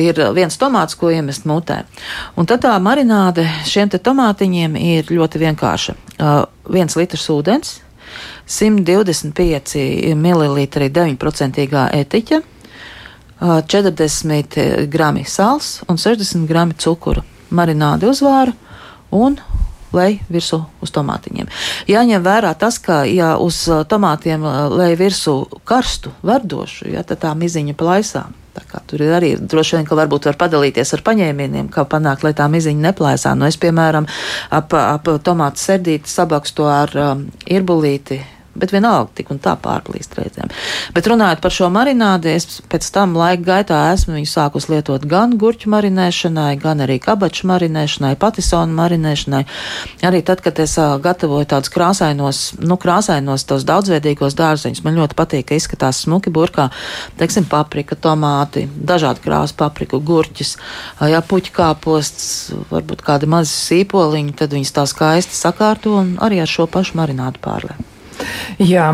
ir 0.00 0.20
viens 0.32 0.56
tomāts, 0.56 0.96
ko 0.96 1.10
iemest 1.12 1.44
mutē. 1.48 1.82
Un 2.40 2.48
tad 2.48 2.64
tā 2.64 2.72
marināde 2.80 3.44
šiem 3.68 3.92
te 3.92 4.00
tomātiņiem 4.00 4.78
ir 4.80 5.12
ļoti 5.12 5.42
vienkārša. 5.44 5.96
Uh, 6.14 6.46
viens 6.72 6.96
litrs 6.96 7.28
ūdens, 7.34 7.74
125 8.46 10.14
ml 10.14 10.58
9% 10.68 11.68
etiķa, 12.00 12.40
40 13.40 14.86
grami 14.88 15.24
sāls 15.28 15.80
un 15.88 15.98
60 16.00 16.46
grami 16.48 16.76
cukura. 16.78 17.24
Marinādi 17.54 18.08
uzvāra 18.08 18.54
un 19.14 19.36
lej 19.94 20.18
virsū 20.32 20.58
uz 20.82 20.92
tomātiņiem. 20.94 21.50
Jāņem 21.90 22.22
vērā 22.24 22.54
tas, 22.58 22.80
ka, 22.82 23.02
ja 23.06 23.34
uz 23.40 23.64
tomātiem 23.90 24.42
lej 24.74 24.96
virsū 24.98 25.36
karstu, 25.66 26.12
verdošu, 26.26 26.88
ja, 26.94 27.04
tad 27.06 27.22
tā 27.24 27.34
miziņa 27.38 27.76
plaisām. 27.78 28.34
Tur 28.86 29.02
ir 29.02 29.10
arī 29.16 29.32
droši 29.38 29.76
vien, 29.76 29.86
ka 29.86 29.96
varbūt 29.98 30.28
var 30.28 30.36
padalīties 30.38 30.94
ar 30.94 31.02
paņēmieniem, 31.06 31.70
kā 31.74 31.82
panākt, 31.90 32.22
lai 32.26 32.34
tā 32.38 32.46
miziņa 32.50 32.84
neplēsā. 32.88 33.32
Nu, 33.38 33.48
es, 33.50 33.58
piemēram, 33.58 34.06
ap, 34.54 34.74
ap 34.78 35.10
tomātu 35.26 35.62
serdīti 35.62 36.10
sabakstu 36.10 36.66
ar 36.70 36.94
um, 36.98 37.24
irbulīti 37.50 38.20
bet 38.54 38.72
vienalga 38.74 39.10
tik 39.18 39.30
un 39.34 39.40
tā 39.42 39.54
pārplīst 39.60 40.16
reizēm. 40.18 40.50
Bet 40.94 41.08
runājot 41.10 41.42
par 41.44 41.54
šo 41.54 41.68
marinādi, 41.74 42.34
es 42.38 42.60
pēc 42.70 42.86
tam 42.94 43.16
laika 43.18 43.42
gaitā 43.48 43.80
esmu 43.92 44.16
viņu 44.18 44.30
sākus 44.30 44.68
lietot 44.70 45.04
gan 45.10 45.36
gurķu 45.40 45.70
marinēšanai, 45.72 46.52
gan 46.62 46.84
arī 46.84 46.98
kabaču 47.02 47.48
marinēšanai, 47.50 48.14
patisonu 48.20 48.76
marinēšanai. 48.78 49.42
Arī 50.06 50.22
tad, 50.26 50.42
kad 50.44 50.58
es 50.62 50.76
gatavoju 50.78 51.48
tādus 51.50 51.72
krāsainos, 51.74 52.42
nu, 52.62 52.78
krāsainos 52.80 53.46
tos 53.48 53.66
daudzveidīgos 53.68 54.36
dārzeņus, 54.38 54.84
man 54.86 55.00
ļoti 55.00 55.18
patīk, 55.18 55.48
ka 55.50 55.58
izskatās 55.58 56.04
smuki 56.04 56.32
burkā, 56.34 56.68
teiksim, 57.20 57.48
paprika, 57.50 57.98
tomāti, 57.98 58.66
dažādi 58.74 59.24
krāsu 59.24 59.58
papriku, 59.58 60.00
gurķis, 60.04 60.56
jā, 61.10 61.22
puķu 61.24 61.54
kāposts, 61.56 62.28
varbūt 62.72 63.04
kādi 63.06 63.30
mazi 63.30 63.54
sīpoliņi, 63.54 64.36
tad 64.38 64.54
viņas 64.56 64.76
tā 64.78 64.86
skaisti 64.90 65.38
sakārto 65.38 65.98
un 66.02 66.14
arī 66.24 66.42
ar 66.44 66.50
šo 66.50 66.68
pašu 66.70 66.98
marinādu 67.00 67.42
pārlē. 67.44 67.93
Jā, 68.62 68.86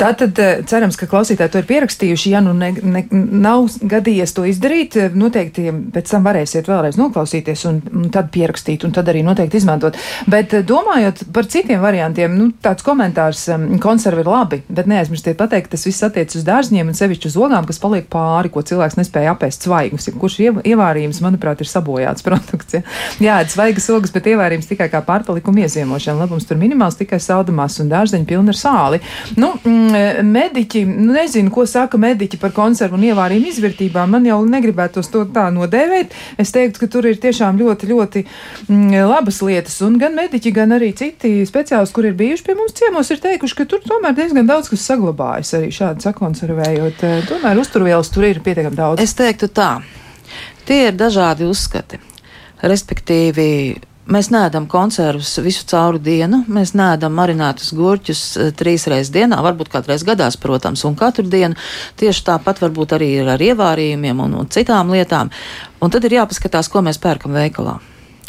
tā 0.00 0.12
tad 0.16 0.38
eh, 0.40 0.62
cerams, 0.68 0.96
ka 0.96 1.08
klausītāji 1.10 1.52
to 1.52 1.60
ir 1.60 1.68
pierakstījuši. 1.68 2.32
Ja 2.32 2.40
nu 2.44 2.54
ne, 2.56 2.70
ne, 2.72 3.04
nav 3.12 3.68
gadījies 3.88 4.32
to 4.36 4.46
izdarīt, 4.48 4.96
eh, 4.96 5.12
noteikti 5.14 5.68
pēc 5.92 6.14
tam 6.14 6.24
varēsiet 6.26 6.70
vēlreiz 6.70 6.98
noklausīties 7.00 7.66
un, 7.68 7.80
un 7.92 8.08
tad 8.14 8.30
pierakstīt 8.34 8.86
un 8.86 8.94
tad 8.96 9.10
arī 9.12 9.24
noteikti 9.26 9.60
izmantot. 9.60 9.98
Bet 10.32 10.56
eh, 10.56 10.64
domājot 10.66 11.26
par 11.34 11.48
citiem 11.52 11.82
variantiem, 11.84 12.34
nu, 12.38 12.50
tāds 12.64 12.86
komentārs 12.86 13.44
konservi 13.82 14.24
ir 14.24 14.30
labi, 14.32 14.62
bet 14.72 14.88
neaizmirstiet 14.90 15.36
pateikt, 15.40 15.72
tas 15.74 15.84
viss 15.88 16.06
attiec 16.06 16.32
uz 16.38 16.46
dārzņiem 16.46 16.92
un 16.92 16.96
sevišķi 16.96 17.28
uz 17.32 17.38
ogām, 17.40 17.68
kas 17.68 17.80
paliek 17.82 18.08
pāri, 18.12 18.52
ko 18.52 18.64
cilvēks 18.64 18.98
nespēja 19.00 19.36
apēst 19.36 19.68
svaigus, 19.68 20.08
kurš 20.18 20.38
ievārījums, 20.62 21.20
manuprāt, 21.24 21.60
ir 21.60 21.68
sabojāts 21.70 22.24
produkts. 22.28 22.78
Ja? 22.78 22.82
Jā, 23.22 23.38
svaigas 23.52 23.90
ogas, 23.92 24.14
bet 24.14 24.30
ievārījums 24.32 24.70
tikai 24.70 24.88
kā 24.92 25.02
pārpalikuma 25.04 25.66
ieziemošana. 25.66 26.24
Labums 26.24 26.48
tur 26.48 26.60
minimāls 26.60 26.96
tikai 26.98 27.20
saldumās 27.22 27.78
un 27.82 27.90
dārzeņi 27.92 28.28
pilni 28.28 28.52
ar 28.54 28.61
sāli. 28.62 29.00
Nu, 29.36 29.52
mm, 29.58 30.22
mediķi, 30.26 30.84
nu, 30.88 31.12
nezinu, 31.16 31.52
ko 31.54 31.66
saka 31.68 32.00
mediķi 32.00 32.40
par 32.42 32.54
konservu 32.56 32.98
un 32.98 33.06
ievārījumu 33.10 33.50
izvērtībām. 33.52 34.14
Man 34.16 34.28
jau 34.28 34.40
negribētos 34.48 35.10
to 35.12 35.24
tā 35.34 35.48
nodēvēt. 35.54 36.16
Es 36.42 36.54
teiktu, 36.54 36.82
ka 36.82 36.90
tur 36.92 37.08
ir 37.10 37.20
tiešām 37.22 37.60
ļoti, 37.60 37.90
ļoti 37.92 38.24
mm, 38.68 38.96
labas 39.10 39.42
lietas. 39.44 39.80
Un 39.86 39.98
gan 40.00 40.16
mediķi, 40.18 40.54
gan 40.54 40.76
arī 40.78 40.92
citi 40.98 41.34
speciālisti, 41.48 41.96
kur 41.96 42.08
ir 42.08 42.16
bijuši 42.18 42.46
pie 42.46 42.56
mums 42.58 42.76
ciemos, 42.78 43.10
ir 43.12 43.22
teikuši, 43.22 43.58
ka 43.58 43.68
tur 43.70 43.84
tomēr 43.86 44.16
diezgan 44.18 44.48
daudz 44.48 44.70
kas 44.72 44.86
saglabājas 44.88 45.56
arī 45.58 45.72
šādi 45.74 46.06
sakonservējot. 46.06 47.04
Eh, 47.08 47.26
tomēr 47.28 47.60
uzturvielas 47.62 48.12
tur 48.12 48.28
ir 48.28 48.42
pietiekami 48.44 48.78
daudz. 48.78 49.02
Es 49.02 49.16
teiktu 49.18 49.50
tā. 49.52 49.74
Tie 50.66 50.86
ir 50.88 50.98
dažādi 50.98 51.46
uzskati. 51.48 51.98
Respektīvi, 52.62 53.48
Mēs 54.10 54.32
neēdam 54.34 54.64
konservus 54.66 55.36
visu 55.44 55.62
cauru 55.70 56.00
dienu, 56.02 56.40
mēs 56.50 56.72
neēdam 56.74 57.14
marinātus 57.14 57.70
gurķus 57.78 58.22
eh, 58.34 58.50
trīs 58.58 58.88
reizes 58.90 59.12
dienā, 59.14 59.38
varbūt 59.46 59.70
kādreiz 59.70 60.02
gadās, 60.06 60.34
protams, 60.42 60.82
un 60.88 60.96
katru 60.98 61.22
dienu. 61.30 61.54
Tieši 62.02 62.24
tāpat 62.32 62.64
varbūt 62.64 62.96
arī 62.98 63.12
ir 63.20 63.30
ar 63.30 63.46
ievārījumiem 63.46 64.24
un, 64.26 64.34
un 64.42 64.50
citām 64.50 64.90
lietām. 64.90 65.30
Un 65.78 65.94
tad 65.94 66.08
ir 66.08 66.18
jāpaskatās, 66.18 66.72
ko 66.72 66.82
mēs 66.82 66.98
pērkam 67.02 67.38
veikalā. 67.38 67.78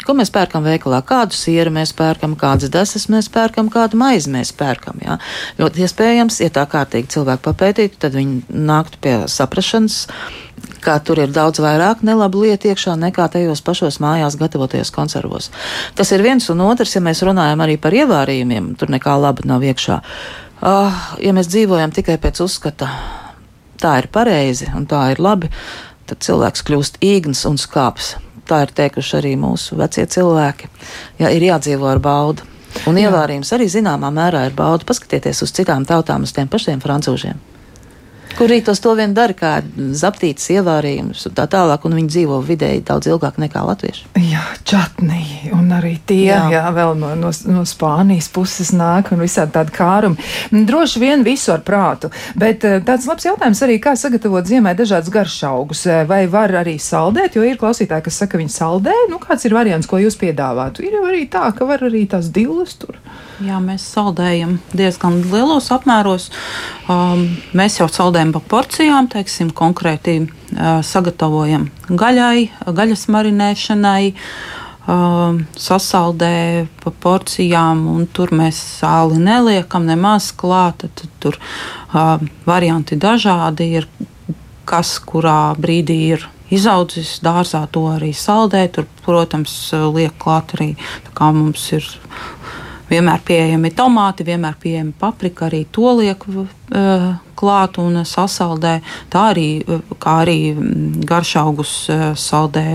Ko 0.04 0.12
mēs 0.14 0.30
pērkam 0.30 0.66
veikalā? 0.68 1.00
Kādu 1.08 1.34
sieru 1.34 1.72
mēs 1.72 1.94
pērkam, 1.96 2.34
kādas 2.38 2.70
desas 2.70 3.08
mēs 3.10 3.30
pērkam, 3.32 3.70
kādu 3.72 3.96
maizi 3.98 4.30
mēs 4.30 4.52
pērkam. 4.54 5.00
Jā. 5.02 5.16
Ļoti 5.58 5.86
iespējams, 5.86 6.42
ja 6.44 6.50
tā 6.52 6.66
kārtīgi 6.70 7.10
cilvēki 7.14 7.44
papētītu, 7.46 8.00
tad 8.04 8.14
viņi 8.18 8.42
nāktu 8.68 9.00
pie 9.00 9.14
saprašanas, 9.32 10.02
ka 10.84 10.98
tur 11.00 11.20
ir 11.22 11.32
daudz 11.32 11.60
vairāk 11.62 12.02
nelabu 12.06 12.44
lietu 12.44 12.68
iekšā 12.70 12.94
nekā 13.00 13.26
tajos 13.32 13.62
pašos 13.64 14.00
mājās 14.02 14.36
gatavotajos 14.40 14.92
konservos. 14.94 15.50
Tas 15.96 16.12
ir 16.12 16.24
viens 16.24 16.48
un 16.52 16.62
otrs, 16.66 16.94
ja 16.96 17.02
mēs 17.04 17.22
runājam 17.26 17.64
arī 17.64 17.78
par 17.80 17.96
ievārījumiem, 17.96 18.74
tur 18.80 18.92
nekā 18.94 19.16
laba 19.20 19.46
nav 19.48 19.64
iekšā. 19.64 20.00
Uh, 20.64 21.04
ja 21.20 21.34
mēs 21.36 21.50
dzīvojam 21.52 21.92
tikai 21.92 22.16
pēc 22.22 22.40
uzskata, 22.44 22.88
tā 23.80 23.96
ir 24.00 24.08
pareizi 24.12 24.70
un 24.76 24.86
tā 24.88 25.06
ir 25.12 25.20
labi, 25.22 25.50
tad 26.08 26.22
cilvēks 26.24 26.64
kļūst 26.68 27.00
īgns 27.04 27.44
un 27.50 27.60
skāps. 27.60 28.14
Tā 28.44 28.60
ir 28.66 28.74
teikuši 28.76 29.16
arī 29.22 29.30
mūsu 29.40 29.78
vecie 29.80 30.04
cilvēki. 30.04 30.68
Ja 31.22 31.30
ir 31.32 31.46
jādzīvo 31.46 31.88
ar 31.88 32.00
baudu. 32.04 32.44
Un 32.90 32.98
ievārījums 33.00 33.54
arī 33.56 33.70
zināmā 33.72 34.10
mērā 34.12 34.44
ir 34.50 34.56
bauda. 34.58 34.84
Paskatieties 34.84 35.40
uz 35.46 35.54
citām 35.56 35.86
tautām, 35.88 36.28
uz 36.28 36.36
tiem 36.36 36.50
pašiem 36.52 36.82
francūžiem 36.84 37.40
kurī 38.38 38.60
tos 38.64 38.80
to 38.82 38.94
vien 38.98 39.14
dara, 39.14 39.34
kā 39.36 39.52
zaptītas 39.96 40.46
ievārījumus 40.54 41.24
un 41.28 41.34
tā 41.36 41.46
tālāk, 41.50 41.84
un 41.86 41.96
viņi 41.98 42.12
dzīvo 42.12 42.40
vidēji 42.44 42.84
daudz 42.88 43.08
ilgāk 43.10 43.38
nekā 43.42 43.62
latvieši. 43.68 44.06
Jā, 44.24 44.44
čatnī, 44.66 45.50
un 45.54 45.70
arī 45.74 45.94
tie, 46.06 46.28
jā, 46.30 46.40
jā 46.52 46.64
vēl 46.74 46.94
no, 47.00 47.12
no, 47.18 47.32
no 47.50 47.64
Spānijas 47.68 48.30
puses 48.34 48.72
nāk 48.76 49.12
un 49.14 49.22
visādi 49.24 49.54
tādi 49.56 49.74
kārumi. 49.74 50.30
Droši 50.68 51.02
vien 51.02 51.24
visu 51.26 51.52
ar 51.54 51.64
prātu, 51.66 52.10
bet 52.38 52.66
eh, 52.68 52.80
tāds 52.84 53.08
labs 53.10 53.28
jautājums 53.28 53.62
arī, 53.66 53.78
kā 53.82 53.94
sagatavot 53.98 54.48
ziemē 54.48 54.74
dažādus 54.78 55.12
garšaugus, 55.14 55.84
eh, 55.90 56.02
vai 56.08 56.24
var 56.30 56.54
arī 56.64 56.76
saldēt, 56.82 57.38
jo 57.38 57.44
ir 57.46 57.60
klausītāji, 57.60 58.08
kas 58.08 58.22
saka, 58.24 58.40
viņi 58.40 58.54
saldē, 58.54 58.96
nu 59.12 59.20
kāds 59.22 59.46
ir 59.46 59.56
variants, 59.56 59.90
ko 59.90 60.00
jūs 60.02 60.18
piedāvātu? 60.20 60.86
Ir 60.86 60.98
jau 60.98 61.06
arī 61.10 61.26
tā, 61.30 61.46
ka 61.56 61.68
var 61.68 61.86
arī 61.86 62.06
tās 62.10 62.32
divas 62.34 62.76
tur. 62.80 62.98
Jā, 63.42 63.56
mēs 63.58 63.82
saldējam 63.90 64.58
diezgan 64.78 65.16
lielos 65.26 65.72
apmēros. 65.74 66.28
Um, 66.86 67.24
mēs 67.56 67.80
jau 67.80 67.88
saldējam 67.90 68.30
pa 68.36 68.42
porcijām, 68.52 69.08
teiksim, 69.10 69.50
konkrēti 69.50 70.20
uh, 70.22 70.78
sagatavojam 70.86 71.66
gaļai, 71.90 72.44
gaļas 72.70 73.08
marinēšanai. 73.10 74.12
Uh, 74.84 75.40
sasaldē 75.58 76.68
pa 76.82 76.92
porcijām, 77.02 77.86
un 77.90 78.04
tur 78.06 78.30
mēs 78.36 78.60
sāli 78.82 79.18
neliekam 79.18 79.88
nemaz 79.88 80.28
klāt. 80.38 80.84
Tad 80.84 81.18
tur 81.24 81.40
uh, 81.40 82.22
varianti 82.46 83.00
dažādi 83.00 83.72
ir, 83.80 83.88
kas 84.68 85.00
kurā 85.02 85.56
brīdī 85.58 85.98
ir 86.14 86.28
izaudzis 86.54 87.16
dārzā, 87.24 87.64
to 87.72 87.88
arī 87.96 88.12
saldē. 88.14 88.68
Tur, 88.76 88.86
protams, 89.02 89.56
liek 89.96 90.14
klāt 90.22 90.54
arī 90.54 90.74
kā 91.18 91.32
mums 91.34 91.72
ir 91.74 91.88
vienmēr 92.94 93.22
pieejami 93.26 93.72
tomāti, 93.74 94.26
vienmēr 94.26 94.58
pieejami 94.60 94.94
paprika, 94.98 95.48
arī 95.48 95.64
to 95.72 95.94
liek 95.98 96.26
uh, 96.30 97.08
klāt 97.38 97.80
un 97.82 98.02
sasaldē. 98.06 98.76
Tā 99.12 99.30
arī, 99.32 99.48
uh, 99.62 99.82
kā 100.00 100.20
arī 100.24 100.38
garšaugus 101.06 101.74
uh, 101.90 102.06
saldē. 102.18 102.68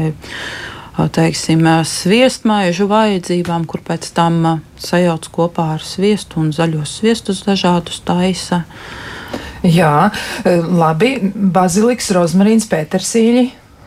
Teiksim, 1.00 1.62
sviestmaižu 1.88 2.84
vajadzībām, 2.92 3.64
kur 3.72 3.80
pēc 3.88 4.10
tam 4.12 4.42
sajauc 4.84 5.30
kopā 5.32 5.70
ar 5.78 5.86
sviestu 5.86 6.42
un 6.42 6.50
zaļos 6.52 6.98
sviestus 7.00 7.40
dažādus 7.46 8.02
taisa. 8.04 8.66
Jā, 9.64 10.10
labi. 10.44 11.14
Baziliks, 11.56 12.12
rozmarīns, 12.18 12.68
pētersīļi. 12.68 13.46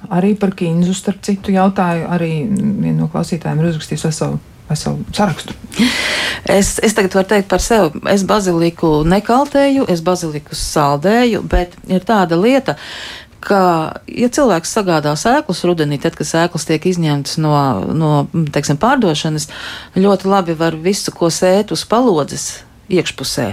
Arī 0.08 0.32
par 0.40 0.54
kīnzu, 0.56 0.94
starp 0.96 1.20
citu, 1.28 1.52
jautāju. 1.52 2.08
Arī 2.16 2.30
viena 2.46 3.02
no 3.02 3.10
klausītājiem 3.12 3.60
ir 3.60 3.70
uzrakstījusi 3.74 4.08
veselu 4.08 4.40
veselu 4.72 5.04
sarakstu. 5.14 5.56
Es, 6.48 6.76
es 6.82 6.96
tagad 6.96 7.14
varu 7.16 7.30
teikt 7.30 7.50
par 7.52 7.62
sevi. 7.62 8.02
Es 8.12 8.24
baziliku 8.28 9.00
nekaltēju, 9.08 9.86
es 9.92 10.02
baziliku 10.04 10.58
saldēju, 10.58 11.44
bet 11.52 11.76
ir 11.92 12.02
tāda 12.08 12.38
lieta, 12.40 12.76
ka, 13.42 13.62
ja 14.08 14.30
cilvēks 14.32 14.74
sagādā 14.78 15.14
sēklus 15.18 15.62
rudenī, 15.68 15.98
tad, 16.02 16.16
kad 16.18 16.28
sēklas 16.28 16.66
tiek 16.68 16.84
izņemtas 16.90 17.38
no, 17.42 17.54
no 17.94 18.12
teiksim, 18.54 18.80
pārdošanas, 18.82 19.48
ļoti 19.98 20.30
labi 20.30 20.58
var 20.58 20.78
visu, 20.78 21.14
ko 21.14 21.30
sēt 21.32 21.74
uz 21.74 21.86
palodzes 21.88 22.52
iekšpusē. 22.92 23.46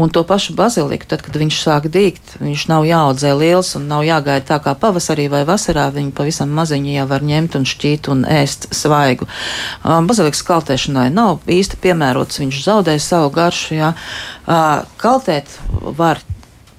Un 0.00 0.10
to 0.10 0.24
pašu 0.26 0.56
baziliku, 0.58 1.06
tad, 1.10 1.22
kad 1.22 1.36
viņš 1.38 1.58
sāk 1.62 1.86
dīgt, 1.92 2.36
viņš 2.42 2.64
nav 2.70 2.86
jāaudzē 2.88 3.30
liels 3.38 3.74
un 3.78 3.86
nav 3.90 4.02
jāgaida 4.06 4.46
tā 4.48 4.58
kā 4.64 4.74
pavasarī 4.78 5.28
vai 5.30 5.44
vasarā. 5.48 5.86
Viņu 5.94 6.14
pavisam 6.16 6.50
maziņu 6.56 6.96
jau 6.96 7.06
var 7.10 7.26
ņemt 7.26 7.58
un 7.60 7.68
šķīt 7.68 8.10
un 8.12 8.24
ēst 8.26 8.68
svaigu. 8.74 9.28
Um, 9.84 10.08
bazilikas 10.10 10.42
kaltēšanai 10.46 11.08
nav 11.14 11.46
īsti 11.46 11.78
piemērots, 11.84 12.42
viņš 12.42 12.60
zaudē 12.66 12.98
savu 12.98 13.30
garšu. 13.34 13.78
Jā. 13.78 13.94
Uh, 14.44 14.82
kaltēt 14.98 15.54
var 15.70 16.22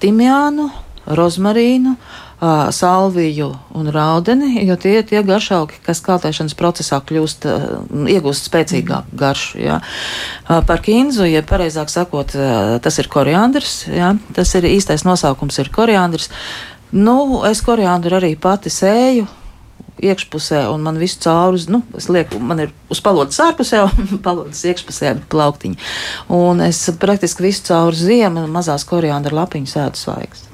timjānu, 0.02 0.70
rozmarīnu. 1.06 1.96
Uh, 1.96 2.25
uh, 2.40 2.68
salviju 2.70 3.50
un 3.74 3.90
raudeni, 3.92 4.66
jo 4.66 4.76
tie 4.80 4.98
ir 5.00 5.06
tie 5.08 5.22
garšaugi, 5.26 5.80
kas 5.86 6.02
kaltēšanas 6.04 6.56
procesā 6.58 7.00
kļūst, 7.04 7.48
uh, 7.48 7.64
iegūst 8.12 8.50
spēcīgāku 8.50 9.16
garšu. 9.16 9.62
Jā. 9.62 9.80
Uh, 9.80 10.60
par 10.66 10.84
kinzu, 10.84 11.26
ja 11.30 11.44
pareizāk 11.46 11.92
sakot, 11.92 12.36
uh, 12.36 12.76
tas 12.82 13.00
ir 13.02 13.10
koriandrs, 13.12 13.86
jā, 13.90 14.14
tas 14.36 14.54
ir 14.58 14.68
īstais 14.70 15.06
nosaukums 15.08 15.58
ir 15.62 15.72
koriandrs. 15.74 16.30
Nu, 16.92 17.42
es 17.48 17.64
koriandru 17.66 18.20
arī 18.20 18.36
pati 18.38 18.70
sēju 18.72 19.26
iekšpusē, 20.02 20.66
un 20.72 20.82
man 20.84 20.98
viss 21.00 21.18
cauri, 21.22 21.60
nu, 21.72 21.80
es 21.96 22.10
lieku, 22.12 22.40
man 22.42 22.60
ir 22.66 22.72
uz 22.92 23.00
palodas 23.04 23.38
ārpusē, 23.42 23.84
un 23.86 24.18
palodas 24.26 24.62
iekšpusē 24.68 25.14
plauktiņi. 25.32 25.80
Un 26.36 26.60
es 26.66 26.82
praktiski 27.00 27.48
visu 27.48 27.66
cauri 27.70 27.96
ziemu 28.00 28.46
mazās 28.52 28.84
koriandra 28.88 29.42
lapiņu 29.42 29.72
sēdu 29.72 30.02
svaigas. 30.02 30.45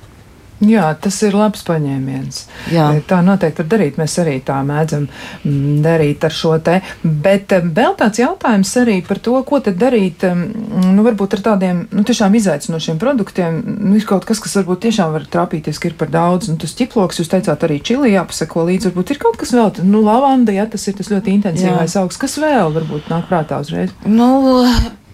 Jā, 0.62 0.84
tas 1.02 1.16
ir 1.26 1.34
labs 1.34 1.64
paņēmiens. 1.66 2.36
Jā. 2.70 2.84
Tā 3.08 3.18
noteikti 3.24 3.64
var 3.64 3.70
darīt. 3.72 3.96
Mēs 3.98 4.14
arī 4.22 4.36
tā 4.46 4.60
mēdzam 4.66 5.08
mm, 5.08 5.80
darīt 5.82 6.22
ar 6.28 6.36
šo 6.36 6.54
te. 6.62 6.76
Bet 7.02 7.54
eh, 7.56 7.66
vēl 7.66 7.96
tāds 7.98 8.20
jautājums 8.22 8.70
arī 8.78 9.00
par 9.06 9.18
to, 9.24 9.34
ko 9.48 9.58
tad 9.64 9.80
darīt, 9.80 10.22
mm, 10.28 10.92
nu, 10.94 11.06
varbūt 11.06 11.36
ar 11.38 11.44
tādiem, 11.48 11.82
nu, 11.90 12.06
tiešām 12.06 12.38
izaicinošiem 12.38 13.02
produktiem. 13.02 13.58
Nu, 13.82 13.96
ir 13.98 14.06
kaut 14.06 14.28
kas, 14.28 14.42
kas 14.44 14.54
varbūt 14.60 14.84
tiešām 14.86 15.12
var 15.16 15.26
trāpīties, 15.34 15.82
ka 15.82 15.90
ir 15.90 15.98
par 15.98 16.14
daudz. 16.14 16.52
Nu, 16.52 16.60
tas 16.62 16.76
ķiploks, 16.78 17.18
jūs 17.18 17.32
teicāt, 17.34 17.66
arī 17.66 17.82
čili 17.82 18.14
jāpasako 18.14 18.68
līdzi. 18.70 18.92
Varbūt 18.92 19.16
ir 19.16 19.22
kaut 19.26 19.40
kas 19.42 19.54
vēl, 19.56 19.74
nu, 19.82 20.04
lavanda, 20.06 20.54
ja 20.54 20.70
tas 20.70 20.86
ir 20.86 20.98
tas 21.00 21.10
ļoti 21.10 21.38
intensīvais 21.40 21.98
augs. 21.98 22.22
Kas 22.22 22.38
vēl 22.38 22.70
varbūt 22.78 23.10
nāk 23.10 23.26
prātā 23.32 23.58
uzreiz? 23.64 23.90
Nu, 24.06 24.30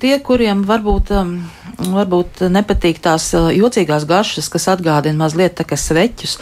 tie, 0.00 0.16
kuriem 0.24 0.66
varbūt. 0.68 1.14
Um, 1.14 1.38
varbūt 1.78 2.42
nepatīk 2.50 2.98
tās 2.98 3.28
uh, 3.38 3.52
jocīgās 3.54 4.02
garšas, 4.08 4.48
kas 4.50 4.66
atgādina 4.72 5.20
mazliet 5.20 5.54
tā 5.60 5.66
kā 5.68 5.78
sveķus. 5.78 6.38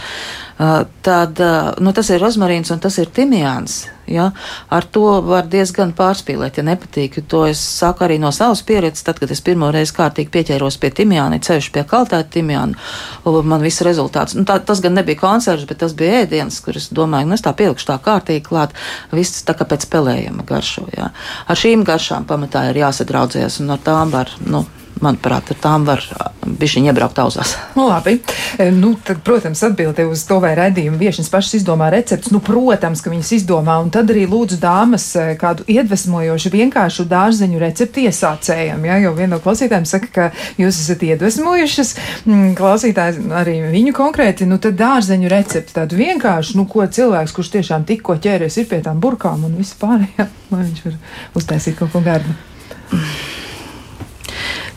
Tad 0.57 1.41
nu, 1.81 1.93
tas 1.93 2.09
ir 2.11 2.23
rozmarīns 2.23 2.73
un 2.73 2.81
tas 2.81 2.97
ir 2.99 3.11
timjāns. 3.13 3.85
Ja? 4.07 4.31
Ar 4.73 4.87
to 4.89 5.21
var 5.27 5.49
diezgan 5.51 5.93
pārspīlēt, 5.97 6.61
ja 6.61 6.65
nepatīk. 6.67 7.19
To 7.31 7.43
es 7.49 7.61
saku 7.61 8.07
arī 8.07 8.19
no 8.23 8.31
savas 8.33 8.63
pieredzes, 8.67 9.05
tad, 9.07 9.19
kad 9.21 9.31
es 9.35 9.43
pirmo 9.45 9.69
reizi 9.75 9.95
kārtīgi 9.97 10.33
pieķēros 10.33 10.79
pie 10.81 10.93
timjāna, 10.95 11.41
ceļš 11.43 11.71
pie 11.75 11.85
kaltēta 11.89 12.31
timjāna, 12.39 12.79
man 13.27 13.65
viss 13.65 13.85
rezultāts. 13.87 14.37
Nu, 14.39 14.47
tā, 14.49 14.59
tas 14.65 14.81
gan 14.85 14.97
nebija 14.97 15.21
koncerts, 15.21 15.67
bet 15.69 15.83
tas 15.83 15.97
bija 15.99 16.23
ēdiens, 16.23 16.61
kur 16.65 16.79
es 16.79 16.89
domāju, 16.95 17.29
nu 17.29 17.37
es 17.37 17.45
tā 17.45 17.53
pielikšu 17.57 17.91
tā 17.91 17.99
kārtīgi 18.07 18.47
klāt, 18.47 18.77
viss 19.13 19.45
tā 19.47 19.57
kā 19.59 19.69
pēc 19.69 19.89
pelējuma 19.93 20.47
garšo. 20.49 20.87
Ja? 20.97 21.11
Ar 21.47 21.59
šīm 21.59 21.85
garšām 21.87 22.29
pamatā 22.31 22.69
ir 22.71 22.85
jāsadraudzējas 22.85 23.61
un 23.65 23.77
ar 23.77 23.83
tām 23.85 24.15
var, 24.15 24.33
nu, 24.47 24.65
manuprāt, 25.03 25.51
ar 25.53 25.59
tām 25.61 25.85
var 25.87 26.03
bišķiņi 26.47 26.91
iebraukt 26.91 27.19
auzās. 27.21 27.55
Nu, 27.77 27.87
labi. 27.91 28.17
E, 28.59 28.69
nu, 28.75 28.95
tad, 29.05 29.21
protams, 29.27 29.63
atbildi 29.67 30.07
uz 30.09 30.23
to, 30.29 30.39
vai 30.43 30.55
redzījuma 30.59 30.99
viešas 31.01 31.29
pašas 31.33 31.59
izdomā 31.61 31.91
receptes. 31.93 32.33
Nu, 32.33 32.41
protams, 32.45 33.03
ka 33.05 33.13
viņas 33.13 33.33
izdomā, 33.39 33.77
un 33.83 33.91
tad 33.95 34.11
arī 34.13 34.25
lūdzu 34.31 34.59
dāmas 34.63 35.09
e, 35.19 35.27
kādu 35.41 35.67
iedvesmojošu, 35.73 36.53
vienkāršu 36.55 37.07
dārzeņu 37.11 37.61
recepti 37.63 38.07
iesācējam. 38.09 38.89
Ja? 38.89 38.99
Jo 39.03 39.13
viena 39.19 39.35
no 39.37 39.43
klausītājiem 39.45 39.89
saka, 39.89 40.11
ka 40.15 40.29
jūs 40.61 40.81
esat 40.81 41.05
iedvesmojušas, 41.11 41.95
mm, 42.25 42.57
klausītājs 42.59 43.21
arī 43.43 43.59
viņu 43.75 43.95
konkrēti, 43.97 44.49
nu 44.49 44.61
tad 44.63 44.79
dārzeņu 44.81 45.33
recepti 45.33 45.77
tādu 45.77 46.01
vienkāršu, 46.01 46.57
nu, 46.61 46.67
ko 46.71 46.87
cilvēks, 46.87 47.37
kurš 47.37 47.55
tiešām 47.59 47.87
tikko 47.89 48.17
ķēries, 48.23 48.61
ir 48.63 48.71
pie 48.71 48.83
tām 48.87 49.03
burkām 49.03 49.45
un 49.49 49.57
vispār, 49.61 50.09
ja? 50.19 50.31
lai 50.53 50.65
viņš 50.65 50.85
var 50.89 51.01
uztaisīt 51.43 51.81
kaut 51.81 51.93
ko 51.93 52.05
gardu. 52.07 52.37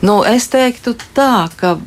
Nu, 0.06 0.22
es 0.24 0.48
teiktu 0.52 0.96
tā, 1.16 1.50
ka. 1.60 1.78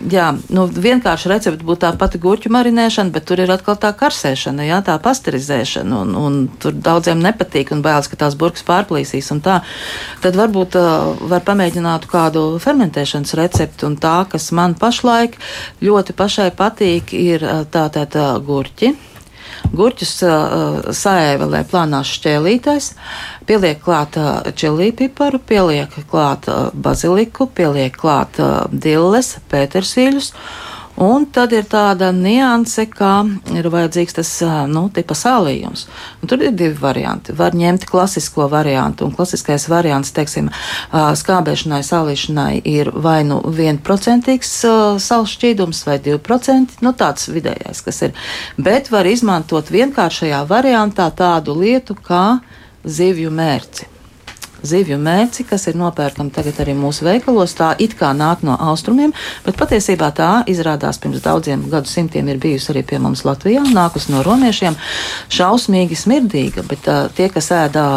Jā, 0.00 0.30
nu, 0.48 0.62
vienkārši 0.64 1.28
recepte 1.28 1.66
būtu 1.68 1.82
tā 1.82 1.90
pati 2.00 2.16
gurķu 2.16 2.48
marinēšana, 2.54 3.12
bet 3.12 3.26
tur 3.28 3.42
ir 3.42 3.50
atkal 3.52 3.76
tā 3.76 3.90
karsēšana, 3.92 4.64
jā, 4.64 4.78
tā 4.86 4.94
pasterizēšana, 5.04 5.98
un, 6.06 6.14
un 6.16 6.38
tur 6.56 6.72
daudziem 6.72 7.20
nepatīk 7.20 7.74
un 7.76 7.82
bailes, 7.84 8.08
ka 8.08 8.16
tās 8.22 8.38
burkas 8.40 8.64
pārplīsīs. 8.64 9.28
Tad 9.44 10.40
varbūt 10.40 10.78
uh, 10.80 11.20
var 11.28 11.44
pamēģināt 11.44 12.08
kādu 12.08 12.46
fermentēšanas 12.64 13.36
recepti, 13.42 13.84
un 13.90 14.00
tā, 14.00 14.22
kas 14.32 14.48
man 14.56 14.72
pašlaik 14.80 15.36
ļoti 15.84 16.16
pašai 16.16 16.48
patīk, 16.56 17.12
ir 17.12 17.44
tā 17.68 17.84
tā 17.92 18.08
tā 18.08 18.32
gurķi 18.40 18.94
Gurķus 19.76 20.14
uh, 20.26 20.90
saēvelē 20.96 21.62
plānās 21.70 22.10
šķēlītais, 22.16 22.90
pieliek 23.48 23.80
klāt 23.84 24.18
uh, 24.20 24.50
čilī 24.56 24.90
piparu, 24.96 25.38
pieliek 25.38 25.94
klāt 26.10 26.48
uh, 26.50 26.70
baziliku, 26.74 27.48
pieliek 27.54 27.94
klāt 27.96 28.40
uh, 28.42 28.66
dilles, 28.72 29.36
pētersīļus. 29.52 30.32
Un 31.00 31.24
tad 31.32 31.54
ir 31.56 31.64
tāda 31.64 32.10
nianse, 32.12 32.84
kā 32.92 33.22
ir 33.56 33.68
vajadzīgs 33.72 34.18
tas 34.18 34.30
nu, 34.68 34.82
tipa 34.92 35.16
sālījums. 35.16 35.86
Un 36.20 36.28
tur 36.28 36.42
ir 36.44 36.52
divi 36.52 36.76
varianti. 36.76 37.32
Var 37.36 37.56
ņemt 37.56 37.86
klasisko 37.88 38.50
variantu, 38.52 39.06
un 39.08 39.14
klasiskais 39.16 39.64
variants, 39.72 40.12
teiksim, 40.12 40.50
skābēšanai, 40.92 41.80
sālīšanai 41.88 42.60
ir 42.68 42.92
vai 42.92 43.22
nu 43.24 43.40
vienprocentīgs 43.40 44.52
sāls 45.00 45.36
šķīdums 45.38 45.80
vai 45.88 45.96
2%, 46.04 46.82
nu 46.84 46.92
tāds 46.92 47.30
vidējais, 47.32 47.80
kas 47.86 48.02
ir. 48.04 48.26
Bet 48.60 48.92
var 48.92 49.08
izmantot 49.08 49.72
vienkāršajā 49.72 50.42
variantā 50.52 51.08
tādu 51.16 51.56
lietu 51.62 51.96
kā 51.96 52.26
zivju 52.84 53.32
mērci 53.32 53.89
zivju 54.66 54.98
mērci, 55.00 55.46
kas 55.48 55.66
ir 55.70 55.78
nopērkama 55.80 56.32
tagad 56.34 56.60
arī 56.62 56.74
mūsu 56.78 57.06
veikalos. 57.06 57.56
Tā 57.58 57.72
it 57.78 57.96
kā 57.98 58.12
nāk 58.16 58.44
no 58.46 58.56
austrumiem, 58.70 59.14
bet 59.46 59.58
patiesībā 59.60 60.10
tā 60.16 60.30
izrādās 60.50 61.00
pirms 61.02 61.24
daudziem 61.24 61.66
gadsimtiem 61.72 62.28
ir 62.28 62.42
bijusi 62.42 62.72
arī 62.74 62.84
pie 62.86 63.00
mums 63.02 63.24
Latvijā, 63.28 63.64
nākus 63.74 64.10
no 64.12 64.24
romiešiem. 64.26 64.78
Šausmīgi 65.32 65.98
smirdīga, 65.98 66.66
bet 66.68 66.88
uh, 66.90 67.08
tie, 67.16 67.30
kas 67.32 67.52
ēdā 67.54 67.88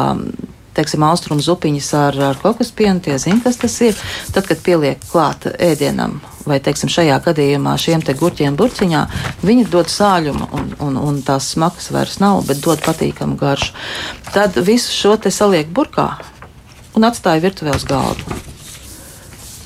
teiksim, 0.74 1.04
austrumu 1.06 1.44
zupiņas 1.44 1.90
ar, 1.98 2.20
ar 2.32 2.40
kokospienu, 2.42 3.02
tie 3.04 3.18
zina, 3.22 3.42
kas 3.44 3.60
tas 3.62 3.76
ir. 3.86 3.98
Tad, 4.34 4.48
kad 4.50 4.62
pieliek 4.66 5.02
klāt 5.12 5.48
ēdienam, 5.54 6.20
vai 6.50 6.60
teiksim, 6.64 6.92
šajā 6.92 7.20
gadījumā 7.28 7.76
šiem 7.80 8.04
te 8.06 8.16
gurķiem 8.18 8.58
burciņā, 8.60 9.06
viņi 9.46 9.70
dod 9.74 9.92
sāļumu, 9.94 10.50
un, 10.58 10.70
un, 10.88 11.00
un 11.00 11.22
tās 11.26 11.54
smakas 11.54 11.92
vairs 11.94 12.20
nav, 12.24 12.44
bet 12.50 12.64
dod 12.66 12.84
patīkamu 12.86 13.38
garšu. 13.40 13.74
Tad 14.34 14.58
visu 14.66 14.94
šo 14.94 15.18
te 15.22 15.34
saliek 15.34 15.70
burkā 15.70 16.12
un 16.98 17.08
atstāju 17.10 17.44
virtuvē 17.48 17.76
uz 17.78 17.86
galda. 17.90 18.40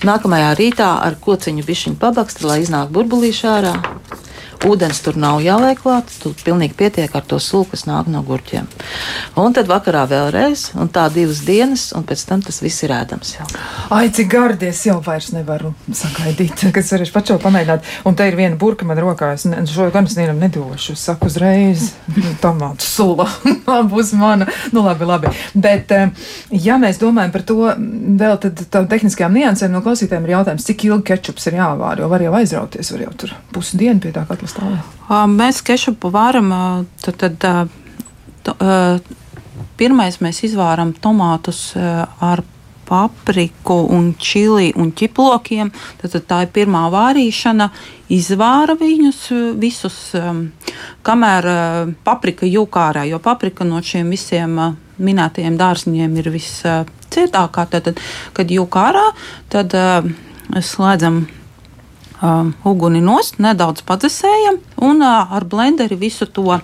Nākamajā 0.08 0.52
rītā 0.60 0.88
ar 1.02 1.18
kociņu 1.22 1.66
bišķiņu 1.66 1.98
pabaksti, 2.02 2.46
lai 2.46 2.60
iznāk 2.64 2.92
burbulīši 2.94 3.48
ārā. 3.50 3.74
Ūdens 4.66 5.00
tur 5.06 5.18
nav 5.22 5.38
jāliek 5.46 5.78
klāt, 5.78 6.10
tur 6.22 6.34
pilnīgi 6.42 6.74
pietiek 6.78 7.14
ar 7.14 7.26
to 7.30 7.38
sulu, 7.42 7.68
kas 7.70 7.86
nāk 7.86 8.08
no 8.10 8.24
gurķiem. 8.26 8.66
Un 9.38 9.54
tad 9.54 9.70
vakarā 9.70 10.08
vēlreiz, 10.10 10.72
un 10.82 10.90
tā 10.94 11.06
divas 11.14 11.44
dienas, 11.46 11.92
un 11.94 12.06
pēc 12.08 12.24
tam 12.26 12.42
tas 12.42 12.58
viss 12.64 12.82
ir 12.88 12.94
ēdams. 12.96 13.36
Jau. 13.38 13.46
Ai, 13.94 14.08
cik 14.14 14.32
gardies 14.32 14.82
jau 14.88 14.98
vairs 15.06 15.30
nevaru 15.36 15.76
sagaidīt, 15.94 16.66
kas 16.76 16.90
varēšu 16.96 17.14
pat 17.14 17.30
šo 17.30 17.38
pamēģināt. 17.44 17.92
Un 18.10 18.18
te 18.18 18.26
ir 18.30 18.40
viena 18.40 18.58
burka 18.58 18.88
man 18.88 18.98
rokā, 19.04 19.30
es 19.38 19.46
ne, 19.46 19.62
šo 19.70 19.92
gan 19.94 20.10
es 20.10 20.18
nevienam 20.18 20.42
nedošu, 20.42 20.98
es 20.98 21.06
saku 21.06 21.30
uzreiz, 21.30 21.92
tomātu 22.44 22.88
sula, 22.88 23.30
būs 23.94 24.16
mana, 24.18 24.50
nu 24.74 24.86
labi, 24.88 25.06
labi. 25.06 25.34
Bet, 25.54 25.94
eh, 25.94 26.34
ja 26.66 26.80
mēs 26.82 26.98
domājam 27.04 27.36
par 27.36 27.46
to 27.46 27.60
vēl 27.78 28.42
tad 28.42 28.66
tām 28.74 28.90
tehniskajām 28.90 29.38
niansēm, 29.38 29.76
no 29.76 29.84
klausītājiem 29.86 30.26
ir 30.26 30.36
jautājums, 30.40 30.66
cik 30.66 30.90
ilgi 30.90 31.08
kečups 31.12 31.50
ir 31.52 31.62
jāvār, 31.62 32.02
jo 32.02 32.10
var 32.10 32.26
jau 32.26 32.34
aizrauties, 32.42 32.92
var 32.96 33.06
jau 33.06 33.14
tur 33.22 33.38
pusdienu 33.54 34.02
pie 34.02 34.16
tā 34.16 34.26
katla 34.28 34.47
stāvā? 34.52 34.82
Mēs 35.32 35.62
kešupu 35.64 36.12
varam, 36.12 36.52
tad, 37.04 37.24
tad 38.44 38.60
pirmais 39.80 40.22
mēs 40.24 40.44
izvāram 40.48 40.94
tomātus 40.94 41.72
ar 41.78 42.44
papriku 42.88 43.88
un 43.92 44.14
čili 44.20 44.72
un 44.76 44.92
ķiplokiem. 44.96 45.72
Tad, 46.02 46.14
tad 46.16 46.28
tā 46.30 46.42
ir 46.46 46.52
pirmā 46.56 46.86
vārīšana. 46.94 47.70
Izvāra 48.16 48.78
viņus 48.80 49.22
visus, 49.60 49.98
kamēr 51.04 51.50
paprika 52.08 52.48
jūk 52.48 52.80
ārā, 52.80 53.04
jo 53.10 53.20
paprika 53.24 53.68
no 53.68 53.82
šiem 53.84 54.14
visiem 54.16 54.56
minētajiem 54.98 55.58
dārziņiem 55.60 56.16
ir 56.22 56.32
viscietākā. 56.34 57.68
Tad, 57.76 57.92
kad 58.38 58.56
jūk 58.56 58.80
ārā, 58.80 59.10
tad 59.52 59.76
slēdzam 60.64 61.26
um, 62.22 62.54
uguni 62.66 63.02
nost, 63.02 63.40
nedaudz 63.40 63.84
padzesējam 63.88 64.60
un 64.84 65.02
uh, 65.02 65.32
ar 65.34 65.46
blenderi 65.46 65.98
visu 66.00 66.26
to 66.26 66.48
uh, 66.54 66.62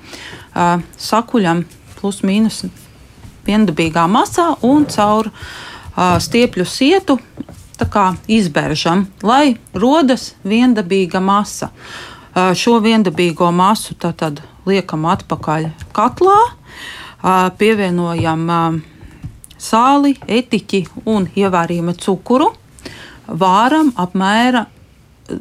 sakuļam 0.97 1.64
plus 1.99 2.22
mīnus 2.26 2.64
viendabīgā 3.47 4.06
masā 4.12 4.54
un 4.64 4.86
caur 4.91 5.30
uh, 5.30 6.18
stiepļu 6.20 6.66
sietu 6.68 7.20
izbēržam, 8.28 9.08
lai 9.24 9.58
rodas 9.74 10.34
viendabīga 10.43 11.20
masa. 11.20 11.70
Uh, 12.34 12.54
šo 12.56 12.80
viendabīgo 12.80 13.51
masu 13.51 13.95
tad 13.99 14.41
liekam 14.66 15.06
atpakaļ 15.06 15.70
katlā, 15.91 16.39
uh, 16.39 17.49
pievienojam 17.58 18.45
uh, 18.49 18.80
sāli, 19.58 20.16
etiķi 20.28 20.86
un 21.06 21.28
ievārījuma 21.36 21.95
cukuru. 21.99 22.54
Vāram 23.28 23.91
apmēram 23.95 24.68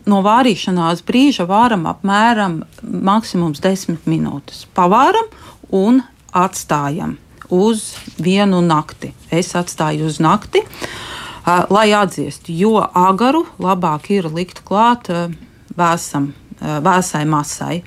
no 0.09 0.21
vārīšanās 0.25 1.05
brīža 1.07 1.47
vāram 1.51 1.87
apmēram 1.91 2.63
maksimums 2.83 3.63
10 3.63 4.07
minūtes. 4.09 4.67
Pavāram 4.77 5.29
un 5.73 6.03
atstājam 6.33 7.17
uz 7.53 7.93
vienu 8.23 8.63
nakti. 8.65 9.13
Es 9.31 9.53
atstāju 9.59 10.09
uz 10.09 10.19
nakti, 10.23 10.63
uh, 10.65 11.65
lai 11.73 11.91
atdziestu, 11.97 12.55
jo 12.57 12.81
agaru 12.81 13.45
labāk 13.61 14.09
ir 14.15 14.31
likt 14.33 14.63
klāt 14.69 15.11
uh, 15.13 15.29
vēsam, 15.77 16.33
uh, 16.33 16.79
vēsai 16.85 17.27
masai. 17.29 17.83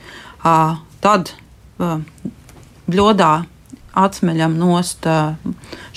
Tad 1.02 1.32
bļodā 2.86 3.32
atsmeļam 3.98 4.54
nost 4.60 5.08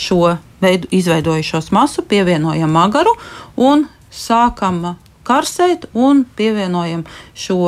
šo 0.01 0.21
veidu, 0.63 0.89
izveidojušos 0.97 1.69
masu, 1.77 2.03
pievienojam 2.09 2.77
agaru 2.81 3.13
un 3.61 3.85
sākam 4.09 4.95
karsēt 5.29 5.89
un 5.95 6.25
pievienojam 6.39 7.05
šo 7.37 7.61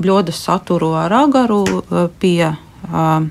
bļodas 0.00 0.46
saturu 0.46 0.94
ar 0.98 1.14
agaru 1.24 1.64
eh, 1.66 2.08
pie 2.20 2.50
uh, 2.50 3.28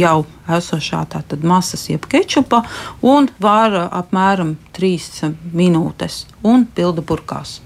jau 0.00 0.24
esošā 0.50 1.04
tātad 1.10 1.44
masas, 1.46 1.86
jeb 1.90 2.06
kečupa, 2.10 2.62
un 3.06 3.28
vāra 3.42 3.86
apmēram 4.00 4.56
3 4.76 5.32
minūtes 5.56 6.24
un 6.46 6.66
pilda 6.74 7.04
burkās. 7.06 7.58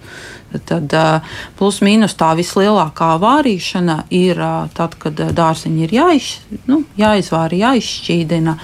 Tad 0.69 0.93
plus 1.59 1.81
mīnus 1.83 2.15
tā 2.19 2.31
vislielākā 2.39 3.15
vārīšana 3.23 4.05
ir 4.15 4.39
tad, 4.77 4.95
kad 5.03 5.19
dārziņi 5.35 5.87
ir 5.87 5.95
jāiz, 5.97 6.29
nu, 6.71 6.85
jāizvāra, 6.99 7.59
jāizšķīdina. 7.65 8.55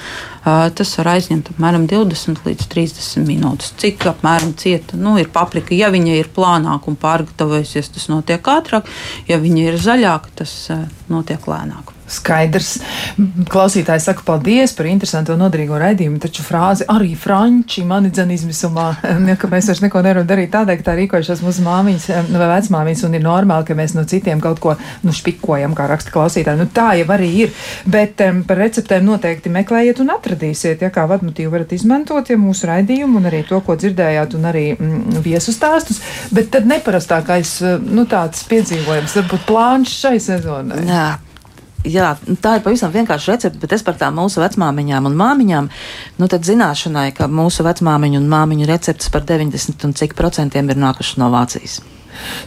Tas 0.45 0.95
var 0.97 1.12
aizņemt 1.16 1.51
apmēram 1.53 1.84
20 1.91 2.47
līdz 2.49 2.68
30 2.72 3.26
minūtes. 3.28 3.74
Cik 3.80 4.07
apmēram 4.09 4.55
cieta 4.57 4.97
nu, 4.97 5.18
ir 5.20 5.28
paprika? 5.34 5.76
Ja 5.76 5.93
viņa 5.93 6.16
ir 6.16 6.32
plānāka 6.32 6.88
un 6.88 6.97
pārgatavojusies, 7.01 7.93
tas 7.93 8.09
notiek 8.12 8.53
ātrāk. 8.55 8.88
Ja 9.28 9.41
viņa 9.43 9.66
ir 9.68 9.80
zaļāka, 9.80 10.36
tas 10.41 10.55
notiek 11.12 11.45
lēnāk. 11.51 11.99
Skaidrs. 12.11 12.73
Klausītājs 13.51 14.09
saka, 14.09 14.25
paldies 14.27 14.75
par 14.77 14.89
interesantu 14.91 15.35
un 15.35 15.45
noderīgo 15.45 15.79
raidījumu, 15.81 16.19
taču 16.23 16.45
frāzi 16.47 16.87
arī 16.91 17.13
franči 17.19 17.85
mani 17.87 18.11
dzen 18.15 18.33
izmisumā, 18.35 18.89
ka 19.41 19.51
mēs 19.51 19.71
vairs 19.71 19.83
neko 19.85 20.03
nevaram 20.05 20.29
darīt 20.29 20.53
tādēļ, 20.55 20.81
ka 20.81 20.89
tā 20.91 20.97
rīkojušās 20.99 21.45
mūsu 21.45 21.65
māmiņas 21.67 22.09
vai 22.35 22.51
vecmāmiņas 22.55 23.05
un 23.07 23.17
ir 23.19 23.25
normāli, 23.25 23.69
ka 23.69 23.79
mēs 23.79 23.95
no 23.97 24.05
citiem 24.11 24.43
kaut 24.43 24.63
ko 24.63 24.77
nu, 25.05 25.15
špikojam, 25.15 25.77
kā 25.79 25.87
raksta 25.91 26.15
klausītāji. 26.15 26.61
Nu, 26.61 26.69
tā 26.75 26.93
jau 27.01 27.09
arī 27.15 27.31
ir, 27.45 27.55
bet 27.91 28.23
um, 28.27 28.43
par 28.49 28.61
receptēm 28.65 29.07
noteikti 29.07 29.53
meklējiet 29.55 30.03
un 30.03 30.15
atradīsiet, 30.17 30.85
ja 30.85 30.93
kā 30.95 31.07
vadmotīvu 31.11 31.55
varat 31.55 31.75
izmantot, 31.77 32.31
ja 32.31 32.39
mūsu 32.41 32.69
raidījumu 32.71 33.21
un 33.21 33.31
arī 33.31 33.45
to, 33.49 33.63
ko 33.65 33.79
dzirdējāt 33.79 34.37
un 34.39 34.51
arī 34.51 34.67
mm, 34.75 35.23
viesu 35.25 35.55
stāstus, 35.55 36.03
bet 36.35 36.53
tad 36.55 36.69
neparastākais, 36.71 37.57
nu 37.87 38.07
tāds 38.11 38.45
piedzīvojums, 38.51 39.19
varbūt 39.21 39.49
plāns 39.49 39.99
šai 40.03 40.19
sezonai. 40.23 40.85
Jā. 40.89 41.09
Jā, 41.89 42.11
tā 42.45 42.59
ir 42.59 42.64
pavisam 42.64 42.93
vienkārša 42.93 43.33
recepte, 43.33 43.61
bet 43.62 43.72
es 43.72 43.85
par 43.85 43.97
tām 44.01 44.18
mūsu 44.20 44.43
vecmāmiņām 44.43 45.07
un 45.09 45.14
māmiņām, 45.16 45.70
nu 46.20 46.28
tad 46.28 46.45
zināšanai, 46.45 47.07
ka 47.16 47.31
mūsu 47.31 47.64
vecmāmiņu 47.64 48.20
un 48.20 48.28
māmiņu 48.28 48.68
receptes 48.68 49.09
par 49.12 49.24
90 49.28 49.89
un 49.89 49.97
cik 49.97 50.12
procentiem 50.18 50.68
ir 50.68 50.81
nākušas 50.81 51.16
no 51.22 51.31
Vācijas. 51.33 51.81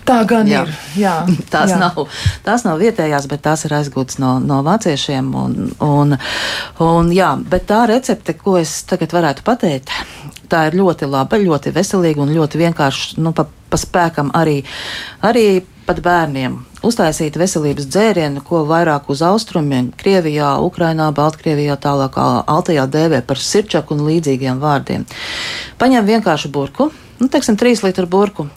Tā 0.06 0.20
gan 0.30 0.48
jā. 0.50 0.64
ir. 0.68 0.76
Jā, 1.02 1.16
tās, 1.54 1.74
jā. 1.74 1.80
Nav, 1.82 2.06
tās 2.46 2.66
nav 2.68 2.78
vietējās, 2.84 3.28
bet 3.32 3.44
tās 3.48 3.66
ir 3.66 3.74
aizgūtas 3.80 4.20
no, 4.22 4.36
no 4.44 4.62
vāciešiem. 4.66 5.34
Un, 5.40 5.74
un, 5.82 6.18
un, 6.86 7.12
jā, 7.16 7.34
bet 7.50 7.68
tā 7.72 7.84
recepte, 7.90 8.38
ko 8.38 8.60
es 8.62 8.82
tagad 8.90 9.16
varētu 9.16 9.46
pateikt, 9.48 9.94
tā 10.52 10.68
ir 10.70 10.78
ļoti 10.78 11.10
laba, 11.10 11.42
ļoti 11.42 11.74
veselīga 11.74 12.22
un 12.22 12.34
ļoti 12.36 12.62
vienkārši 12.62 13.24
nu, 13.24 13.34
pa, 13.34 13.48
pa 13.48 13.80
spēkam 13.82 14.34
arī, 14.38 14.60
arī 15.26 15.48
pat 15.88 16.00
bērniem 16.04 16.58
uztaisīt 16.84 17.38
veselības 17.40 17.88
dzērienu, 17.92 18.44
ko 18.48 18.64
vairāk 18.68 19.10
uz 19.12 19.24
austrumiem, 19.26 19.92
Krievijā, 20.00 20.56
Ukrainā, 20.64 21.10
Baltkrievijā, 21.16 21.78
tālāk 21.80 22.18
Altajā 22.20 22.88
dēvē 22.92 23.24
par 23.28 23.40
sirčaku 23.40 23.96
un 23.96 24.04
līdzīgiem 24.08 24.60
vārdiem. 24.64 25.06
Paņem 25.80 26.10
vienkāršu 26.12 26.52
burku, 26.54 26.92
nu, 27.20 27.30
teiksim, 27.32 27.60
3 27.60 27.86
litru 27.88 28.08
burku. 28.08 28.50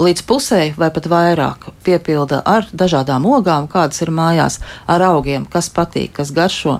Līdz 0.00 0.22
pusē 0.24 0.60
vai 0.80 0.88
pat 0.94 1.04
vairāk 1.12 1.66
piepilda 1.84 2.38
ar 2.48 2.64
dažādām 2.72 3.26
ogām, 3.28 3.66
kādas 3.68 4.00
ir 4.00 4.08
mājās, 4.16 4.56
ar 4.88 5.04
augiem, 5.10 5.44
kas 5.44 5.68
patīk, 5.68 6.14
kas 6.16 6.32
garšo, 6.32 6.78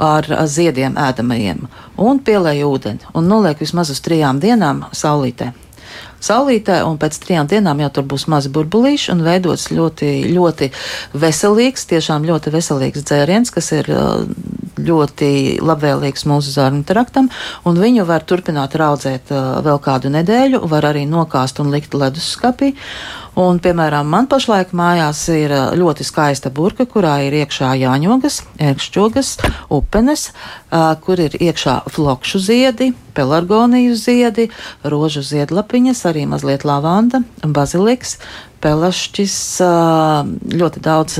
ar 0.00 0.30
ziediem 0.48 0.96
ēdamajiem, 0.96 1.66
un 2.00 2.22
pielēja 2.24 2.70
ūdeni 2.70 3.12
un 3.12 3.28
noliek 3.28 3.60
vismaz 3.60 3.92
uz 3.92 4.00
trijām 4.00 4.40
dienām 4.40 4.86
saulītē 4.96 5.52
saulītē, 6.24 6.80
un 6.88 6.98
pēc 7.00 7.18
trijām 7.22 7.48
dienām 7.50 7.82
jau 7.84 7.90
tur 7.98 8.08
būs 8.10 8.26
mazi 8.32 8.52
burbulīši 8.54 9.12
un 9.14 9.24
veidots 9.26 9.70
ļoti, 9.74 10.10
ļoti 10.34 10.70
veselīgs, 11.24 11.88
tiešām 11.92 12.26
ļoti 12.28 12.52
veselīgs 12.54 13.06
dzēriens, 13.06 13.52
kas 13.54 13.72
ir 13.76 13.90
uh, 13.92 14.24
ļoti 14.80 15.60
labvēlīgs 15.64 16.26
mūsu 16.30 16.54
zārnu 16.54 16.84
traktam, 16.88 17.30
un 17.68 17.80
viņu 17.80 18.06
var 18.08 18.24
turpināt 18.26 18.76
raudzēt 18.80 19.32
uh, 19.34 19.60
vēl 19.64 19.80
kādu 19.84 20.12
nedēļu, 20.14 20.64
var 20.70 20.90
arī 20.92 21.04
nokāst 21.10 21.60
un 21.62 21.72
likt 21.74 21.94
leduskapī. 21.94 22.74
Un, 23.34 23.58
piemēram, 23.58 24.06
man 24.06 24.28
pašlaik 24.30 24.70
mājās 24.78 25.24
ir 25.34 25.50
uh, 25.50 25.72
ļoti 25.74 26.04
skaista 26.06 26.52
burka, 26.54 26.84
kurā 26.86 27.16
ir 27.26 27.34
iekšā 27.40 27.72
jāņogas, 27.80 28.36
ērkšķogas, 28.62 29.30
upenes, 29.74 30.28
uh, 30.30 30.92
kur 31.02 31.18
ir 31.18 31.34
iekšā 31.42 31.80
flokšu 31.90 32.38
ziedi, 32.38 32.92
pelargoniju 33.18 33.96
ziedi, 33.98 34.46
rožu 34.86 35.24
ziedlapiņas, 35.26 36.04
arī 36.06 36.28
mazliet 36.30 36.62
lavanda, 36.62 37.24
baziliks, 37.42 38.20
pelašķis, 38.62 39.38
uh, 39.66 40.30
ļoti 40.54 40.82
daudz 40.84 41.18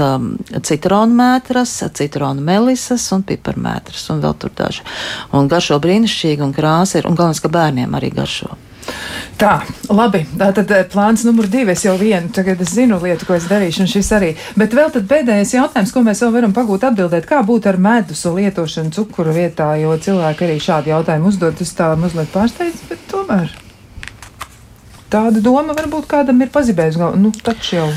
citronu 0.71 1.19
mētras, 1.19 1.73
citronu 1.99 2.47
melisas 2.47 3.09
un 3.17 3.27
piparmētras 3.27 4.07
un 4.15 4.23
vēl 4.23 4.39
tur 4.39 4.55
daži. 4.55 4.87
Un 5.35 5.51
garšo 5.51 5.81
brīnišķīgi 5.83 6.47
un 6.47 6.55
krāsa 6.55 7.03
ir, 7.03 7.11
un 7.11 7.19
galvenais, 7.19 7.43
ka 7.43 7.51
bērniem 7.59 7.99
arī 7.99 8.15
garšo. 8.15 8.55
Tā, 9.41 9.57
labi. 9.91 10.23
Tā 10.39 10.51
tad 10.55 10.71
eh, 10.75 10.85
plāns 10.91 11.25
numur 11.27 11.49
divi. 11.51 11.75
Es 11.75 11.85
jau 11.87 11.97
vienu, 12.01 12.31
tagad 12.35 12.61
es 12.63 12.75
zinu 12.77 13.01
lietu, 13.03 13.27
ko 13.29 13.37
es 13.39 13.49
darīšu, 13.51 13.85
un 13.85 13.91
šis 13.91 14.13
arī. 14.17 14.31
Bet 14.61 14.77
vēl 14.77 14.93
tad 14.95 15.09
pēdējais 15.11 15.57
jautājums, 15.57 15.93
ko 15.95 16.05
mēs 16.07 16.23
vēl 16.25 16.33
varam 16.37 16.55
pagūt 16.57 16.87
atbildēt, 16.91 17.27
kā 17.29 17.43
būtu 17.47 17.73
ar 17.73 17.81
medus 17.81 18.25
lietošanu 18.29 18.95
cukuru 18.95 19.35
vietā, 19.35 19.73
jo 19.83 19.97
cilvēki 19.99 20.49
arī 20.49 20.59
šādu 20.63 20.95
jautājumu 20.95 21.33
uzdod. 21.33 21.59
Tas 21.59 21.77
tā 21.77 21.91
mazliet 21.99 22.31
pārsteidz, 22.35 22.87
bet 22.91 23.07
tomēr 23.11 23.53
tāda 25.15 25.43
doma 25.43 25.77
varbūt 25.77 26.09
kādam 26.11 26.43
ir 26.43 26.51
pazibējusi. 26.55 27.03
Nu, 27.21 27.31
taču 27.45 27.79
jau. 27.79 27.89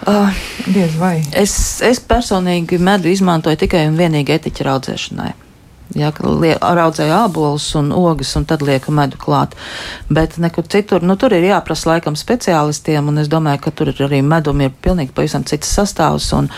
Uh, 0.00 0.32
Diez 0.64 0.94
vai. 0.96 1.18
Es, 1.36 1.52
es 1.84 2.00
personīgi 2.00 2.78
medu 2.80 3.10
izmantoju 3.10 3.58
tikai 3.66 3.84
un 3.90 3.98
vienīgi 4.00 4.38
etiķa 4.38 4.64
raudzēšanai. 4.70 5.32
Ja, 5.98 6.12
raudzēju 6.14 7.14
ābolus 7.16 7.66
un 7.78 7.90
ogas, 7.96 8.30
un 8.38 8.44
tad 8.46 8.62
lieku 8.62 8.92
medu 8.94 9.18
klāt. 9.18 9.56
Bet 10.10 10.36
nekur 10.38 10.68
citur, 10.70 11.02
nu, 11.02 11.16
tur 11.18 11.34
ir 11.34 11.48
jāprasa 11.48 11.90
laikam 11.90 12.18
speciālistiem, 12.18 13.08
un 13.10 13.18
es 13.22 13.30
domāju, 13.30 13.64
ka 13.64 13.74
tur 13.74 13.90
arī 14.06 14.20
medum 14.22 14.62
ir 14.62 14.70
pilnīgi 14.84 15.14
pavisam 15.16 15.42
cits 15.48 15.72
sastāvs, 15.74 16.30
un, 16.38 16.50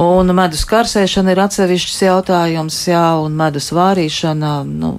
un 0.00 0.34
medus 0.36 0.64
karsēšana 0.70 1.34
ir 1.34 1.42
atsevišķs 1.44 2.04
jautājums, 2.06 2.78
jā, 2.88 3.04
un 3.20 3.36
medus 3.36 3.68
vārīšana, 3.76 4.54
nu, 4.68 4.94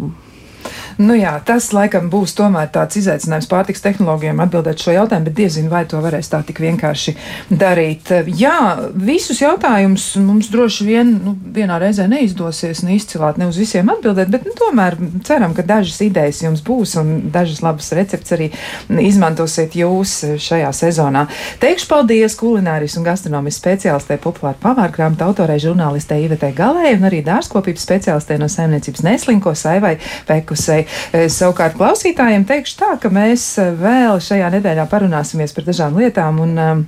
Nu 0.98 1.16
jā, 1.18 1.34
tas 1.46 1.72
laikam 1.74 2.10
būs 2.14 2.36
tomēr 2.38 2.70
tāds 2.74 2.98
izaicinājums 3.00 3.50
pārtiks 3.50 3.84
tehnoloģijām 3.84 4.42
atbildēt 4.44 4.84
šo 4.84 4.94
jautājumu, 4.94 5.28
bet 5.30 5.38
diezinu, 5.38 5.72
vai 5.72 5.84
to 5.90 6.02
varēs 6.04 6.30
tā 6.32 6.44
tik 6.46 6.62
vienkārši 6.64 7.16
darīt. 7.50 8.12
Jā, 8.40 8.58
visus 8.94 9.42
jautājumus 9.42 10.06
mums 10.22 10.52
droši 10.54 10.88
vien 10.88 11.14
nu, 11.24 11.36
vienā 11.56 11.80
reizē 11.82 12.06
neizdosies 12.12 12.84
neizcilāt, 12.86 13.40
ne 13.42 13.50
uz 13.50 13.58
visiem 13.60 13.90
atbildēt, 13.94 14.32
bet 14.34 14.46
nu, 14.48 14.54
tomēr 14.60 14.98
ceram, 15.26 15.56
ka 15.58 15.66
dažas 15.66 16.00
idejas 16.06 16.44
jums 16.44 16.64
būs 16.66 16.96
un 17.02 17.14
dažas 17.34 17.64
labas 17.66 17.92
recepts 17.98 18.36
arī 18.36 18.50
izmantosiet 19.04 19.78
jūs 19.78 20.16
šajā 20.44 20.70
sezonā. 20.78 21.26
Teikšu 21.64 21.90
paldies 21.90 22.38
kulinārijas 22.40 22.98
un 23.00 23.08
gastronomijas 23.08 23.60
speciālistē, 23.62 24.20
populāra 24.22 24.60
pavārgrāmatu 24.62 25.26
autorei 25.28 25.60
žurnālistē 25.64 26.20
Ivetē 26.24 26.54
Galē 26.58 26.94
un 26.98 27.08
arī 27.10 27.24
dārzkopības 27.26 27.86
speciālistē 27.88 28.38
no 28.42 28.50
saimniecības 28.52 29.06
Neslinko 29.06 29.56
Saivai 29.58 29.96
Pekusei. 30.28 30.83
E, 30.86 31.28
savukārt 31.32 31.78
klausītājiem 31.80 32.46
teikšu 32.50 32.80
tā, 32.80 32.92
ka 33.02 33.12
mēs 33.14 33.46
e, 33.62 33.70
vēl 33.80 34.22
šajā 34.24 34.52
nedēļā 34.58 34.88
parunāsimies 34.92 35.56
par 35.56 35.68
dažām 35.68 35.98
lietām 36.00 36.42
un 36.44 36.60
um, 36.60 36.84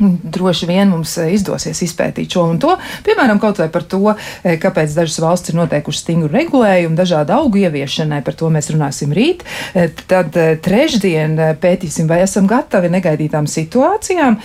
Droši 0.00 0.66
vien 0.66 0.90
mums 0.90 1.16
eh, 1.18 1.30
izdosies 1.36 1.80
izpētīt 1.86 2.32
šo 2.36 2.46
un 2.50 2.60
to, 2.60 2.74
piemēram, 3.06 3.40
kaut 3.40 3.60
vai 3.62 3.68
par 3.72 3.84
to, 3.88 4.12
eh, 4.12 4.56
kāpēc 4.60 4.92
dažas 4.96 5.18
valsts 5.22 5.52
ir 5.52 5.58
noteikušas 5.58 6.02
stingru 6.04 6.28
regulējumu 6.32 6.98
dažādu 6.98 7.36
augu 7.36 7.62
ieviešanai, 7.64 8.22
par 8.24 8.36
to 8.36 8.50
mēs 8.52 8.68
runāsim 8.74 9.14
rīt. 9.16 9.44
Eh, 9.74 9.88
tad 10.08 10.36
trešdien 10.62 11.36
pētīsim, 11.60 12.08
vai 12.10 12.20
esam 12.24 12.46
gatavi 12.48 12.90
negaidītām 12.92 13.46
situācijām, 13.48 14.36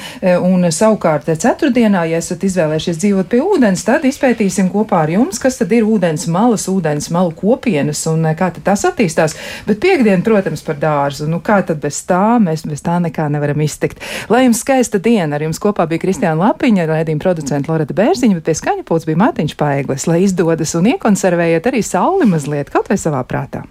un 0.46 0.64
savukārt 0.72 1.28
ceturtdienā, 1.42 2.04
ja 2.10 2.20
esat 2.22 2.44
izvēlējušies 2.48 3.00
dzīvot 3.02 3.30
pie 3.32 3.42
ūdens, 3.44 3.84
tad 3.86 4.06
izpētīsim 4.08 4.70
kopā 4.72 5.04
ar 5.04 5.14
jums, 5.14 5.40
kas 5.42 5.60
tad 5.60 5.72
ir 5.76 5.88
ūdens 5.88 6.28
malas, 6.32 6.68
ūdens 6.72 7.10
malu 7.12 7.34
kopienas 7.36 8.06
un 8.12 8.24
kā 8.38 8.52
tad 8.56 8.64
tas 8.64 8.86
attīstās. 8.88 9.36
Bet 9.68 9.82
piekdien, 9.84 10.24
protams, 10.26 10.64
par 10.66 10.80
dārzu. 10.82 11.28
Nu, 11.32 11.42
kā 11.44 11.62
tad 11.66 11.82
bez 11.84 12.02
tā? 12.08 12.40
Mēs 12.42 12.66
bez 12.68 12.84
tā 12.86 13.00
nekā 13.04 13.28
nevaram 13.32 13.62
iztikt. 13.62 14.02
Lai 14.30 14.46
jums 14.46 14.64
skaista 14.64 15.02
diena! 15.02 15.41
Ar 15.42 15.48
jums 15.48 15.58
kopā 15.58 15.88
bija 15.90 16.04
Kristiāna 16.04 16.38
Lapiņa, 16.38 16.84
raidījuma 16.86 17.24
producenta 17.24 17.72
Loreta 17.72 17.96
Bērziņa, 17.98 18.38
bet 18.38 18.46
pie 18.46 18.54
skaņa 18.60 18.86
pūts 18.86 19.08
bija 19.10 19.18
Mārtiņš 19.24 19.56
Paeglis, 19.58 20.06
lai 20.06 20.20
izdodas 20.22 20.78
un 20.78 20.92
iekonservējiet 20.94 21.70
arī 21.72 21.82
sauli 21.82 22.30
mazliet 22.30 22.70
kaut 22.70 22.94
vai 22.94 23.02
savā 23.02 23.26
prātā. 23.26 23.64